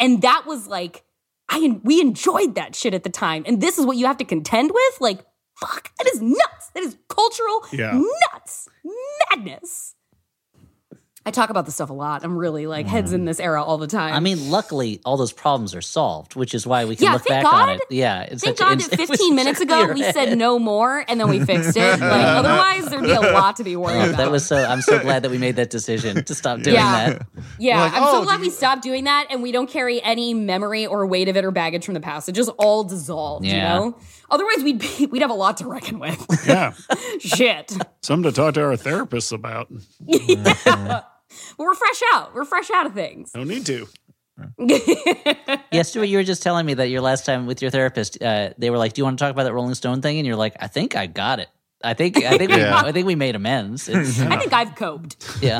and 0.00 0.20
that 0.22 0.46
was 0.46 0.66
like 0.66 1.04
I 1.48 1.80
we 1.84 2.00
enjoyed 2.00 2.56
that 2.56 2.74
shit 2.74 2.94
at 2.94 3.04
the 3.04 3.10
time. 3.10 3.44
And 3.46 3.60
this 3.60 3.78
is 3.78 3.86
what 3.86 3.96
you 3.96 4.06
have 4.06 4.16
to 4.16 4.24
contend 4.24 4.70
with? 4.74 5.00
Like, 5.00 5.24
fuck, 5.56 5.90
that 5.98 6.06
is 6.12 6.20
nuts. 6.20 6.70
That 6.74 6.82
is 6.82 6.96
cultural 7.08 7.64
Yeah. 7.72 8.00
nuts. 8.32 8.68
Madness. 9.30 9.94
I 11.26 11.30
talk 11.32 11.50
about 11.50 11.66
this 11.66 11.74
stuff 11.74 11.90
a 11.90 11.92
lot. 11.92 12.24
I'm 12.24 12.34
really 12.38 12.66
like 12.66 12.86
heads 12.86 13.12
in 13.12 13.22
mm. 13.22 13.26
this 13.26 13.40
era 13.40 13.62
all 13.62 13.76
the 13.76 13.86
time. 13.86 14.14
I 14.14 14.20
mean, 14.20 14.50
luckily, 14.50 15.00
all 15.04 15.18
those 15.18 15.34
problems 15.34 15.74
are 15.74 15.82
solved, 15.82 16.34
which 16.34 16.54
is 16.54 16.66
why 16.66 16.86
we 16.86 16.96
can 16.96 17.04
Yeah, 17.04 17.12
look 17.12 17.24
thank 17.26 17.44
back 17.44 17.52
on 17.52 17.66
God. 17.68 17.76
it. 17.76 17.82
Yeah, 17.90 18.22
it's 18.22 18.42
Thank 18.42 18.56
such 18.56 18.66
God 18.66 18.72
an- 18.72 18.78
that 18.90 18.92
it 19.00 19.08
was 19.10 19.18
15 19.18 19.34
minutes 19.34 19.58
such 19.58 19.68
a 19.68 19.70
ago 19.82 19.92
we 19.92 20.00
clear 20.00 20.12
said 20.14 20.28
head. 20.30 20.38
no 20.38 20.58
more 20.58 21.04
and 21.06 21.20
then 21.20 21.28
we 21.28 21.44
fixed 21.44 21.76
it. 21.76 22.00
Like, 22.00 22.26
otherwise, 22.26 22.86
there'd 22.86 23.02
be 23.02 23.10
a 23.12 23.20
lot 23.20 23.56
to 23.56 23.64
be 23.64 23.76
worried 23.76 23.96
Oh, 24.00 24.04
about. 24.08 24.16
that 24.16 24.30
was 24.30 24.46
so. 24.46 24.56
I'm 24.56 24.80
so 24.80 24.98
glad 24.98 25.22
that 25.24 25.30
we 25.30 25.36
made 25.36 25.56
that 25.56 25.68
decision 25.68 26.24
to 26.24 26.34
stop 26.34 26.60
doing 26.62 26.76
Yeah. 26.76 27.10
that. 27.10 27.26
Yeah, 27.58 27.82
Like, 27.82 27.92
I'm 27.92 28.02
oh, 28.02 28.12
so 28.20 28.24
glad 28.24 28.36
do 28.36 28.40
we 28.40 28.46
you- 28.46 28.52
stopped 28.52 28.82
doing 28.82 29.04
that 29.04 29.26
and 29.28 29.42
we 29.42 29.52
don't 29.52 29.68
carry 29.68 30.02
any 30.02 30.32
memory 30.32 30.86
or 30.86 31.06
weight 31.06 31.28
of 31.28 31.36
it 31.36 31.44
or 31.44 31.50
baggage 31.50 31.84
from 31.84 31.92
the 31.94 32.00
past. 32.00 32.30
It 32.30 32.32
just 32.32 32.50
all 32.56 32.82
dissolved, 32.82 33.44
Yeah. 33.44 33.52
you 33.54 33.60
know? 33.90 33.96
Otherwise 34.30 34.62
we'd 34.62 34.78
be 34.78 35.06
we'd 35.10 35.22
have 35.22 35.30
a 35.30 35.34
lot 35.34 35.56
to 35.58 35.66
reckon 35.66 35.98
with. 35.98 36.26
Yeah. 36.46 36.72
Shit. 37.18 37.76
Something 38.02 38.30
to 38.30 38.36
talk 38.36 38.54
to 38.54 38.62
our 38.64 38.76
therapists 38.76 39.32
about. 39.32 39.68
But 41.56 41.66
we're 41.66 41.74
fresh 41.74 42.00
out. 42.14 42.34
We're 42.34 42.44
fresh 42.44 42.70
out 42.72 42.86
of 42.86 42.92
things. 42.94 43.32
No 43.34 43.44
need 43.44 43.64
to. 43.66 43.86
Yeah, 45.72 45.82
Stuart, 45.82 46.06
you 46.06 46.16
were 46.16 46.24
just 46.24 46.42
telling 46.42 46.66
me 46.66 46.74
that 46.74 46.88
your 46.88 47.00
last 47.02 47.24
time 47.24 47.46
with 47.46 47.62
your 47.62 47.70
therapist, 47.70 48.20
uh, 48.22 48.50
they 48.58 48.70
were 48.70 48.78
like, 48.78 48.94
"Do 48.94 49.00
you 49.00 49.04
want 49.04 49.18
to 49.18 49.24
talk 49.24 49.30
about 49.30 49.44
that 49.44 49.52
Rolling 49.52 49.74
Stone 49.74 50.02
thing?" 50.02 50.18
And 50.18 50.26
you're 50.26 50.36
like, 50.36 50.56
"I 50.58 50.66
think 50.66 50.96
I 50.96 51.06
got 51.06 51.38
it. 51.38 51.48
I 51.84 51.94
think 51.94 52.16
I 52.16 52.36
think 52.36 52.50
we, 52.50 52.64
I 52.64 52.90
think 52.92 53.06
we 53.06 53.14
made 53.14 53.36
amends." 53.36 53.88
It's, 53.88 54.20
I 54.20 54.38
think 54.38 54.52
I've 54.52 54.74
coped. 54.74 55.16
yeah, 55.40 55.58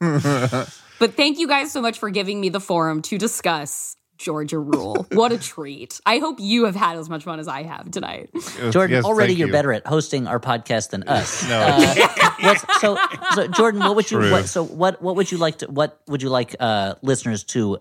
But 0.00 1.14
thank 1.14 1.38
you 1.38 1.46
guys 1.48 1.70
so 1.70 1.80
much 1.82 1.98
for 1.98 2.10
giving 2.10 2.40
me 2.40 2.48
the 2.48 2.60
forum 2.60 3.02
to 3.02 3.18
discuss 3.18 3.96
Georgia 4.18 4.58
Rule. 4.58 5.06
What 5.12 5.32
a 5.32 5.38
treat. 5.38 6.00
I 6.04 6.18
hope 6.18 6.38
you 6.40 6.64
have 6.66 6.74
had 6.74 6.96
as 6.98 7.08
much 7.08 7.24
fun 7.24 7.40
as 7.40 7.48
I 7.48 7.62
have 7.62 7.90
tonight. 7.90 8.30
Jordan. 8.70 8.96
Yes, 8.96 9.04
already, 9.04 9.34
you're 9.34 9.46
you. 9.46 9.52
better 9.52 9.72
at 9.72 9.86
hosting 9.86 10.26
our 10.26 10.40
podcast 10.40 10.90
than 10.90 11.04
us. 11.04 11.38
No. 11.48 11.60
Uh, 11.60 12.30
what's, 12.40 12.80
so, 12.80 12.98
so 13.34 13.46
Jordan, 13.48 13.80
what 13.80 13.96
would 13.96 14.10
you? 14.10 14.18
What, 14.18 14.46
so 14.46 14.64
what? 14.64 15.00
What 15.00 15.16
would 15.16 15.30
you 15.32 15.38
like 15.38 15.58
to? 15.58 15.66
What 15.66 16.00
would 16.08 16.20
you 16.20 16.28
like 16.28 16.56
uh, 16.60 16.96
listeners 17.00 17.44
to 17.44 17.78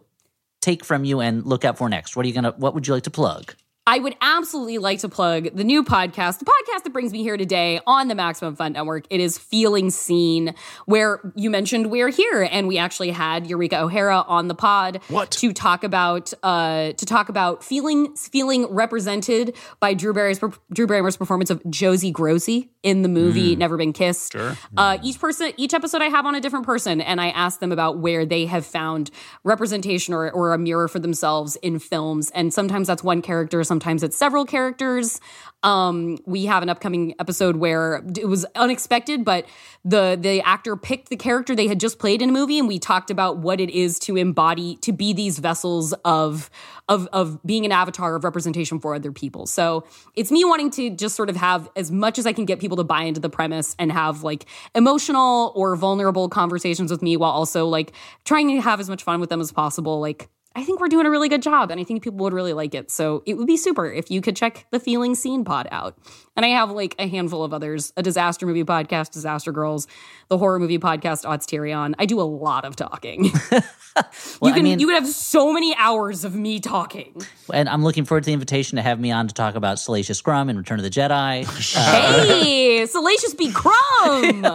take 0.61 0.85
from 0.85 1.03
you 1.03 1.19
and 1.19 1.45
look 1.45 1.65
out 1.65 1.77
for 1.77 1.89
next? 1.89 2.15
What 2.15 2.25
are 2.25 2.29
you 2.29 2.35
gonna? 2.35 2.53
What 2.57 2.73
would 2.75 2.87
you 2.87 2.93
like 2.93 3.03
to 3.03 3.11
plug? 3.11 3.53
I 3.87 3.99
would 3.99 4.17
absolutely 4.19 4.79
like 4.79 4.99
to 4.99 5.07
plug 5.07 5.55
the 5.55 5.63
new 5.63 5.81
podcast, 5.81 6.39
the 6.39 6.45
podcast 6.45 6.83
that 6.83 6.91
brings 6.91 7.13
me 7.13 7.23
here 7.23 7.37
today 7.37 7.79
on 7.87 8.09
the 8.09 8.15
Maximum 8.15 8.53
Fun 8.53 8.73
Network. 8.73 9.05
It 9.09 9.21
is 9.21 9.37
Feeling 9.37 9.91
Seen, 9.91 10.53
where 10.87 11.21
you 11.37 11.49
mentioned 11.49 11.89
we're 11.89 12.09
here, 12.09 12.49
and 12.51 12.67
we 12.67 12.77
actually 12.77 13.11
had 13.11 13.47
Eureka 13.47 13.79
O'Hara 13.79 14.25
on 14.27 14.49
the 14.49 14.55
pod 14.55 14.99
What? 15.07 15.31
to 15.31 15.53
talk 15.53 15.85
about 15.85 16.33
uh, 16.43 16.91
to 16.91 17.05
talk 17.05 17.29
about 17.29 17.63
feeling 17.63 18.13
feeling 18.17 18.65
represented 18.65 19.55
by 19.79 19.93
Drew 19.93 20.13
Barry's 20.13 20.41
Drew 20.73 20.85
Barrymore's 20.85 21.15
performance 21.15 21.49
of 21.49 21.61
Josie 21.69 22.11
Grossie 22.11 22.67
in 22.83 23.03
the 23.03 23.09
movie 23.09 23.55
Never 23.55 23.77
Been 23.77 23.93
Kissed. 23.93 24.33
Sure. 24.33 24.57
Uh, 24.75 24.97
each 25.01 25.17
person, 25.17 25.53
each 25.55 25.73
episode, 25.73 26.01
I 26.01 26.07
have 26.07 26.25
on 26.25 26.35
a 26.35 26.41
different 26.41 26.65
person, 26.65 26.99
and 26.99 27.21
I 27.21 27.29
ask 27.29 27.61
them 27.61 27.71
about 27.71 27.99
where 27.99 28.25
they 28.25 28.47
have 28.47 28.65
found 28.65 29.11
representation 29.45 30.13
or, 30.13 30.29
or 30.29 30.53
a 30.53 30.57
mirror 30.57 30.89
for 30.89 30.99
themselves 30.99 31.55
in 31.57 31.79
films. 31.79 32.31
And 32.31 32.53
sometimes 32.53 32.87
that's 32.87 33.03
one 33.03 33.21
character, 33.21 33.63
sometimes 33.63 33.76
it's 33.85 34.17
several 34.17 34.45
characters. 34.45 35.19
Um, 35.63 36.17
we 36.25 36.45
have 36.45 36.61
an 36.61 36.69
upcoming 36.69 37.15
episode 37.19 37.55
where 37.55 38.03
it 38.17 38.27
was 38.27 38.45
unexpected, 38.55 39.25
but 39.25 39.45
the 39.83 40.17
the 40.19 40.41
actor 40.41 40.75
picked 40.75 41.09
the 41.09 41.15
character 41.15 41.55
they 41.55 41.67
had 41.67 41.79
just 41.79 41.97
played 41.97 42.21
in 42.21 42.29
a 42.29 42.31
movie, 42.31 42.59
and 42.59 42.67
we 42.67 42.77
talked 42.77 43.09
about 43.09 43.39
what 43.39 43.59
it 43.59 43.71
is 43.71 43.97
to 43.99 44.15
embody, 44.15 44.75
to 44.77 44.91
be 44.91 45.13
these 45.13 45.39
vessels 45.39 45.93
of 46.05 46.49
of 46.87 47.07
of 47.11 47.41
being 47.43 47.65
an 47.65 47.71
avatar 47.71 48.15
of 48.15 48.23
representation 48.23 48.79
for 48.79 48.93
other 48.93 49.11
people. 49.11 49.45
So 49.47 49.85
it's 50.15 50.31
me 50.31 50.45
wanting 50.45 50.69
to 50.71 50.89
just 50.91 51.15
sort 51.15 51.29
of 51.29 51.35
have 51.35 51.69
as 51.75 51.91
much 51.91 52.19
as 52.19 52.25
I 52.25 52.33
can 52.33 52.45
get 52.45 52.59
people 52.59 52.77
to 52.77 52.83
buy 52.83 53.01
into 53.01 53.19
the 53.19 53.29
premise 53.29 53.75
and 53.79 53.91
have 53.91 54.23
like 54.23 54.45
emotional 54.75 55.51
or 55.55 55.75
vulnerable 55.75 56.29
conversations 56.29 56.91
with 56.91 57.01
me 57.01 57.17
while 57.17 57.31
also 57.31 57.65
like 57.65 57.93
trying 58.25 58.47
to 58.49 58.61
have 58.61 58.79
as 58.79 58.89
much 58.89 59.03
fun 59.03 59.19
with 59.19 59.29
them 59.29 59.41
as 59.41 59.51
possible. 59.51 59.99
Like 59.99 60.29
I 60.57 60.63
think 60.63 60.79
we're 60.81 60.87
doing 60.87 61.05
a 61.05 61.09
really 61.11 61.29
good 61.29 61.43
job 61.43 61.69
and 61.69 61.79
I 61.79 61.83
think 61.83 62.03
people 62.03 62.17
would 62.19 62.33
really 62.33 62.53
like 62.53 62.73
it. 62.73 62.89
So 62.89 63.21
it 63.27 63.35
would 63.35 63.45
be 63.45 63.57
super 63.57 63.85
if 63.91 64.09
you 64.09 64.21
could 64.21 64.35
check 64.35 64.65
the 64.71 64.79
Feeling 64.79 65.13
Seen 65.13 65.45
pod 65.45 65.67
out. 65.71 65.95
And 66.35 66.45
I 66.45 66.49
have 66.49 66.71
like 66.71 66.95
a 66.97 67.07
handful 67.07 67.43
of 67.43 67.53
others 67.53 67.93
a 67.95 68.01
disaster 68.01 68.45
movie 68.47 68.63
podcast, 68.63 69.11
Disaster 69.11 69.51
Girls, 69.51 69.87
the 70.29 70.37
horror 70.37 70.57
movie 70.59 70.79
podcast, 70.79 71.27
Odds 71.29 71.45
Tyrion. 71.45 71.93
I 71.99 72.07
do 72.07 72.19
a 72.19 72.23
lot 72.23 72.65
of 72.65 72.75
talking. 72.75 73.31
Well, 74.39 74.49
you 74.49 74.53
can 74.53 74.59
I 74.59 74.69
mean, 74.69 74.79
you 74.79 74.85
could 74.85 74.95
have 74.95 75.07
so 75.07 75.51
many 75.51 75.75
hours 75.75 76.23
of 76.23 76.35
me 76.35 76.59
talking. 76.59 77.19
and 77.51 77.67
I'm 77.67 77.83
looking 77.83 78.05
forward 78.05 78.23
to 78.23 78.27
the 78.27 78.33
invitation 78.33 78.75
to 78.75 78.83
have 78.83 78.99
me 78.99 79.11
on 79.11 79.27
to 79.27 79.33
talk 79.33 79.55
about 79.55 79.79
Salacious 79.79 80.21
Crumb 80.21 80.49
and 80.49 80.57
Return 80.59 80.77
of 80.79 80.83
the 80.83 80.91
Jedi. 80.91 81.47
Uh, 81.75 82.25
Hey, 82.27 82.85
Salacious 82.85 83.33
B. 83.33 83.51
Crumb. 83.51 84.45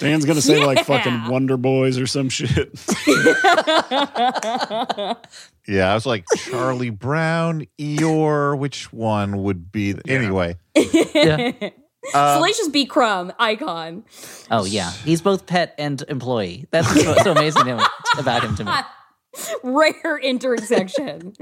Dan's 0.00 0.24
gonna 0.24 0.40
say 0.40 0.64
like 0.64 0.84
fucking 0.84 1.28
Wonder 1.28 1.56
Boys 1.56 1.98
or 1.98 2.06
some 2.06 2.28
shit. 2.28 2.70
Yeah, 5.68 5.92
I 5.92 5.94
was 5.94 6.04
like 6.04 6.24
Charlie 6.36 6.90
Brown, 6.90 7.64
Eeyore. 7.78 8.58
Which 8.58 8.92
one 8.92 9.44
would 9.44 9.70
be? 9.70 9.92
The, 9.92 10.10
Anyway, 10.10 10.56
yeah. 10.74 11.52
Salacious 12.10 12.68
B. 12.68 12.86
Crumb, 12.86 13.32
icon. 13.38 14.02
Oh 14.50 14.64
yeah, 14.64 14.90
he's 14.90 15.22
both 15.22 15.46
pet 15.46 15.74
and 15.78 16.02
employee. 16.08 16.66
That's 16.72 16.88
so, 16.88 17.14
so 17.22 17.32
amazing 17.32 17.78
about 18.18 18.42
him 18.42 18.56
to 18.56 18.64
me. 18.64 18.72
Rare 19.62 20.18
intersection. 20.18 21.34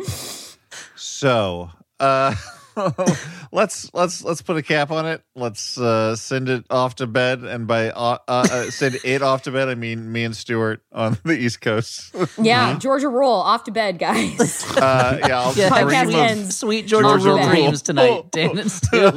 so 0.95 1.71
uh, 1.99 2.35
let's 3.53 3.93
let's 3.95 4.23
let's 4.25 4.43
put 4.43 4.57
a 4.57 4.63
cap 4.63 4.91
on 4.91 5.07
it. 5.07 5.23
Let's 5.35 5.79
uh, 5.79 6.17
send 6.17 6.49
it 6.49 6.65
off 6.71 6.97
to 6.97 7.07
bed, 7.07 7.41
and 7.43 7.67
by 7.67 7.91
uh, 7.91 8.19
uh, 8.29 8.47
uh, 8.51 8.71
send 8.71 8.99
it 9.05 9.23
off 9.23 9.43
to 9.43 9.51
bed, 9.51 9.69
I 9.69 9.75
mean 9.75 10.11
me 10.13 10.25
and 10.25 10.37
Stuart 10.37 10.83
on 10.93 11.17
the 11.25 11.33
East 11.39 11.61
Coast. 11.61 12.15
Yeah, 12.41 12.79
Georgia 12.79 13.09
Rule 13.09 13.31
off 13.33 13.65
to 13.65 13.71
bed, 13.71 13.99
guys. 13.99 14.65
Uh, 14.79 15.19
yeah, 15.27 15.41
I'll 15.41 15.55
Yeah, 15.55 15.71
Podcast 15.71 16.15
ends. 16.15 16.57
Sweet 16.57 16.87
Georgia, 16.87 17.09
Georgia 17.09 17.25
Rule 17.31 17.39
Rule. 17.39 17.49
dreams 17.49 17.83
tonight, 17.83 18.31
Dan 18.31 18.59
and 18.59 18.71
Stu. 18.71 19.11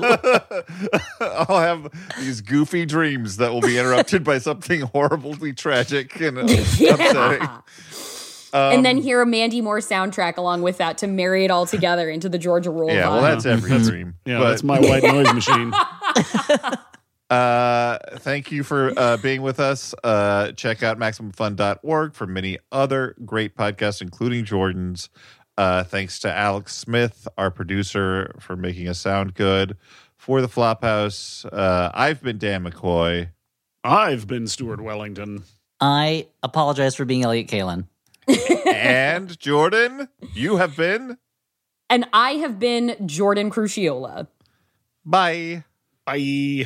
I'll 1.20 1.60
have 1.60 1.92
these 2.20 2.42
goofy 2.42 2.86
dreams 2.86 3.38
that 3.38 3.52
will 3.54 3.62
be 3.62 3.78
interrupted 3.78 4.24
by 4.24 4.40
something 4.40 4.82
horribly 4.82 5.54
tragic 5.54 6.20
and 6.20 6.38
uh, 6.40 6.42
upsetting. 6.42 7.48
Um, 8.54 8.76
and 8.76 8.86
then 8.86 8.98
hear 8.98 9.22
a 9.22 9.26
Mandy 9.26 9.62
Moore 9.62 9.80
soundtrack 9.80 10.38
along 10.38 10.62
with 10.62 10.78
that 10.78 10.98
to 11.00 11.08
marry 11.08 11.46
it 11.46 11.52
all 11.52 11.66
together 11.66 12.10
into 12.10 12.30
the 12.30 12.38
Georgia 12.38 12.70
Rule. 12.70 12.92
yeah, 12.92 13.10
well, 13.10 13.22
that's 13.22 13.46
every 13.46 13.78
dream. 13.80 14.16
Yeah, 14.26 14.40
But, 14.40 14.50
that's 14.50 14.64
my 14.64 14.80
white 14.80 15.04
noise 15.04 15.34
machine. 15.34 15.74
Uh, 17.32 17.98
thank 18.18 18.52
you 18.52 18.62
for 18.62 18.92
uh, 19.00 19.16
being 19.16 19.42
with 19.42 19.58
us. 19.58 19.96
Uh, 20.04 20.52
check 20.52 20.84
out 20.84 21.00
MaximumFun.org 21.00 22.14
for 22.14 22.28
many 22.28 22.58
other 22.74 23.16
great 23.24 23.56
podcasts, 23.56 24.02
including 24.02 24.44
Jordan's. 24.44 25.10
Uh, 25.58 25.86
thanks 25.86 26.20
to 26.20 26.34
Alex 26.34 26.76
Smith, 26.76 27.30
our 27.38 27.50
producer, 27.50 28.36
for 28.40 28.58
making 28.58 28.90
us 28.90 29.00
sound 29.00 29.34
good. 29.34 29.78
For 30.18 30.42
the 30.42 30.50
Flophouse, 30.50 31.46
uh, 31.54 31.90
I've 31.94 32.22
been 32.22 32.38
Dan 32.38 32.66
McCoy. 32.66 33.30
I've 33.84 34.28
been 34.28 34.46
Stuart 34.46 34.82
Wellington. 34.82 35.44
I 35.80 36.28
apologize 36.44 36.96
for 36.96 37.06
being 37.06 37.24
Elliot 37.24 37.48
Kalan. 37.48 37.86
And 38.28 39.38
Jordan, 39.40 40.10
you 40.34 40.58
have 40.58 40.76
been. 40.78 41.18
and 41.90 42.06
I 42.14 42.32
have 42.34 42.60
been 42.60 42.96
Jordan 43.06 43.50
Crucchiola. 43.52 44.28
Bye. 45.06 45.64
Bye. 46.06 46.66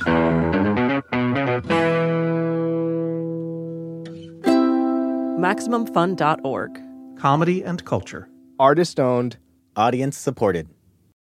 MaximumFun.org. 5.45 6.82
Comedy 7.20 7.64
and 7.64 7.86
culture. 7.86 8.28
Artist 8.60 8.99
owned, 8.99 9.38
audience 9.76 10.18
supported. 10.18 10.70